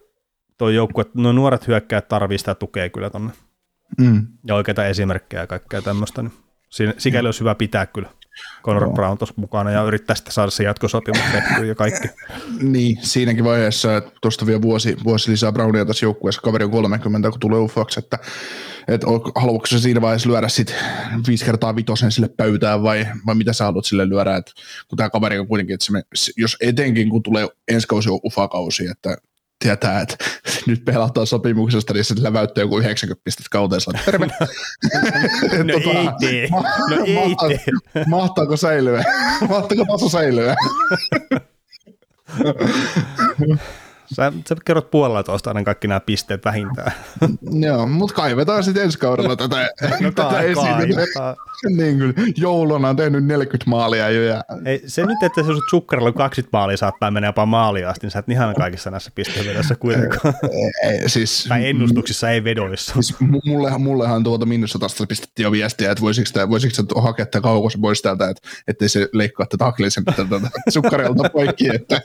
tuo 0.58 0.68
joukkue, 0.68 1.04
no 1.14 1.32
nuoret 1.32 1.66
hyökkäät 1.66 2.08
tarvii 2.08 2.38
sitä 2.38 2.54
tukea 2.54 2.88
kyllä 2.88 3.10
tonne. 3.10 3.32
Mm. 3.98 4.26
Ja 4.46 4.54
oikeita 4.54 4.86
esimerkkejä 4.86 5.42
ja 5.42 5.46
kaikkea 5.46 5.82
tämmöistä. 5.82 6.22
Niin 6.22 6.32
sikäli 6.98 7.22
mm. 7.22 7.26
olisi 7.26 7.40
hyvä 7.40 7.54
pitää 7.54 7.86
kyllä. 7.86 8.10
Conor 8.64 8.82
Joo. 8.82 8.92
Brown 8.92 9.18
tuossa 9.18 9.34
mukana 9.36 9.70
ja 9.70 9.82
yrittää 9.82 10.16
sitten 10.16 10.32
saada 10.32 10.50
se 10.50 10.64
jatkosopimus 10.64 11.22
tehtyä 11.32 11.64
ja 11.64 11.74
kaikki. 11.74 12.08
niin, 12.62 12.98
siinäkin 13.02 13.44
vaiheessa, 13.44 13.96
että 13.96 14.10
tuosta 14.22 14.46
vielä 14.46 14.62
vuosi, 14.62 14.96
vuosi 15.04 15.30
lisää 15.30 15.52
Brownia 15.52 15.84
tässä 15.84 16.06
joukkueessa, 16.06 16.40
kaveri 16.40 16.64
on 16.64 16.70
30, 16.70 17.30
kun 17.30 17.40
tulee 17.40 17.58
ufaksi, 17.58 18.00
että, 18.00 18.18
että 18.88 19.06
haluatko 19.34 19.66
se 19.66 19.78
siinä 19.78 20.00
vaiheessa 20.00 20.28
lyödä 20.28 20.48
sit 20.48 20.74
viisi 21.26 21.44
kertaa 21.44 21.76
vitosen 21.76 22.12
sille 22.12 22.28
pöytään 22.36 22.82
vai, 22.82 23.06
vai 23.26 23.34
mitä 23.34 23.52
sä 23.52 23.64
haluat 23.64 23.84
sille 23.84 24.08
lyödä, 24.08 24.36
että 24.36 24.52
kun 24.88 24.96
tämä 24.96 25.10
kaveri 25.10 25.38
on 25.38 25.46
kuitenkin, 25.46 25.74
että 25.74 25.86
se 25.86 25.92
me, 25.92 26.02
jos 26.36 26.56
etenkin 26.60 27.10
kun 27.10 27.22
tulee 27.22 27.48
ensi 27.68 27.86
kausi 27.86 28.08
ufakausi, 28.24 28.86
että 28.86 29.16
tietää, 29.60 30.00
että 30.00 30.16
nyt 30.66 30.84
pelataan 30.84 31.26
sopimuksesta, 31.26 31.92
niin 31.92 32.04
se 32.04 32.14
läväyttää 32.18 32.62
joku 32.62 32.78
90 32.78 33.24
pistettä 33.24 33.48
kauteensa. 33.50 33.90
Terve. 34.04 34.26
no 35.64 35.80
tota, 35.82 35.98
ei 35.98 36.08
tee. 36.20 36.48
Ma- 36.48 36.62
no 36.90 37.04
ei 37.04 37.14
mahtaa, 37.14 37.48
tee. 37.48 38.04
Mahtaako 38.06 38.56
säilyä? 38.56 39.04
Mahtaako 39.48 39.84
taso 39.90 40.08
säilyä? 40.08 40.56
Sä, 44.14 44.32
sä 44.48 44.56
kerrot 44.64 44.90
puolella 44.90 45.22
toista 45.22 45.50
aina 45.50 45.64
kaikki 45.64 45.88
nämä 45.88 46.00
pisteet 46.00 46.44
vähintään. 46.44 46.92
Joo, 47.66 47.86
mutta 47.86 48.14
kaivetaan 48.14 48.64
sitten 48.64 48.84
ensi 48.84 48.98
kaudella 48.98 49.36
tätä, 49.36 49.56
No 50.00 50.10
tätä 50.10 50.28
kai, 50.28 50.50
esiin. 50.50 50.96
niin 51.76 51.98
kyllä, 51.98 52.14
jouluna 52.36 52.88
on 52.88 52.96
tehnyt 52.96 53.24
40 53.24 53.70
maalia 53.70 54.10
jo. 54.10 54.22
Ja... 54.22 54.44
Ei, 54.64 54.82
se 54.86 55.06
nyt, 55.06 55.22
että 55.22 55.42
se 55.42 55.50
on 55.50 55.60
sukkarilla 55.70 56.12
20 56.12 56.58
maalia 56.58 56.76
saattaa 56.76 57.10
mennä 57.10 57.28
jopa 57.28 57.46
maalia 57.46 57.90
asti, 57.90 58.06
niin 58.06 58.10
sä 58.10 58.18
et 58.18 58.28
ihan 58.28 58.54
kaikissa 58.54 58.90
näissä 58.90 59.10
pistevedoissa 59.14 59.76
kuitenkaan. 59.76 60.34
Ei, 60.82 61.08
siis, 61.08 61.46
tai 61.48 61.68
ennustuksissa 61.68 62.30
ei 62.30 62.44
vedoissa. 62.44 62.92
Siis 62.92 63.14
mullehan, 63.44 63.80
mullehan 63.80 64.24
tuota 64.24 64.46
Minnesotasta 64.46 65.06
pistettiin 65.06 65.44
jo 65.44 65.52
viestiä, 65.52 65.92
että 65.92 66.02
voisiko, 66.02 66.30
tämä, 66.32 66.48
voisiko 66.48 66.74
se 66.74 66.82
hakea 67.00 67.26
tämä 67.26 67.42
kaukos 67.42 67.78
pois 67.80 68.02
täältä, 68.02 68.30
että 68.30 68.48
ettei 68.68 68.88
se 68.88 69.08
leikkaa 69.12 69.46
tätä 69.46 69.66
akillisen 69.66 70.04
tätä 70.04 70.24
sukkarilta 70.68 71.30
poikki, 71.30 71.68
että 71.74 72.00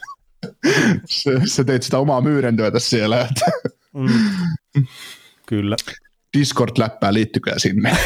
se, 1.05 1.31
se 1.45 1.63
teit 1.63 1.83
sitä 1.83 1.97
omaa 1.97 2.21
myydentyötä 2.21 2.79
siellä, 2.79 3.21
että 3.21 3.51
Mm. 3.95 4.09
Kyllä. 5.45 5.75
Discord-läppää 6.37 7.13
liittykää 7.13 7.59
sinne. 7.59 7.97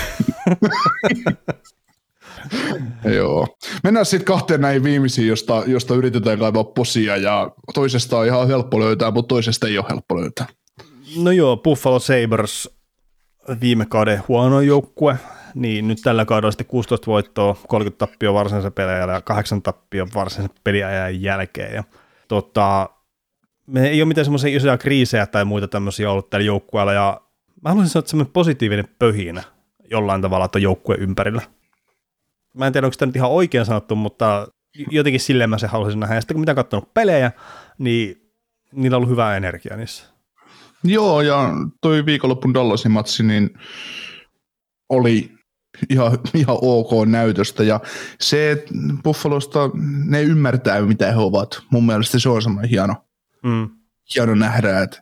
Joo. 3.16 3.58
Mennään 3.84 4.06
sitten 4.06 4.26
kahteen 4.26 4.62
näihin 4.62 4.84
viimeisiin, 4.84 5.28
josta, 5.28 5.64
josta 5.68 5.96
yritetään 5.96 6.40
kaivaa 6.40 6.64
posia, 6.64 7.18
ja 7.18 7.52
toisesta 7.74 8.18
on 8.18 8.26
ihan 8.26 8.48
helppo 8.48 8.80
löytää, 8.80 9.12
mutta 9.12 9.28
toisesta 9.28 9.68
ei 9.68 9.78
ole 9.78 9.86
helppo 9.90 10.22
löytää. 10.22 10.46
No 11.18 11.32
joo, 11.32 11.58
Buffalo 11.58 12.00
Sabres 12.00 12.70
viime 13.62 13.86
kauden 13.86 14.24
huono 14.28 14.62
joukkue, 14.62 15.16
niin 15.56 15.88
nyt 15.88 16.00
tällä 16.04 16.26
kaudella 16.26 16.52
sitten 16.52 16.68
16 16.68 17.08
voittoa, 17.08 17.58
30 17.68 18.06
tappia 18.06 18.34
varsinaisen 18.34 18.74
pelejä 18.74 18.98
ja 18.98 19.22
8 19.22 19.62
tappia 19.62 20.08
varsinaisen 20.16 20.56
peliajan 20.64 21.22
jälkeen. 21.22 21.76
Ja, 21.76 21.84
tota, 22.30 22.90
me 23.68 23.90
ei 23.90 24.02
ole 24.02 24.08
mitään 24.08 24.26
semmoisia 24.26 24.58
isoja 24.58 24.78
kriisejä 24.78 25.26
tai 25.26 25.46
muita 25.46 25.68
tämmöisiä 25.68 26.12
ollut 26.12 26.30
tällä 26.30 26.46
joukkueella, 26.46 26.94
ja 26.94 27.22
mä 27.62 27.70
haluaisin 27.70 27.92
sanoa, 27.92 28.00
että 28.00 28.10
semmoinen 28.10 28.34
positiivinen 28.34 28.88
pöhinä 29.00 29.44
jollain 29.92 30.22
tavalla 30.22 30.48
tuon 30.48 30.62
joukkueen 30.62 31.02
ympärillä. 31.02 31.42
Mä 32.54 32.68
en 32.68 32.74
tiedä, 32.74 32.88
onko 32.88 32.96
tämä 33.00 33.08
nyt 33.08 33.16
ihan 33.16 33.32
oikein 33.32 33.66
sanottu, 33.66 33.96
mutta 33.96 34.48
jotenkin 34.92 35.20
silleen 35.20 35.50
mä 35.50 35.58
se 35.58 35.68
haluaisin 35.68 36.00
nähdä. 36.00 36.16
Ja 36.16 36.22
sitten 36.22 36.36
kun 36.36 36.42
mitä 36.42 36.56
katsonut 36.56 36.94
pelejä, 36.94 37.32
niin 37.78 38.32
niillä 38.72 38.96
on 38.96 38.98
ollut 38.98 39.12
hyvää 39.12 39.38
energiaa 39.38 39.78
niissä. 39.78 40.04
Joo, 40.84 41.22
ja 41.22 41.54
toi 41.82 42.06
viikonloppun 42.06 42.54
Dallasin 42.54 42.92
matsi, 42.92 43.24
niin 43.24 43.50
oli 44.90 45.39
ihan, 45.90 46.20
ihan 46.34 46.58
ok 46.62 46.92
näytöstä, 47.08 47.64
ja 47.64 47.80
se, 48.22 48.52
että 48.52 48.74
Buffalosta 49.04 49.70
ne 50.06 50.22
ymmärtää, 50.24 50.82
mitä 50.82 51.12
he 51.12 51.18
ovat. 51.18 51.62
Mun 51.70 51.86
mielestä 51.86 52.20
se 52.20 52.30
on 52.30 52.42
semmoinen 52.42 52.70
hieno, 52.70 52.96
Mm. 53.44 53.70
hieno 54.16 54.36
nähdä, 54.36 54.80
että 54.80 55.02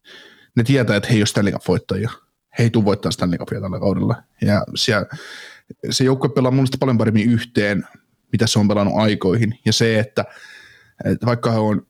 ne 0.55 0.63
tietää, 0.63 0.95
että 0.95 1.09
he 1.09 1.15
ei 1.15 1.21
ole 1.21 1.25
Stanley 1.25 1.53
Cup-voittajia. 1.53 2.11
He 2.59 2.63
ei 2.63 2.69
tule 2.69 2.85
voittaa 2.85 3.11
Stanley 3.11 3.37
Cupia 3.37 3.61
tällä 3.61 3.79
kaudella. 3.79 4.15
Ja 4.41 4.63
siellä, 4.75 5.05
se 5.89 6.03
joukkue 6.03 6.29
pelaa 6.29 6.51
mun 6.51 6.67
paljon 6.79 6.97
paremmin 6.97 7.31
yhteen, 7.31 7.87
mitä 8.31 8.47
se 8.47 8.59
on 8.59 8.67
pelannut 8.67 8.97
aikoihin. 8.97 9.59
Ja 9.65 9.73
se, 9.73 9.99
että, 9.99 10.25
että 11.05 11.25
vaikka 11.25 11.51
he 11.51 11.57
on, 11.57 11.87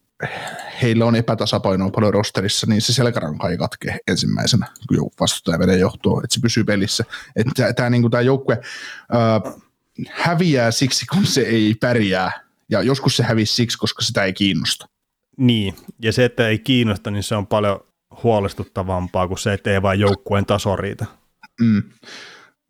heillä 0.81 1.05
on 1.05 1.15
epätasapainoa 1.15 1.89
paljon 1.89 2.13
rosterissa, 2.13 2.67
niin 2.67 2.81
se 2.81 2.93
selkäranka 2.93 3.49
ei 3.49 3.57
katke 3.57 3.97
ensimmäisenä, 4.07 4.67
kun 4.87 5.11
vastustaja 5.19 5.57
menee 5.57 5.77
johtoon, 5.77 6.23
että 6.23 6.33
se 6.33 6.39
pysyy 6.39 6.63
pelissä. 6.63 7.03
Että 7.35 7.73
tämä 7.73 7.89
niinku, 7.89 8.09
tää 8.09 8.21
joukkue 8.21 8.61
ää, 9.11 9.41
häviää 10.09 10.71
siksi, 10.71 11.05
kun 11.05 11.25
se 11.25 11.41
ei 11.41 11.75
pärjää. 11.81 12.31
Ja 12.69 12.81
joskus 12.81 13.17
se 13.17 13.23
hävisi 13.23 13.55
siksi, 13.55 13.77
koska 13.77 14.01
sitä 14.01 14.23
ei 14.23 14.33
kiinnosta. 14.33 14.87
Niin, 15.37 15.75
ja 16.01 16.13
se, 16.13 16.25
että 16.25 16.47
ei 16.47 16.59
kiinnosta, 16.59 17.11
niin 17.11 17.23
se 17.23 17.35
on 17.35 17.47
paljon 17.47 17.79
huolestuttavampaa 18.23 19.27
kuin 19.27 19.37
se, 19.37 19.53
että 19.53 19.71
ei 19.71 19.81
vain 19.81 19.99
joukkueen 19.99 20.45
taso 20.45 20.75
riitä. 20.75 21.05
Mm. 21.61 21.83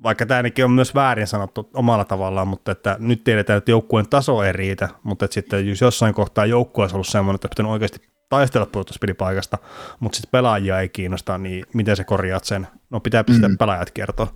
Vaikka 0.04 0.26
tämä 0.26 0.38
ainakin 0.38 0.66
on 0.66 0.72
myös 0.72 0.96
väärin 0.96 1.28
sanottu 1.28 1.70
omalla 1.74 2.06
tavallaan, 2.06 2.48
mutta 2.48 2.72
että 2.72 2.98
nyt 3.00 3.24
tiedetään, 3.24 3.58
että 3.58 3.72
joukkueen 3.72 4.10
taso 4.10 4.44
ei 4.44 4.54
riitä, 4.54 4.90
mutta 5.04 5.26
että 5.26 5.34
sitten 5.34 5.68
jos 5.68 5.82
jossain 5.82 6.14
kohtaa 6.14 6.46
joukkue 6.46 6.84
olisi 6.84 6.96
ollut 6.96 7.08
sellainen, 7.08 7.36
että 7.36 7.50
pitää 7.50 7.72
oikeasti 7.72 8.00
taistella 8.30 8.66
puolustuspelipaikasta, 8.66 9.58
mutta 10.00 10.16
sitten 10.16 10.32
pelaajia 10.32 10.80
ei 10.80 10.90
kiinnosta, 10.90 11.38
niin 11.38 11.66
miten 11.74 11.96
se 11.96 12.04
korjaat 12.04 12.44
sen? 12.44 12.68
No 12.90 13.00
pitää 13.00 13.24
pistää 13.24 13.50
mm. 13.50 13.58
pelaajat 13.58 13.92
kertoa. 13.92 14.36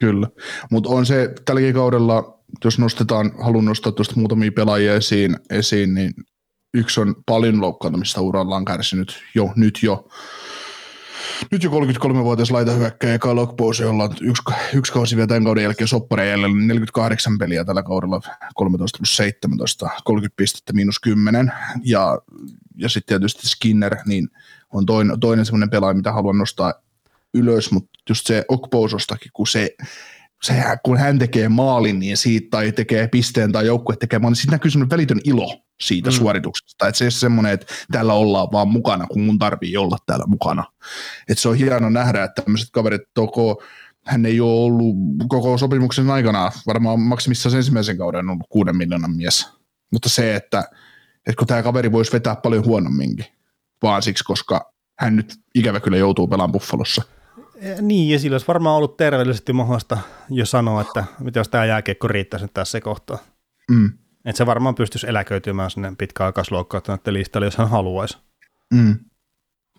Kyllä, 0.00 0.28
mutta 0.70 0.90
on 0.90 1.06
se 1.06 1.34
tälläkin 1.44 1.74
kaudella, 1.74 2.38
jos 2.64 2.78
nostetaan, 2.78 3.32
haluan 3.42 3.64
nostaa 3.64 3.92
tuosta 3.92 4.14
muutamia 4.16 4.52
pelaajia 4.52 4.94
esiin, 4.94 5.36
esiin 5.50 5.94
niin 5.94 6.12
yksi 6.74 7.00
on 7.00 7.14
paljon 7.26 7.60
loukkaantumista 7.60 8.20
urallaan 8.20 8.64
kärsinyt 8.64 9.22
jo, 9.34 9.52
nyt 9.56 9.78
jo. 9.82 10.08
Nyt 11.50 11.62
jo 11.62 11.70
33-vuotias 11.70 12.50
laitahyökkäjä 12.50 13.18
Kyle 13.18 13.34
Lockbose, 13.34 13.82
jolla 13.82 14.04
on 14.04 14.16
yksi, 14.20 14.42
yksi 14.74 14.92
kausi 14.92 15.16
vielä 15.16 15.26
tämän 15.26 15.44
kauden 15.44 15.62
jälkeen 15.62 15.88
soppareilla, 15.88 16.48
48 16.48 17.38
peliä 17.38 17.64
tällä 17.64 17.82
kaudella, 17.82 18.20
13 18.54 18.98
plus 18.98 19.16
17, 19.16 19.90
30 20.04 20.36
pistettä 20.36 20.72
miinus 20.72 21.00
10. 21.00 21.52
Ja, 21.84 22.18
ja 22.76 22.88
sitten 22.88 23.20
tietysti 23.20 23.48
Skinner, 23.48 23.96
niin 24.06 24.28
on 24.72 24.86
toinen, 24.86 25.20
toinen 25.20 25.44
semmoinen 25.44 25.70
pelaaja, 25.70 25.94
mitä 25.94 26.12
haluan 26.12 26.38
nostaa 26.38 26.74
ylös, 27.34 27.70
mutta 27.72 27.90
just 28.08 28.26
se 28.26 28.44
Okposostakin, 28.48 29.30
kun 29.32 29.46
se, 29.46 29.74
se, 30.42 30.54
kun 30.82 30.96
hän 30.96 31.18
tekee 31.18 31.48
maalin 31.48 31.98
niin 31.98 32.16
siitä, 32.16 32.46
tai 32.50 32.72
tekee 32.72 33.08
pisteen 33.08 33.52
tai 33.52 33.66
joukkue 33.66 33.96
tekee 33.96 34.18
maalin, 34.18 34.32
niin 34.32 34.36
sitten 34.40 34.52
näkyy 34.52 34.70
semmoinen 34.70 34.90
välitön 34.90 35.20
ilo 35.24 35.69
siitä 35.80 36.10
mm. 36.10 36.12
suorituksesta. 36.12 36.88
Että 36.88 36.98
se 36.98 37.04
ei 37.04 37.10
semmoinen, 37.10 37.52
että 37.52 37.66
täällä 37.92 38.12
ollaan 38.12 38.48
vaan 38.52 38.68
mukana, 38.68 39.06
kun 39.06 39.22
mun 39.22 39.38
tarvii 39.38 39.76
olla 39.76 39.96
täällä 40.06 40.26
mukana. 40.26 40.64
Että 41.28 41.42
se 41.42 41.48
on 41.48 41.56
hieno 41.56 41.90
nähdä, 41.90 42.24
että 42.24 42.42
tämmöiset 42.42 42.68
kaverit 42.72 43.02
toko, 43.14 43.62
hän 44.04 44.26
ei 44.26 44.40
ole 44.40 44.64
ollut 44.64 44.96
koko 45.28 45.58
sopimuksen 45.58 46.10
aikana, 46.10 46.52
varmaan 46.66 47.00
maksimissaan 47.00 47.56
ensimmäisen 47.56 47.98
kauden 47.98 48.20
on 48.20 48.30
ollut 48.30 48.46
kuuden 48.48 48.76
miljoonan 48.76 49.16
mies. 49.16 49.48
Mutta 49.92 50.08
se, 50.08 50.34
että, 50.34 50.64
että 51.26 51.38
kun 51.38 51.46
tämä 51.46 51.62
kaveri 51.62 51.92
voisi 51.92 52.12
vetää 52.12 52.36
paljon 52.36 52.64
huonomminkin, 52.64 53.26
vaan 53.82 54.02
siksi, 54.02 54.24
koska 54.24 54.72
hän 54.98 55.16
nyt 55.16 55.34
ikävä 55.54 55.80
kyllä 55.80 55.96
joutuu 55.96 56.28
pelaamaan 56.28 56.52
Buffalossa. 56.52 57.02
Niin, 57.80 58.10
ja 58.10 58.18
sillä 58.18 58.34
olisi 58.34 58.46
varmaan 58.46 58.76
ollut 58.76 58.96
terveellisesti 58.96 59.52
mahdollista 59.52 59.98
jo 60.30 60.46
sanoa, 60.46 60.80
että 60.80 61.04
mitä 61.18 61.40
jos 61.40 61.48
tämä 61.48 61.64
jääkiekko 61.64 62.08
riittäisi 62.08 62.44
nyt 62.44 62.54
tässä 62.54 62.80
kohtaa. 62.80 63.18
Mm. 63.70 63.92
Että 64.24 64.38
se 64.38 64.46
varmaan 64.46 64.74
pystyisi 64.74 65.08
eläköitymään 65.08 65.70
sinne 65.70 65.92
pitkäaikaisloukkaantuneiden 65.98 67.14
listalle, 67.14 67.46
jos 67.46 67.56
hän 67.56 67.70
haluaisi. 67.70 68.18
Mm. 68.74 68.96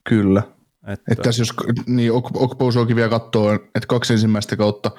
Kyllä. 0.10 0.44
Että, 0.88 1.12
Että 1.12 1.24
tässä 1.24 1.42
jos 1.42 1.54
niin 1.88 2.12
Okposoakin 2.34 2.96
vielä 2.96 3.10
katsoo, 3.10 3.54
että 3.54 3.88
kaksi 3.88 4.14
ensimmäistä 4.14 4.56
kautta 4.56 4.92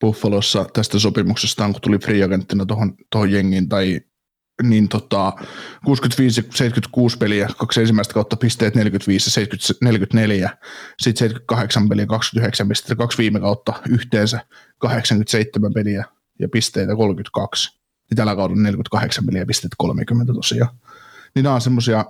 Buffalossa 0.00 0.66
tästä 0.72 0.98
sopimuksesta, 0.98 1.64
kun 1.64 1.80
tuli 1.80 1.98
free 1.98 2.24
agenttina 2.24 2.66
tuohon, 2.66 2.94
tuohon 3.12 3.32
jengiin, 3.32 3.68
tai 3.68 4.00
niin 4.62 4.88
tota, 4.88 5.32
65-76 5.88 7.18
peliä, 7.18 7.48
kaksi 7.58 7.80
ensimmäistä 7.80 8.14
kautta 8.14 8.36
pisteet 8.36 8.74
45 8.74 9.26
ja 9.26 9.32
70, 9.32 9.84
44, 9.84 10.50
sitten 11.02 11.18
78 11.18 11.88
peliä, 11.88 12.06
29 12.06 12.68
pistettä, 12.68 12.96
kaksi 12.96 13.18
viime 13.18 13.40
kautta 13.40 13.72
yhteensä 13.88 14.40
87 14.78 15.72
peliä 15.74 16.04
ja 16.38 16.48
pisteitä 16.48 16.96
32. 16.96 17.81
Ja 18.12 18.16
tällä 18.16 18.36
kaudella 18.36 18.62
48 18.62 19.26
peliä 19.26 19.42
ja 19.42 19.46
pisteet 19.46 19.72
30 19.78 20.32
tosiaan. 20.32 20.76
Niin 21.34 21.42
nämä 21.42 21.54
on 21.54 21.60
semmoisia 21.60 22.04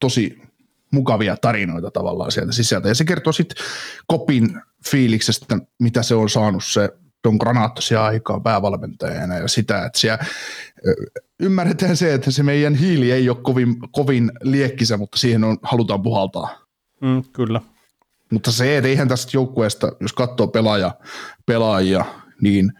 tosi 0.00 0.42
mukavia 0.90 1.36
tarinoita 1.36 1.90
tavallaan 1.90 2.32
sieltä 2.32 2.52
sisältä. 2.52 2.88
Ja 2.88 2.94
se 2.94 3.04
kertoo 3.04 3.32
sitten 3.32 3.64
Kopin 4.06 4.60
fiiliksestä, 4.90 5.58
mitä 5.78 6.02
se 6.02 6.14
on 6.14 6.30
saanut 6.30 6.64
se 6.64 6.90
Don 7.24 7.36
Granatosia 7.36 8.04
aikaa 8.04 8.40
päävalmentajana 8.40 9.34
ja 9.34 9.48
sitä, 9.48 9.84
että 9.84 9.98
siellä 9.98 10.24
ymmärretään 11.40 11.96
se, 11.96 12.14
että 12.14 12.30
se 12.30 12.42
meidän 12.42 12.74
hiili 12.74 13.12
ei 13.12 13.28
ole 13.28 13.38
kovin, 13.42 13.76
kovin 13.92 14.32
liekkisä, 14.42 14.96
mutta 14.96 15.18
siihen 15.18 15.44
on, 15.44 15.58
halutaan 15.62 16.02
puhaltaa. 16.02 16.58
Mm, 17.00 17.22
kyllä. 17.32 17.60
Mutta 18.32 18.52
se, 18.52 18.76
että 18.76 18.88
eihän 18.88 19.08
tästä 19.08 19.30
joukkueesta, 19.34 19.92
jos 20.00 20.12
katsoo 20.12 20.46
pelaaja, 20.46 20.94
pelaajia, 21.46 22.04
niin 22.42 22.72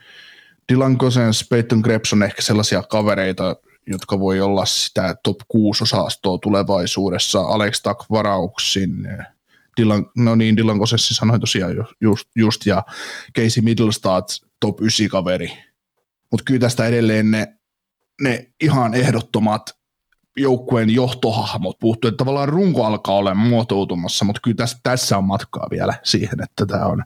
Dylan 0.72 0.98
Cousins, 0.98 1.46
Peyton 1.50 1.82
Krebs 1.82 2.12
on 2.12 2.22
ehkä 2.22 2.42
sellaisia 2.42 2.82
kavereita, 2.82 3.56
jotka 3.86 4.20
voi 4.20 4.40
olla 4.40 4.64
sitä 4.64 5.14
top 5.22 5.36
6 5.48 5.84
osastoa 5.84 6.38
tulevaisuudessa. 6.38 7.40
Alex 7.40 7.82
Tuck 7.82 8.10
varauksin, 8.10 9.08
Dylan, 9.80 10.06
no 10.16 10.34
niin, 10.34 10.56
Dylan 10.56 10.78
Cousins 10.78 11.08
sanoi 11.08 11.40
tosiaan 11.40 11.74
just, 12.00 12.28
just 12.36 12.66
ja 12.66 12.82
Casey 13.36 13.62
Middlestad 13.62 14.24
top 14.60 14.80
9 14.80 15.08
kaveri. 15.08 15.52
Mutta 16.30 16.44
kyllä 16.44 16.60
tästä 16.60 16.86
edelleen 16.86 17.30
ne, 17.30 17.54
ne 18.20 18.50
ihan 18.60 18.94
ehdottomat 18.94 19.62
joukkueen 20.36 20.90
johtohahmot 20.90 21.78
puuttuu, 21.78 22.08
että 22.08 22.18
tavallaan 22.18 22.48
runko 22.48 22.84
alkaa 22.84 23.14
olla 23.14 23.34
muotoutumassa, 23.34 24.24
mutta 24.24 24.40
kyllä 24.44 24.56
tässä, 24.56 24.78
tässä 24.82 25.18
on 25.18 25.24
matkaa 25.24 25.66
vielä 25.70 25.94
siihen, 26.02 26.42
että 26.42 26.66
tämä 26.66 26.86
on 26.86 27.04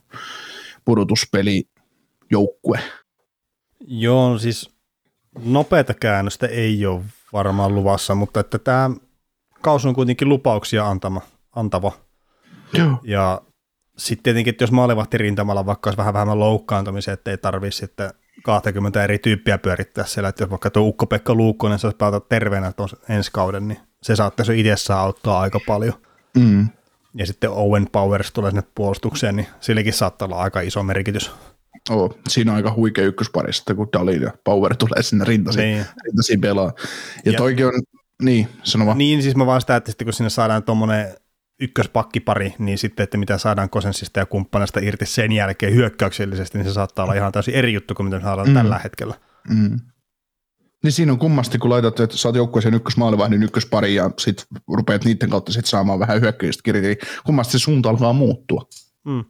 pudotuspeli 0.85 1.63
joukkue. 2.31 2.79
Joo, 3.87 4.37
siis 4.37 4.69
nopeata 5.45 5.93
käännöstä 5.93 6.47
ei 6.47 6.85
ole 6.85 7.01
varmaan 7.33 7.75
luvassa, 7.75 8.15
mutta 8.15 8.39
että 8.39 8.59
tämä 8.59 8.89
kausi 9.61 9.87
on 9.87 9.95
kuitenkin 9.95 10.29
lupauksia 10.29 10.87
antama, 10.87 11.21
antava. 11.55 11.91
Joo. 12.73 12.99
Ja 13.03 13.41
sitten 13.97 14.23
tietenkin, 14.23 14.51
että 14.51 14.63
jos 14.63 14.71
maalivahti 14.71 15.17
rintamalla 15.17 15.65
vaikka 15.65 15.89
olisi 15.89 15.97
vähän 15.97 16.13
vähemmän 16.13 16.39
loukkaantumisia, 16.39 17.13
ettei 17.13 17.37
tarvitse 17.37 17.77
sitten 17.77 18.11
20 18.43 19.03
eri 19.03 19.19
tyyppiä 19.19 19.57
pyörittää 19.57 20.05
siellä, 20.05 20.29
että 20.29 20.43
jos 20.43 20.49
vaikka 20.49 20.69
tuo 20.69 20.87
Ukko-Pekka 20.87 21.33
Luukkonen 21.33 21.79
saisi 21.79 21.97
pelata 21.97 22.19
terveenä 22.19 22.71
tuon 22.71 22.89
ensi 23.09 23.31
kauden, 23.33 23.67
niin 23.67 23.79
se 24.03 24.15
saattaisi 24.15 24.59
itsessään 24.59 24.99
auttaa 24.99 25.39
aika 25.39 25.59
paljon. 25.67 25.93
Mm. 26.37 26.67
Ja 27.15 27.25
sitten 27.25 27.49
Owen 27.49 27.87
Powers 27.91 28.31
tulee 28.31 28.51
sinne 28.51 28.63
puolustukseen, 28.75 29.35
niin 29.35 29.47
silläkin 29.59 29.93
saattaa 29.93 30.25
olla 30.25 30.37
aika 30.37 30.61
iso 30.61 30.83
merkitys. 30.83 31.31
Oh, 31.89 32.17
siinä 32.29 32.51
on 32.51 32.55
aika 32.57 32.73
huikea 32.75 33.05
ykköspari 33.05 33.53
sitten, 33.53 33.75
kun 33.75 33.89
Dalin 33.93 34.21
ja 34.21 34.33
Power 34.43 34.75
tulee 34.75 35.03
sinne 35.03 35.25
rintasiin, 35.25 35.63
Niin. 35.75 35.85
rintasiin 36.05 36.41
pelaa. 36.41 36.73
Ja, 37.25 37.31
Ja- 37.31 37.37
toikin 37.37 37.65
on, 37.65 37.71
niin, 38.21 38.47
sano 38.63 38.85
vaan. 38.85 38.97
Niin, 38.97 39.23
siis 39.23 39.35
mä 39.35 39.45
vaan 39.45 39.61
sitä, 39.61 39.75
että 39.75 39.91
sitten 39.91 40.05
kun 40.05 40.13
sinne 40.13 40.29
saadaan 40.29 40.63
tuommoinen 40.63 41.07
ykköspakkipari, 41.61 42.53
niin 42.59 42.77
sitten, 42.77 43.03
että 43.03 43.17
mitä 43.17 43.37
saadaan 43.37 43.69
Kosensista 43.69 44.19
ja 44.19 44.25
kumppanasta 44.25 44.79
irti 44.79 45.05
sen 45.05 45.31
jälkeen 45.31 45.73
hyökkäyksellisesti, 45.73 46.57
niin 46.57 46.67
se 46.67 46.73
saattaa 46.73 47.03
olla 47.05 47.13
ihan 47.13 47.31
täysin 47.31 47.53
eri 47.53 47.73
juttu 47.73 47.95
kuin 47.95 48.05
mitä 48.05 48.17
me 48.17 48.23
saadaan 48.23 48.47
Mm. 48.47 48.53
tällä 48.53 48.79
hetkellä. 48.83 49.13
Mm. 49.49 49.79
Niin 50.83 50.91
siinä 50.91 51.11
on 51.11 51.19
kummasti, 51.19 51.57
kun 51.57 51.69
laitat, 51.69 51.99
että 51.99 52.17
saat 52.17 52.35
joukkueeseen 52.35 52.73
ykkösmaalivahdin 52.73 53.43
ykköspari 53.43 53.95
ja 53.95 54.11
sit 54.19 54.45
rupeat 54.67 55.05
niiden 55.05 55.29
kautta 55.29 55.51
sit 55.51 55.65
saamaan 55.65 55.99
vähän 55.99 56.21
hyökkäistä 56.21 56.63
kirjaa, 56.63 56.81
niin 56.81 56.97
kummasti 57.25 57.51
se 57.51 57.59
suunta 57.59 57.89
alkaa 57.89 58.13
muuttua. 58.13 58.65
Mm. 59.05 59.25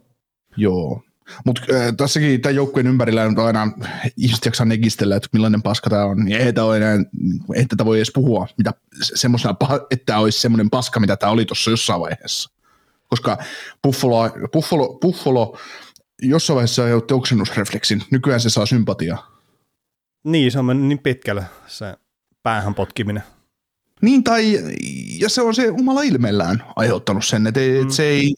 Joo. 0.58 1.02
Mutta 1.46 1.62
äh, 1.74 1.96
tässäkin 1.98 2.42
tämän 2.42 2.56
joukkueen 2.56 2.88
ympärillä 2.88 3.24
on 3.24 3.40
aina 3.40 3.72
ihmiset 4.18 4.46
jaksaa 4.46 4.66
negistellä, 4.66 5.16
että 5.16 5.30
millainen 5.34 5.62
paska 5.62 5.90
tämä 5.90 6.06
on. 6.06 6.26
Niin 6.26 6.38
ei, 6.38 6.54
ole 6.62 6.78
enää, 6.78 6.98
ei 7.56 7.66
tätä 7.66 7.86
voi 7.86 7.98
edes 7.98 8.12
puhua, 8.14 8.48
mitä, 8.58 8.74
paha- 9.60 9.88
että 9.92 10.06
tämä 10.06 10.20
olisi 10.20 10.40
semmoinen 10.40 10.70
paska, 10.70 11.00
mitä 11.00 11.18
tämä 11.18 11.32
oli 11.32 11.46
tuossa 11.46 11.72
jossain 11.72 12.02
vaiheessa. 12.02 12.50
Koska 13.08 13.38
Buffalo, 13.84 14.30
Buffalo, 14.54 14.94
Buffalo 15.02 15.58
jossain 16.22 16.56
vaiheessa 16.56 16.84
aiheutti 16.84 17.14
oksennusrefleksin. 17.14 18.04
Nykyään 18.12 18.42
se 18.42 18.50
saa 18.50 18.66
sympatiaa. 18.66 19.40
Niin, 20.24 20.52
se 20.52 20.60
on 20.60 20.66
mennyt 20.66 20.88
niin 20.88 21.00
pitkälle 21.00 21.46
se 21.68 21.96
päähän 22.44 22.76
potkiminen. 22.76 23.24
Niin, 24.02 24.24
tai, 24.24 24.60
ja 25.20 25.30
se 25.30 25.42
on 25.42 25.56
se 25.56 25.72
omalla 25.72 26.02
ilmeellään 26.02 26.64
aiheuttanut 26.76 27.26
sen, 27.26 27.48
että 27.48 27.60
mm. 27.60 27.82
et 27.82 27.92
se 27.92 28.04
ei, 28.04 28.36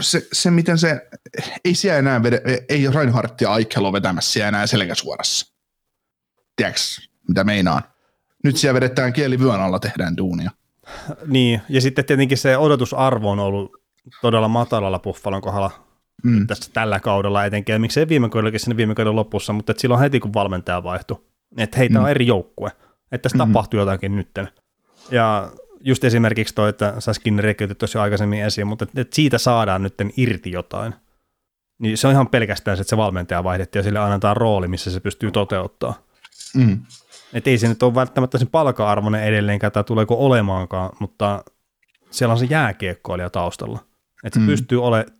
se, 0.00 0.28
se, 0.32 0.50
miten 0.50 0.78
se, 0.78 1.08
ei 1.64 1.74
siellä 1.74 1.98
enää 1.98 2.22
vede, 2.22 2.42
ei 2.68 2.90
Reinhardt 2.90 3.40
ja 3.40 3.52
Aikel 3.52 3.84
ole 3.84 3.92
vetämässä 3.92 4.32
siellä 4.32 4.48
enää 4.48 4.66
selkäsuorassa. 4.66 5.54
Tiedätkö, 6.56 6.80
mitä 7.28 7.44
meinaan? 7.44 7.82
Nyt 8.44 8.56
siellä 8.56 8.74
vedetään 8.74 9.12
kieli 9.12 9.38
vyön 9.38 9.60
alla, 9.60 9.78
tehdään 9.78 10.16
duunia. 10.16 10.50
Niin, 11.26 11.60
ja 11.68 11.80
sitten 11.80 12.04
tietenkin 12.04 12.38
se 12.38 12.56
odotusarvo 12.56 13.30
on 13.30 13.38
ollut 13.38 13.72
todella 14.22 14.48
matalalla 14.48 14.98
Buffalon 14.98 15.42
kohdalla 15.42 15.88
Mm. 16.24 16.46
tässä 16.46 16.70
tällä 16.72 17.00
kaudella 17.00 17.44
etenkin, 17.44 17.72
ja 17.72 17.78
miksei 17.78 18.08
viime 18.08 18.28
kaudellakin 18.28 18.60
sinne 18.60 18.76
viime 18.76 18.94
kauden 18.94 19.16
lopussa, 19.16 19.52
mutta 19.52 19.72
et 19.72 19.78
silloin 19.78 20.00
heti 20.00 20.20
kun 20.20 20.34
valmentaja 20.34 20.82
vaihtui, 20.82 21.24
että 21.56 21.78
heitä 21.78 21.98
mm. 21.98 22.04
on 22.04 22.10
eri 22.10 22.26
joukkue, 22.26 22.70
että 23.12 23.22
tässä 23.22 23.44
mm. 23.44 23.52
tapahtuu 23.52 23.80
jotakin 23.80 24.16
nytten. 24.16 24.48
Ja 25.10 25.50
just 25.80 26.04
esimerkiksi 26.04 26.54
toi, 26.54 26.68
että 26.68 26.94
sä 26.98 27.12
Skinneri 27.12 27.50
otit 27.64 27.94
jo 27.94 28.00
aikaisemmin 28.00 28.42
esiin, 28.42 28.66
mutta 28.66 28.84
että 28.84 29.00
et 29.00 29.12
siitä 29.12 29.38
saadaan 29.38 29.82
nytten 29.82 30.10
irti 30.16 30.52
jotain. 30.52 30.94
Niin 31.78 31.98
se 31.98 32.06
on 32.06 32.12
ihan 32.12 32.28
pelkästään 32.28 32.76
se, 32.76 32.80
että 32.80 32.88
se 32.90 32.96
valmentaja 32.96 33.44
vaihdettiin 33.44 33.80
ja 33.80 33.84
sille 33.84 33.98
annetaan 33.98 34.36
rooli, 34.36 34.68
missä 34.68 34.90
se 34.90 35.00
pystyy 35.00 35.30
toteuttaa. 35.30 35.94
Mm. 36.54 36.82
Että 37.32 37.50
ei 37.50 37.58
se 37.58 37.68
nyt 37.68 37.82
ole 37.82 37.94
välttämättä 37.94 38.38
sen 38.38 38.48
palka-arvoinen 38.48 39.24
edelleenkään 39.24 39.72
tai 39.72 39.84
tuleeko 39.84 40.14
olemaankaan, 40.26 40.90
mutta 41.00 41.44
siellä 42.10 42.32
on 42.32 42.38
se 42.38 42.44
jääkiekkoilija 42.44 43.30
taustalla. 43.30 43.78
Että 44.24 44.36
se 44.38 44.40
Mm. 44.40 44.46
pystyy 44.46 44.84
olemaan 44.84 45.18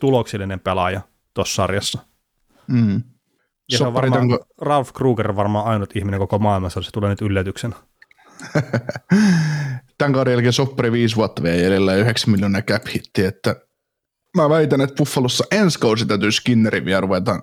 tuloksellinen 0.00 0.60
pelaaja 0.60 1.00
tuossa 1.34 1.54
sarjassa. 1.54 1.98
Mm. 2.66 3.02
Ja 3.72 3.78
se 3.78 3.84
on 3.86 3.94
varmaan, 3.94 4.20
onko- 4.22 4.44
Ralph 4.60 4.92
Kruger 4.92 5.30
on 5.30 5.36
varmaan 5.36 5.66
ainut 5.66 5.96
ihminen 5.96 6.20
koko 6.20 6.38
maailmassa, 6.38 6.82
se 6.82 6.90
tulee 6.90 7.10
nyt 7.10 7.20
yllätyksenä. 7.22 7.76
Tämän 9.98 10.12
kauden 10.12 10.32
jälkeen 10.32 10.52
soppari 10.52 10.92
viisi 10.92 11.16
vuotta 11.16 11.42
vielä 11.42 11.56
jäljellä 11.56 11.92
ja 11.92 11.98
9 11.98 12.30
miljoonaa 12.30 12.62
cap 12.62 12.82
hitti, 12.94 13.24
että 13.24 13.56
mä 14.36 14.48
väitän, 14.48 14.80
että 14.80 14.94
Buffalossa 14.96 15.44
ensi 15.50 15.78
kausi 15.78 16.06
täytyy 16.06 16.32
Skinnerin 16.32 16.84
vielä 16.84 17.00
ruveta 17.00 17.42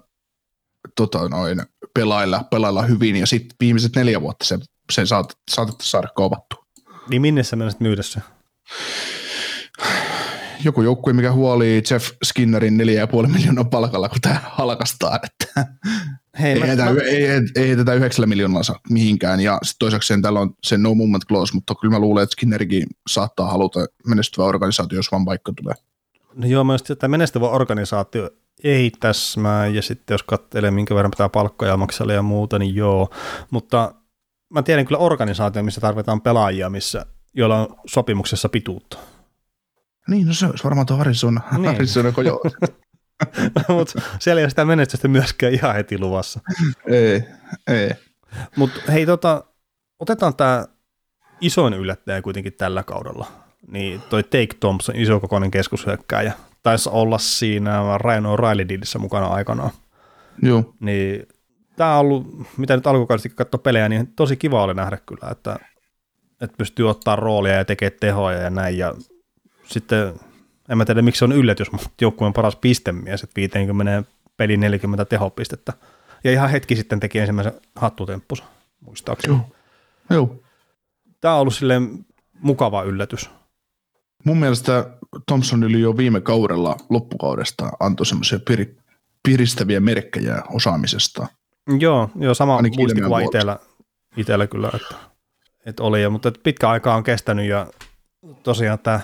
tota, 0.96 1.30
noin, 1.30 1.62
pelailla, 1.94 2.44
pelailla 2.52 2.82
hyvin 2.82 3.16
ja 3.16 3.28
sitten 3.28 3.56
viimeiset 3.60 3.96
neljä 3.96 4.22
vuotta 4.22 4.46
se, 4.46 4.60
se 4.92 5.06
saat, 5.06 5.38
saatettu 5.52 5.86
saada 5.86 6.08
kauvattua. 6.16 6.66
Niin 7.10 7.22
minne 7.22 7.44
sä 7.44 7.56
menisit 7.56 7.80
myydä 7.80 8.02
se? 8.02 8.20
Joku 10.64 10.82
joukkue, 10.82 11.14
mikä 11.14 11.32
huolii 11.32 11.84
Jeff 11.92 12.12
Skinnerin 12.24 12.80
4,5 13.24 13.28
miljoonaa 13.28 13.64
palkalla, 13.64 14.10
kun 14.10 14.22
tämä 14.22 14.42
halkastaa, 14.44 15.20
että 15.24 15.66
Hei, 16.40 16.54
ei, 16.54 16.60
mä, 16.60 16.66
heitä, 16.66 16.86
mä, 16.94 17.02
ei, 17.02 17.26
ei, 17.26 17.42
ei 17.56 17.76
tätä 17.76 17.94
9 17.94 18.30
miljoonaa 18.30 18.64
saa 18.64 18.80
mihinkään 18.90 19.40
ja 19.40 19.60
sitten 19.64 19.80
toiseksi 19.80 20.08
sen 20.08 20.22
täällä 20.22 20.40
on 20.40 20.54
se 20.64 20.78
no 20.78 20.94
movement 20.96 21.26
clause, 21.26 21.54
mutta 21.54 21.76
kyllä 21.82 21.92
mä 21.92 22.00
luulen, 22.00 22.24
että 22.24 22.32
Skinnerikin 22.34 22.88
saattaa 23.10 23.52
haluta 23.52 23.80
menestyvä 24.08 24.46
organisaatio, 24.46 24.96
jos 25.00 25.12
vaan 25.12 25.26
paikka 25.26 25.54
tulee. 25.62 25.76
no 26.36 26.48
joo, 26.48 26.64
mä 26.64 26.74
just, 26.74 26.90
että 26.90 27.08
menestyvä 27.08 27.50
organisaatio 27.50 28.30
ei 28.64 28.92
täsmää, 29.00 29.68
ja 29.68 29.82
sitten 29.82 30.14
jos 30.14 30.24
katselee, 30.24 30.72
minkä 30.72 30.96
verran 30.96 31.12
pitää 31.12 31.30
palkkoja 31.30 31.78
maksella 31.78 32.14
ja 32.14 32.22
muuta, 32.22 32.60
niin 32.60 32.76
joo. 32.76 33.10
Mutta 33.50 33.94
mä 34.50 34.64
tiedän 34.64 34.86
kyllä 34.86 35.00
organisaatio, 35.00 35.64
missä 35.64 35.82
tarvitaan 35.82 36.22
pelaajia, 36.22 36.70
missä, 36.70 37.06
joilla 37.34 37.62
on 37.62 37.76
sopimuksessa 37.88 38.50
pituutta. 38.50 38.98
Niin, 40.08 40.28
no 40.28 40.34
se 40.34 40.46
olisi 40.46 40.64
varmaan 40.64 40.86
tuo 40.88 40.98
Arizona, 40.98 41.42
Niin. 41.52 41.62
niin. 41.62 41.76
Arizona 41.76 42.12
Coyote. 42.12 42.50
Mutta 43.70 44.02
siellä 44.20 44.40
ei 44.40 44.44
ole 44.44 44.50
sitä 44.50 44.66
menestystä 44.66 45.08
myöskään 45.08 45.54
ihan 45.54 45.76
heti 45.76 46.00
luvassa. 46.00 46.40
ei, 46.88 47.24
ei. 47.68 47.90
Mutta 48.56 48.92
hei, 48.92 49.06
tota, 49.06 49.44
otetaan 50.00 50.36
tämä 50.36 50.66
isoin 51.42 51.74
yllättäjä 51.74 52.22
kuitenkin 52.22 52.54
tällä 52.54 52.84
kaudella. 52.84 53.28
Niin 53.68 54.02
toi 54.10 54.24
Take 54.24 54.48
Thompson, 54.60 54.96
isokokoinen 54.96 55.52
keskushyökkääjä, 55.52 56.34
taisi 56.64 56.90
olla 56.94 57.18
siinä 57.18 57.98
Ryan 57.98 58.26
O'Reilly 58.26 59.00
mukana 59.00 59.28
aikanaan. 59.28 59.72
Joo. 60.42 60.74
Niin 60.80 61.28
tämä 61.76 61.94
on 61.94 62.00
ollut, 62.00 62.28
mitä 62.58 62.76
nyt 62.76 62.88
alkukaudesta 62.88 63.30
katsoa 63.30 63.58
pelejä, 63.58 63.90
niin 63.90 64.08
tosi 64.08 64.38
kiva 64.38 64.64
oli 64.64 64.74
nähdä 64.74 64.98
kyllä, 65.06 65.32
että, 65.32 65.60
että 66.42 66.58
pystyy 66.58 66.90
ottaa 66.90 67.16
roolia 67.16 67.54
ja 67.54 67.66
tekee 67.66 67.90
tehoja 67.90 68.38
ja 68.38 68.50
näin. 68.50 68.78
Ja 68.78 68.94
sitten, 69.66 70.14
en 70.70 70.78
mä 70.78 70.86
tiedä 70.86 71.02
miksi 71.02 71.20
se 71.20 71.26
on 71.26 71.32
yllätys, 71.32 71.72
mutta 71.72 71.90
joukkueen 72.02 72.34
paras 72.34 72.56
pistemies, 72.56 73.24
että 73.24 73.36
50 73.36 74.04
peli 74.38 74.58
40 74.58 75.06
tehopistettä. 75.06 75.74
Ja 76.24 76.32
ihan 76.32 76.50
hetki 76.50 76.76
sitten 76.76 77.00
teki 77.00 77.20
ensimmäisen 77.20 77.54
hattutemppusa, 77.76 78.44
muistaakseni. 78.80 79.34
Joo. 79.34 79.50
Joo. 80.10 80.36
Tämä 81.22 81.34
on 81.34 81.42
ollut 81.42 81.56
silleen 81.56 82.06
mukava 82.40 82.84
yllätys. 82.84 83.30
Mun 84.24 84.38
mielestä 84.38 84.90
Thompson 85.28 85.64
yli 85.64 85.82
jo 85.82 85.98
viime 85.98 86.22
kaudella 86.22 86.78
loppukaudesta 86.90 87.70
antoi 87.80 88.06
semmoisia 88.06 88.40
piri, 88.48 88.78
piristäviä 89.24 89.80
merkkejä 89.80 90.44
osaamisesta. 90.50 91.28
Joo, 91.80 92.10
joo 92.16 92.34
sama 92.34 92.56
Ainakin 92.56 92.80
muistikuva 92.80 93.20
itsellä, 93.20 93.60
itsellä 94.18 94.48
kyllä, 94.48 94.72
että, 94.74 94.96
että 95.66 95.84
oli, 95.84 96.02
ja, 96.02 96.10
mutta 96.10 96.32
pitkä 96.44 96.70
aikaa 96.70 96.96
on 96.96 97.04
kestänyt 97.04 97.46
ja 97.46 97.68
tosiaan 98.44 98.80
tämä 98.80 99.00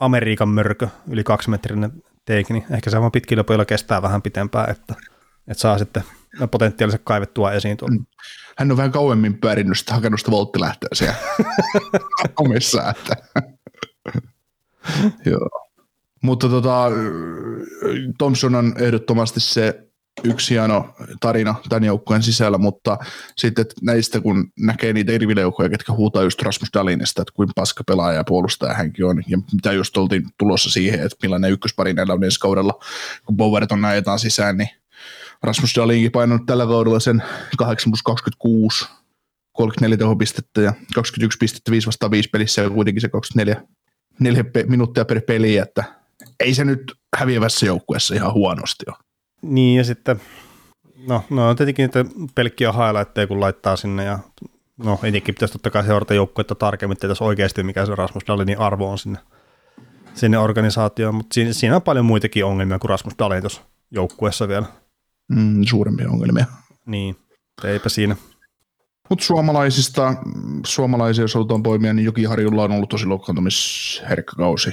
Amerikan 0.00 0.48
mörkö, 0.48 0.88
yli 1.10 1.24
kaksimetrinen 1.24 1.92
teiki, 2.24 2.52
niin 2.52 2.64
ehkä 2.70 2.90
se 2.90 3.00
vaan 3.00 3.12
pitkillä 3.12 3.44
pojilla 3.44 3.64
kestää 3.64 4.02
vähän 4.02 4.22
pitempään, 4.22 4.70
että, 4.70 4.94
että 5.48 5.60
saa 5.60 5.78
sitten 5.78 6.02
potentiaalisesti 6.50 7.02
kaivettua 7.04 7.52
esiin 7.52 7.76
tuolla. 7.76 7.96
Mm. 7.96 8.06
Hän 8.58 8.70
on 8.70 8.76
vähän 8.76 8.92
kauemmin 8.92 9.40
pyörinyt 9.40 9.78
sitä 9.78 9.94
hakenut 9.94 10.20
sitä 10.20 10.30
volttilähtöä 10.30 10.88
siellä 10.92 11.16
omissa, 12.44 12.90
että 12.90 13.16
Joo. 15.26 15.68
Mutta 16.22 16.48
tota, 16.48 16.90
Thompson 18.18 18.54
on 18.54 18.74
ehdottomasti 18.78 19.40
se 19.40 19.87
yksi 20.24 20.54
hieno 20.54 20.94
tarina 21.20 21.54
tämän 21.68 21.84
joukkueen 21.84 22.22
sisällä, 22.22 22.58
mutta 22.58 22.98
sitten 23.36 23.66
näistä 23.82 24.20
kun 24.20 24.52
näkee 24.58 24.92
niitä 24.92 25.12
eri 25.12 25.28
videojoukkoja, 25.28 25.68
ketkä 25.68 25.92
huutaa 25.92 26.22
just 26.22 26.42
Rasmus 26.42 26.68
Dalinista, 26.74 27.22
että 27.22 27.32
kuin 27.34 27.48
paska 27.54 27.84
pelaaja 27.84 28.16
ja 28.16 28.24
puolustaja 28.24 28.74
hänkin 28.74 29.04
on, 29.04 29.22
ja 29.28 29.38
mitä 29.52 29.72
just 29.72 29.96
oltiin 29.96 30.26
tulossa 30.38 30.70
siihen, 30.70 31.00
että 31.00 31.16
millainen 31.22 31.52
ykköspari 31.52 31.92
näillä 31.92 32.12
on 32.12 32.24
ensi 32.24 32.40
kaudella, 32.40 32.80
kun 33.24 33.36
Bowerton 33.36 33.84
ajetaan 33.84 34.18
sisään, 34.18 34.56
niin 34.56 34.68
Rasmus 35.42 35.76
Dalinkin 35.76 36.12
painanut 36.12 36.46
tällä 36.46 36.66
kaudella 36.66 37.00
sen 37.00 37.22
8 37.58 37.90
plus 37.90 38.02
26 38.02 38.88
34 39.52 39.96
tehopistettä 39.96 40.60
ja 40.60 40.72
21 40.94 41.38
pistettä 41.38 41.70
5 41.70 41.86
vastaan 41.86 42.10
5 42.10 42.28
pelissä 42.28 42.62
ja 42.62 42.70
kuitenkin 42.70 43.00
se 43.00 43.08
24 43.08 43.68
4 44.20 44.44
pe- 44.44 44.64
minuuttia 44.68 45.04
per 45.04 45.20
peli, 45.20 45.56
että 45.56 45.84
ei 46.40 46.54
se 46.54 46.64
nyt 46.64 46.92
häviävässä 47.16 47.66
joukkueessa 47.66 48.14
ihan 48.14 48.32
huonosti 48.32 48.84
ole. 48.88 49.07
Niin 49.42 49.76
ja 49.76 49.84
sitten, 49.84 50.20
no, 51.06 51.24
no 51.30 51.48
on 51.48 51.56
tietenkin 51.56 51.82
niitä 51.82 52.04
pelkkiä 52.34 52.72
highlightteja 52.72 53.26
kun 53.26 53.40
laittaa 53.40 53.76
sinne 53.76 54.04
ja 54.04 54.18
no 54.76 54.98
etenkin 55.02 55.34
pitäisi 55.34 55.52
totta 55.52 55.70
kai 55.70 55.84
seurata 55.84 56.14
joukkuetta 56.14 56.54
tarkemmin, 56.54 56.92
että 56.92 57.08
tässä 57.08 57.24
oikeasti 57.24 57.62
mikä 57.62 57.86
se 57.86 57.94
Rasmus 57.94 58.22
Dallinin 58.28 58.58
arvo 58.58 58.90
on 58.90 58.98
sinne, 58.98 59.18
sinne 60.14 60.38
organisaatioon, 60.38 61.14
mutta 61.14 61.34
siinä, 61.34 61.52
siinä, 61.52 61.76
on 61.76 61.82
paljon 61.82 62.04
muitakin 62.04 62.44
ongelmia 62.44 62.78
kuin 62.78 62.88
Rasmus 62.88 63.14
Dallin 63.18 63.42
tuossa 63.42 63.60
joukkueessa 63.90 64.48
vielä. 64.48 64.66
Mm, 65.28 65.64
suurempia 65.64 66.10
ongelmia. 66.10 66.46
Niin, 66.86 67.16
eipä 67.64 67.88
siinä. 67.88 68.16
Mutta 69.10 69.24
suomalaisista, 69.24 70.14
suomalaisia, 70.66 71.24
jos 71.24 71.34
halutaan 71.34 71.62
poimia, 71.62 71.94
niin 71.94 72.04
Jokiharjulla 72.04 72.64
on 72.64 72.72
ollut 72.72 72.88
tosi 72.88 73.06
loukkaantumisherkkä 73.06 74.32
kausi. 74.36 74.70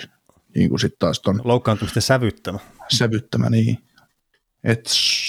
Niin 0.56 0.70
kuin 0.70 0.80
sitten 0.80 1.00
taas 1.00 1.20
ton 1.20 1.42
Loukkaantumisten 1.44 2.02
sävyttämä. 2.02 2.60
sävyttämä, 2.92 3.50
niin. 3.50 3.78
Et 4.66 4.82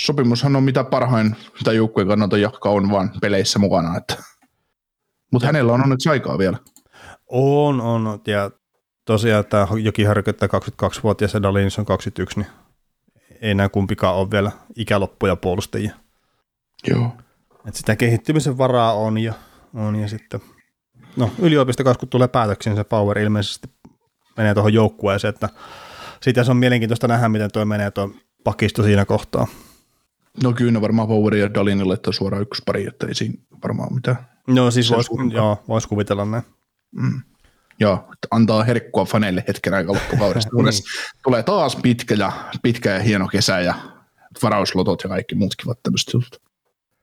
sopimushan 0.06 0.56
on 0.56 0.62
mitä 0.62 0.84
parhain 0.84 1.36
tai 1.64 1.76
joukkueen 1.76 2.08
kannalta 2.08 2.38
jakka 2.38 2.68
on 2.68 2.90
vaan 2.90 3.10
peleissä 3.20 3.58
mukana. 3.58 3.96
Että. 3.96 4.16
Mutta 5.32 5.46
hänellä 5.46 5.72
on 5.72 5.82
onneksi 5.82 6.08
aikaa 6.08 6.38
vielä. 6.38 6.58
On, 7.26 7.80
on. 7.80 8.20
Ja 8.26 8.50
tosiaan 9.04 9.44
tämä 9.44 9.66
Jokiharjuketta 9.82 10.46
22-vuotias 10.46 11.34
ja 11.34 11.42
Dalinis 11.42 11.78
on 11.78 11.86
21, 11.86 12.40
niin 12.40 12.50
ei 13.40 13.50
enää 13.50 13.68
kumpikaan 13.68 14.16
ole 14.16 14.30
vielä 14.30 14.52
ikäloppuja 14.76 15.36
puolustajia. 15.36 15.94
Joo. 16.88 17.12
Et 17.68 17.74
sitä 17.74 17.96
kehittymisen 17.96 18.58
varaa 18.58 18.92
on 18.92 19.18
ja, 19.18 19.34
on 19.74 19.96
ja 19.96 20.08
sitten, 20.08 20.40
no 21.16 21.30
yliopisto 21.38 21.84
kanssa 21.84 22.00
kun 22.00 22.08
tulee 22.08 22.28
päätöksiin, 22.28 22.76
se 22.76 22.84
power 22.84 23.18
ilmeisesti 23.18 23.68
menee 24.36 24.54
tuohon 24.54 24.74
joukkueeseen, 24.74 25.34
että 25.34 25.48
siitä 26.22 26.44
se 26.44 26.50
on 26.50 26.56
mielenkiintoista 26.56 27.08
nähdä, 27.08 27.28
miten 27.28 27.52
tuo 27.52 27.64
menee 27.64 27.90
tuo 27.90 28.10
pakisto 28.46 28.82
siinä 28.82 29.04
kohtaa. 29.04 29.46
No 30.42 30.52
kyllä 30.52 30.72
ne 30.72 30.80
varmaan 30.80 31.08
Power 31.08 31.34
ja 31.34 31.54
Dalinille 31.54 31.88
laittaa 31.88 32.12
suoraan 32.12 32.42
ykköspari, 32.42 32.86
että 32.86 33.06
ei 33.06 33.14
siinä 33.14 33.34
varmaan 33.62 33.94
mitään. 33.94 34.16
No 34.46 34.70
siis 34.70 34.92
on 34.92 34.96
voisi 34.96 35.10
vois 35.68 35.86
kuvitella 35.86 36.24
näin. 36.24 36.42
Mm. 36.92 37.22
Joo, 37.80 37.94
että 37.94 38.28
antaa 38.30 38.64
herkkua 38.64 39.04
faneille 39.04 39.44
hetken 39.48 39.74
aikaa 39.74 39.94
loppukaudesta, 39.94 40.50
kunnes 40.56 40.84
tulee 41.22 41.42
taas 41.42 41.76
pitkä 41.76 42.14
ja, 42.14 42.32
pitkä 42.62 42.90
ja 42.90 43.00
hieno 43.00 43.28
kesä 43.28 43.60
ja 43.60 43.74
varauslotot 44.42 45.02
ja 45.02 45.08
kaikki 45.08 45.34
muut 45.34 45.56
kivat 45.56 45.82
tämmöiset 45.82 46.12
jutut. 46.12 46.40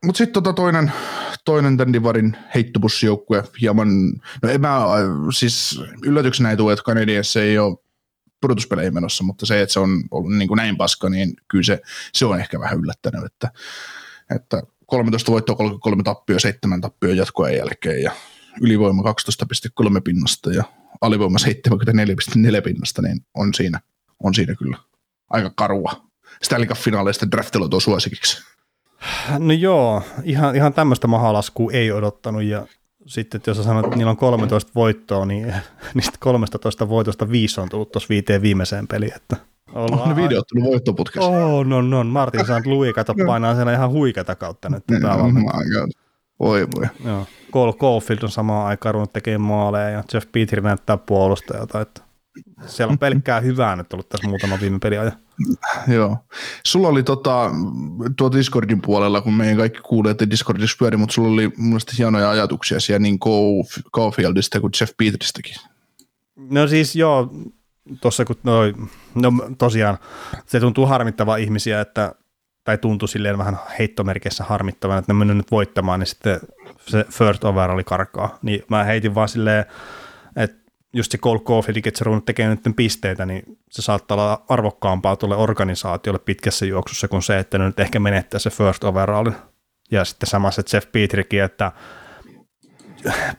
Mutta 0.05 0.17
sitten 0.17 0.33
tota 0.33 0.53
toinen, 0.53 0.91
toinen 1.45 1.77
tämän 1.77 1.93
Divarin 1.93 2.37
heittobussijoukkue 2.55 3.43
hieman, 3.61 3.87
no 4.43 4.49
en 4.49 4.61
mä, 4.61 4.79
siis 5.33 5.81
yllätyksenä 6.05 6.49
ei 6.49 6.57
tule, 6.57 6.73
että 6.73 6.83
Canadiens 6.83 7.35
ei 7.35 7.57
ole 7.57 7.77
pudotuspeleihin 8.43 8.93
menossa, 8.93 9.23
mutta 9.23 9.45
se, 9.45 9.61
että 9.61 9.73
se 9.73 9.79
on 9.79 10.03
ollut 10.11 10.33
niin 10.33 10.47
kuin 10.47 10.57
näin 10.57 10.77
paska, 10.77 11.09
niin 11.09 11.33
kyllä 11.47 11.63
se, 11.63 11.81
se 12.13 12.25
on 12.25 12.39
ehkä 12.39 12.59
vähän 12.59 12.79
yllättänyt, 12.79 13.25
että, 13.25 13.51
että 14.35 14.63
13 14.85 15.31
voittoa, 15.31 15.55
33 15.55 16.03
tappio, 16.03 16.39
7 16.39 16.81
tappio 16.81 17.13
jatkoajan 17.13 17.57
jälkeen 17.57 18.01
ja 18.01 18.11
ylivoima 18.61 19.03
12,3 19.83 20.01
pinnasta 20.03 20.51
ja 20.51 20.63
alivoima 21.01 21.37
74,4 21.39 22.61
pinnasta, 22.63 23.01
niin 23.01 23.25
on 23.33 23.53
siinä, 23.53 23.79
on 24.23 24.33
siinä 24.33 24.55
kyllä 24.55 24.77
aika 25.29 25.51
karua. 25.55 25.91
Stanley 26.43 26.67
Cup-finaaleista 26.67 27.31
draftilla 27.31 27.67
tuo 27.67 27.79
suosikiksi. 27.79 28.43
No 29.39 29.53
joo, 29.53 30.03
ihan, 30.23 30.55
ihan 30.55 30.73
tämmöistä 30.73 31.07
mahalaskua 31.07 31.71
ei 31.71 31.91
odottanut 31.91 32.43
ja 32.43 32.67
sitten 33.05 33.41
jos 33.47 33.57
sä 33.57 33.63
sanot, 33.63 33.85
että 33.85 33.97
niillä 33.97 34.09
on 34.09 34.17
13 34.17 34.71
voittoa, 34.75 35.25
niin 35.25 35.53
niistä 35.95 36.17
13 36.19 36.89
voitosta 36.89 37.31
viisi 37.31 37.61
on 37.61 37.69
tullut 37.69 37.91
tuossa 37.91 38.09
viiteen 38.09 38.41
viimeiseen 38.41 38.87
peliin. 38.87 39.15
Että 39.15 39.37
On 39.73 40.09
ne 40.09 40.15
videot 40.15 40.47
tullut 40.47 40.69
voittoputkessa. 40.69 41.29
Oh, 41.29 41.65
no, 41.65 41.81
no, 41.81 42.03
Martin 42.03 42.45
St. 42.45 42.65
Louis, 42.65 42.93
kato, 42.93 43.13
painaa 43.27 43.55
siellä 43.55 43.73
ihan 43.73 43.89
huikeata 43.89 44.35
kautta 44.35 44.69
nyt. 44.69 44.83
Päävalmentaja. 45.01 45.63
my 45.63 45.79
god. 45.79 45.89
Voi 46.39 46.67
voi. 46.75 46.87
Joo. 47.05 47.25
Cole 47.51 47.73
Caulfield 47.73 48.23
on 48.23 48.29
samaan 48.29 48.67
aikaan 48.67 48.93
ruvennut 48.93 49.13
tekemään 49.13 49.41
maaleja 49.41 49.89
ja 49.89 50.03
Jeff 50.13 50.27
Petri 50.31 50.61
näyttää 50.61 50.97
puolustajalta. 50.97 51.81
Että 51.81 52.01
siellä 52.65 52.91
on 52.91 52.97
pelkkää 52.97 53.39
hyvää 53.39 53.75
nyt 53.75 53.93
ollut 53.93 54.09
tässä 54.09 54.27
muutama 54.27 54.59
viime 54.61 54.79
peliajan. 54.79 55.11
Joo. 55.95 56.17
Sulla 56.65 56.87
oli 56.87 57.03
tota, 57.03 57.51
tuo 58.17 58.31
Discordin 58.31 58.81
puolella, 58.81 59.21
kun 59.21 59.33
meidän 59.33 59.57
kaikki 59.57 59.79
kuulee, 59.81 60.11
että 60.11 60.29
Discordissa 60.29 60.75
pyöri, 60.79 60.97
mutta 60.97 61.13
sulla 61.13 61.29
oli 61.29 61.47
mun 61.57 61.67
mielestä 61.67 61.93
hienoja 61.97 62.29
ajatuksia 62.29 62.79
siellä 62.79 62.99
niin 62.99 63.19
Caulf- 63.25 63.89
Caulfieldista 63.95 64.59
kuin 64.59 64.73
Jeff 64.81 64.93
Petristäkin. 64.97 65.55
No 66.35 66.67
siis 66.67 66.95
joo, 66.95 67.33
tuossa 68.01 68.25
kun 68.25 68.35
noi, 68.43 68.73
no 69.15 69.31
tosiaan 69.57 69.97
se 70.45 70.59
tuntuu 70.59 70.85
harmittavaa 70.85 71.37
ihmisiä, 71.37 71.81
että 71.81 72.15
tai 72.63 72.77
tuntui 72.77 73.07
silleen 73.07 73.37
vähän 73.37 73.59
heittomerkissä 73.79 74.43
harmittavan, 74.43 74.99
että 74.99 75.13
ne 75.13 75.17
mennyt 75.17 75.37
nyt 75.37 75.51
voittamaan, 75.51 75.99
niin 75.99 76.07
sitten 76.07 76.39
se 76.87 77.05
first 77.09 77.43
over 77.43 77.71
oli 77.71 77.83
karkaa. 77.83 78.37
Niin 78.41 78.63
mä 78.69 78.83
heitin 78.83 79.15
vaan 79.15 79.29
silleen, 79.29 79.65
just 80.93 81.11
se 81.11 81.17
Cole 81.17 81.39
Caulfield, 81.39 81.77
että 81.77 81.97
se 81.97 82.03
ruvennut 82.03 82.25
tekemään 82.25 82.57
nyt 82.65 82.75
pisteitä, 82.75 83.25
niin 83.25 83.57
se 83.69 83.81
saattaa 83.81 84.17
olla 84.17 84.45
arvokkaampaa 84.49 85.15
tuolle 85.15 85.35
organisaatiolle 85.35 86.19
pitkässä 86.19 86.65
juoksussa 86.65 87.07
kuin 87.07 87.23
se, 87.23 87.39
että 87.39 87.57
ne 87.57 87.65
nyt 87.65 87.79
ehkä 87.79 87.99
menettää 87.99 88.39
se 88.39 88.49
first 88.49 88.83
overall. 88.83 89.31
Ja 89.91 90.05
sitten 90.05 90.29
samassa 90.29 90.61
Jeff 90.73 90.91
Petrikin, 90.91 91.43
että 91.43 91.71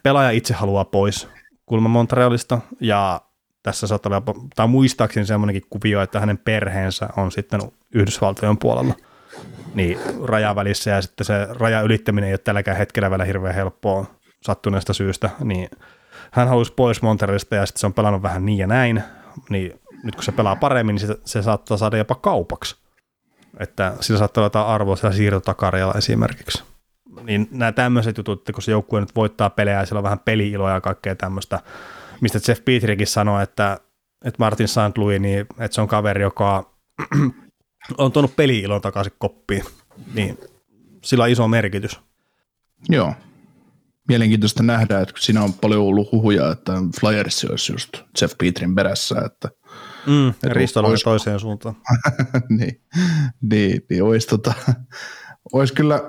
pelaaja 0.03 0.31
itse 0.31 0.55
haluaa 0.55 0.85
pois 0.85 1.29
kulma 1.67 1.89
Montrealista, 1.89 2.61
ja 2.81 3.21
tässä 3.63 3.87
saattaa 3.87 4.23
olla, 4.27 4.49
tai 4.57 4.69
muistaakseni 4.69 5.27
semmoinenkin 5.27 5.63
kuvio, 5.71 6.03
että 6.03 6.21
hänen 6.21 6.39
perheensä 6.39 7.09
on 7.17 7.33
sitten 7.33 7.61
Yhdysvaltojen 7.95 8.59
puolella 8.59 8.95
niin 9.75 9.99
rajavälissä, 10.25 10.91
ja 10.91 11.03
sitten 11.03 11.25
se 11.25 11.47
raja 11.51 11.81
ylittäminen 11.81 12.29
ei 12.29 12.33
ole 12.33 12.39
tälläkään 12.39 12.77
hetkellä 12.77 13.11
vielä 13.11 13.25
hirveän 13.25 13.55
helppoa 13.55 14.07
sattuneesta 14.43 14.93
syystä, 14.93 15.31
niin 15.45 15.69
hän 16.35 16.49
halusi 16.49 16.73
pois 16.73 17.03
Montrealista, 17.03 17.55
ja 17.55 17.67
sitten 17.67 17.81
se 17.81 17.87
on 17.87 17.95
pelannut 17.95 18.23
vähän 18.23 18.47
niin 18.47 18.59
ja 18.59 18.67
näin, 18.67 19.03
niin 19.51 19.81
nyt 20.03 20.15
kun 20.15 20.25
se 20.25 20.33
pelaa 20.33 20.57
paremmin, 20.57 20.95
niin 20.95 21.07
se, 21.07 21.17
se 21.25 21.43
saattaa 21.43 21.77
saada 21.77 21.97
jopa 21.97 22.15
kaupaksi. 22.15 22.77
Että 23.61 23.97
sillä 24.01 24.19
saattaa 24.19 24.41
olla 24.41 24.47
jotain 24.47 24.67
arvoa 24.67 24.97
siellä 24.97 25.17
siirtotakarjalla 25.17 25.95
esimerkiksi. 25.95 26.65
Niin 27.23 27.49
nämä 27.51 27.73
tämmöiset 27.73 28.17
jutut, 28.17 28.41
että 28.41 28.53
kun 28.53 28.63
se 28.63 28.71
joukkue 28.71 29.01
nyt 29.01 29.17
voittaa 29.17 29.51
pelejä 29.51 29.79
ja 29.79 29.87
siellä 29.87 29.99
on 29.99 30.05
vähän 30.05 30.19
peli-iloa 30.19 30.71
ja 30.71 30.81
kaikkea 30.81 31.15
tämmöistä, 31.15 31.61
mistä 32.21 32.39
Jeff 32.49 32.65
Petrikin 32.65 33.07
sanoi, 33.07 33.43
että, 33.43 33.79
että 34.25 34.39
Martin. 34.39 34.67
Louis, 34.97 35.21
niin 35.21 35.41
että 35.41 35.75
se 35.75 35.81
on 35.81 35.89
kaveri, 35.89 36.23
joka 36.23 36.71
on 37.99 38.13
tuonut 38.13 38.37
peli-ilon 38.37 38.81
takaisin 38.81 39.13
koppiin, 39.19 39.65
niin 40.15 40.39
sillä 41.03 41.25
on 41.25 41.31
iso 41.31 41.49
merkitys. 41.49 42.01
Joo. 42.89 43.15
Mielenkiintoista 44.09 44.63
nähdä, 44.63 45.01
että 45.01 45.15
siinä 45.21 45.43
on 45.43 45.53
paljon 45.53 45.83
ollut 45.83 46.13
huhuja, 46.13 46.53
että 46.53 46.73
Flyers 47.01 47.45
olisi 47.45 47.73
just 47.73 47.89
Jeff 48.21 48.35
Petrin 48.39 48.75
perässä, 48.75 49.23
että 49.27 49.49
Mm, 50.07 50.29
Et 50.29 50.37
Ristolla 50.45 50.89
oli 50.89 50.93
olisiko- 50.95 51.11
toiseen 51.11 51.41
suuntaan. 51.41 51.77
niin, 52.59 52.81
niin, 53.43 53.83
niin 53.91 54.03
olisi, 54.03 54.29
tota, 54.29 54.55
olisi 55.53 55.75
kyllä, 55.75 56.01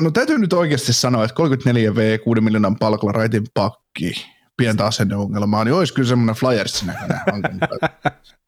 no 0.00 0.10
täytyy 0.10 0.38
nyt 0.38 0.52
oikeasti 0.52 0.92
sanoa, 0.92 1.24
että 1.24 1.34
34 1.34 1.94
V 1.94 2.18
6 2.18 2.40
miljoonan 2.40 2.76
palkalla 2.76 3.12
raitin 3.12 3.46
pakki, 3.54 4.26
pientä 4.56 4.86
asenneongelmaa, 4.86 5.64
niin 5.64 5.74
olisi 5.74 5.94
kyllä 5.94 6.08
semmoinen 6.08 6.34
Flyersin 6.34 6.86
näköinen 6.86 7.60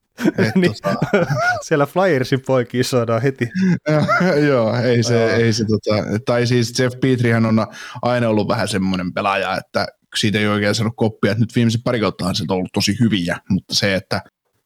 Niin. 0.55 0.75
tota, 0.83 0.97
Siellä 1.67 1.87
Flyersin 1.87 2.41
poikia 2.47 2.85
saadaan 2.85 3.23
heti. 3.23 3.51
Joo, 4.49 4.77
ei 4.77 5.03
se, 5.03 5.35
ei 5.35 5.53
se 5.53 5.65
tota, 5.65 6.03
tai 6.27 6.47
siis 6.47 6.79
Jeff 6.79 7.01
Petrihän 7.01 7.47
on 7.47 7.67
aina 8.03 8.29
ollut 8.29 8.49
vähän 8.49 8.69
semmoinen 8.69 9.13
pelaaja, 9.13 9.57
että 9.57 9.87
siitä 10.17 10.39
ei 10.39 10.47
oikein 10.47 10.75
saanut 10.75 10.97
koppia, 10.97 11.33
että 11.33 11.41
nyt 11.43 11.57
viimeiset 11.57 11.81
pari 11.85 12.01
kauttahan 12.01 12.35
se 12.35 12.45
on 12.49 12.57
ollut 12.57 12.73
tosi 12.73 12.97
hyviä, 13.01 13.39
mutta 13.49 13.75
se, 13.75 13.95
että 13.95 14.23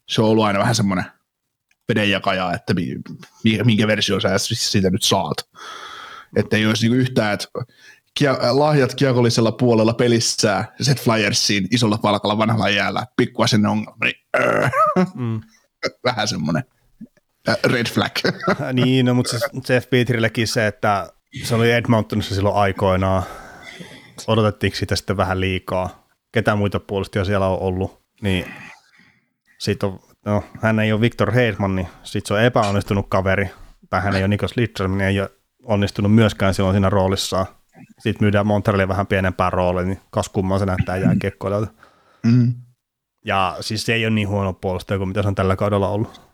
se 0.09 0.23
on 0.23 0.29
ollut 0.29 0.45
aina 0.45 0.59
vähän 0.59 0.75
semmoinen 0.75 1.05
vedenjakaja, 1.89 2.53
että 2.55 2.75
mi- 2.75 2.97
mi- 3.45 3.63
minkä 3.65 3.87
versio 3.87 4.21
sä 4.21 4.29
siitä 4.39 4.91
nyt 4.91 5.03
saat. 5.03 5.37
Että 6.37 6.57
ei 6.57 6.67
olisi 6.67 6.83
niinku 6.89 7.01
yhtään, 7.01 7.35
että 7.35 7.49
kia- 8.21 8.39
lahjat 8.59 8.95
kiekollisella 8.95 9.53
puolella 9.53 9.95
pelissä, 9.95 10.65
Set 10.81 11.01
Flyersiin 11.01 11.69
isolla 11.71 11.99
palkalla 11.99 12.39
vanhalla 12.39 12.69
jäällä, 12.69 13.07
pikku 13.17 13.47
sen 13.47 13.67
ongelma, 13.67 13.97
niin 14.05 14.15
öö, 14.41 14.69
Mm. 15.15 15.41
vähän 16.05 16.29
semmoinen 16.29 16.65
äh, 17.49 17.57
red 17.65 17.87
flag. 17.87 18.13
niin, 18.73 19.07
no, 19.07 19.15
mutta 19.15 19.39
se 19.39 19.73
Jeff 19.75 19.91
Petrillekin 19.91 20.49
se, 20.49 20.67
että 20.67 21.11
se 21.45 21.55
oli 21.55 21.71
Edmontonissa 21.73 22.35
silloin 22.35 22.57
aikoinaan. 22.57 23.23
Odotettiinko 24.27 24.77
sitä 24.77 24.97
sitten 24.97 25.17
vähän 25.17 25.41
liikaa? 25.41 26.07
Ketä 26.33 26.57
muita 26.57 26.81
puolustajia 26.81 27.25
siellä 27.25 27.47
on 27.49 27.59
ollut? 27.59 28.03
Niin 28.23 28.55
sit 29.59 29.83
on, 29.83 30.01
no, 30.27 30.45
hän 30.63 30.81
ei 30.81 30.93
ole 30.93 31.01
Victor 31.01 31.33
Hedman, 31.33 31.77
niin 31.77 31.89
sitten 32.03 32.29
se 32.29 32.35
on 32.35 32.43
epäonnistunut 32.43 33.07
kaveri. 33.09 33.51
Tai 33.91 34.01
hän 34.03 34.15
ei 34.17 34.23
ole 34.23 34.29
Nikos 34.29 34.57
Lidström, 34.57 34.91
niin 34.91 35.09
ei 35.09 35.21
ole 35.21 35.31
onnistunut 35.65 36.15
myöskään 36.15 36.55
silloin 36.55 36.75
siinä 36.75 36.91
roolissaan. 36.91 37.47
Sitten 37.99 38.25
myydään 38.25 38.47
Montrealille 38.47 38.89
vähän 38.89 39.07
pienempää 39.07 39.51
rooliin, 39.51 39.89
niin 39.89 40.01
kas 40.11 40.29
kumman 40.29 40.59
se 40.59 40.67
näyttää 40.67 40.97
jääkiekkoilijalta. 40.97 41.73
Mm. 42.27 42.55
Ja 43.25 43.57
siis 43.61 43.87
se 43.87 43.95
ei 43.95 44.07
ole 44.07 44.15
niin 44.15 44.29
huono 44.29 44.53
puolustaja 44.53 44.99
kuin 44.99 45.09
mitä 45.09 45.23
se 45.23 45.29
on 45.29 45.35
tällä 45.35 45.57
kaudella 45.57 45.89
ollut. 45.89 46.27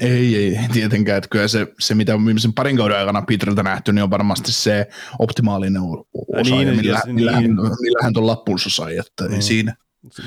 Ei, 0.00 0.36
ei, 0.36 0.58
tietenkään. 0.72 1.18
Että 1.18 1.28
kyllä 1.30 1.48
se, 1.48 1.66
se, 1.80 1.94
mitä 1.94 2.14
on 2.14 2.26
viimeisen 2.26 2.52
parin 2.52 2.76
kauden 2.76 2.98
aikana 2.98 3.22
Peteriltä 3.22 3.62
nähty, 3.62 3.92
niin 3.92 4.02
on 4.02 4.10
varmasti 4.10 4.52
se 4.52 4.88
optimaalinen 5.18 5.82
osa, 5.82 6.54
niin, 6.54 6.76
millä, 6.76 7.02
niin. 7.04 7.14
millä, 7.14 7.32
hän, 7.32 7.44
millä 7.80 8.02
hän 8.02 8.12
tuon 8.12 8.26
lappunsa 8.26 8.70
sai, 8.70 8.98
että 8.98 9.28
niin. 9.28 9.42
siinä. 9.42 9.76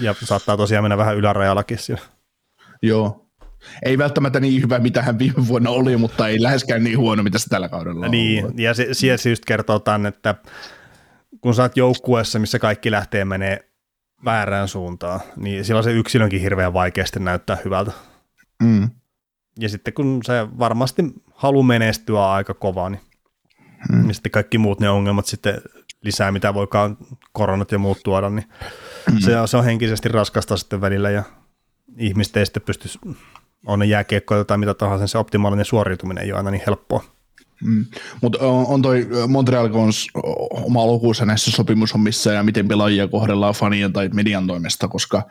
Ja 0.01 0.15
saattaa 0.23 0.57
tosiaan 0.57 0.83
mennä 0.83 0.97
vähän 0.97 1.17
ylärajallakin 1.17 1.77
siinä. 1.77 2.01
Joo. 2.81 3.22
Ei 3.85 3.97
välttämättä 3.97 4.39
niin 4.39 4.61
hyvä, 4.61 4.79
mitä 4.79 5.01
hän 5.01 5.19
viime 5.19 5.47
vuonna 5.47 5.69
oli, 5.69 5.97
mutta 5.97 6.27
ei 6.27 6.41
läheskään 6.41 6.83
niin 6.83 6.97
huono, 6.97 7.23
mitä 7.23 7.37
se 7.39 7.49
tällä 7.49 7.69
kaudella 7.69 8.05
on 8.05 8.11
Niin, 8.11 8.43
ollut. 8.43 8.59
ja 8.59 8.73
se, 8.73 8.87
se 9.17 9.29
just 9.29 9.45
kertoo 9.45 9.79
tämän, 9.79 10.05
että 10.05 10.35
kun 11.41 11.55
sä 11.55 11.61
oot 11.61 11.77
joukkueessa, 11.77 12.39
missä 12.39 12.59
kaikki 12.59 12.91
lähtee 12.91 13.25
menee 13.25 13.69
väärään 14.25 14.67
suuntaan, 14.67 15.19
niin 15.35 15.65
silloin 15.65 15.83
se 15.83 15.91
yksilönkin 15.91 16.41
hirveän 16.41 16.73
vaikeasti 16.73 17.19
näyttää 17.19 17.57
hyvältä. 17.65 17.91
Mm. 18.63 18.89
Ja 19.59 19.69
sitten 19.69 19.93
kun 19.93 20.19
se 20.23 20.33
varmasti 20.59 21.03
halu 21.33 21.63
menestyä 21.63 22.31
aika 22.31 22.53
kovaa, 22.53 22.89
niin, 22.89 23.01
mm. 23.91 24.01
niin 24.01 24.13
sitten 24.13 24.31
kaikki 24.31 24.57
muut 24.57 24.79
ne 24.79 24.89
ongelmat 24.89 25.25
sitten 25.25 25.61
lisää, 26.01 26.31
mitä 26.31 26.53
voikaan 26.53 26.97
koronat 27.31 27.71
ja 27.71 27.79
muut 27.79 27.97
tuoda, 28.03 28.29
niin 28.29 28.49
mm. 29.11 29.19
se, 29.19 29.31
se 29.45 29.57
on 29.57 29.65
henkisesti 29.65 30.09
raskasta 30.09 30.57
sitten 30.57 30.81
välillä 30.81 31.09
ja 31.09 31.23
ihmiset 31.97 32.37
ei 32.37 32.45
sitten 32.45 32.63
pysty, 32.63 32.87
on 33.65 33.79
ne 33.79 33.85
jääkiekkoja 33.85 34.45
tai 34.45 34.57
mitä 34.57 34.73
tahansa, 34.73 35.07
se 35.07 35.17
optimaalinen 35.17 35.65
suoriutuminen 35.65 36.23
ei 36.23 36.31
ole 36.31 36.37
aina 36.37 36.51
niin 36.51 36.63
helppoa. 36.65 37.03
Mm. 37.63 37.85
Mutta 38.21 38.39
on, 38.39 38.65
on 38.67 38.81
toi 38.81 39.07
Montreal 39.27 39.69
Cons 39.69 40.07
oma 40.51 40.85
lukuunsa 40.85 41.25
näissä 41.25 41.51
sopimushommissa 41.51 42.31
ja 42.31 42.43
miten 42.43 42.67
pelaajia 42.67 43.07
kohdellaan 43.07 43.53
fanien 43.53 43.93
tai 43.93 44.09
median 44.13 44.47
toimesta, 44.47 44.87
koska 44.87 45.23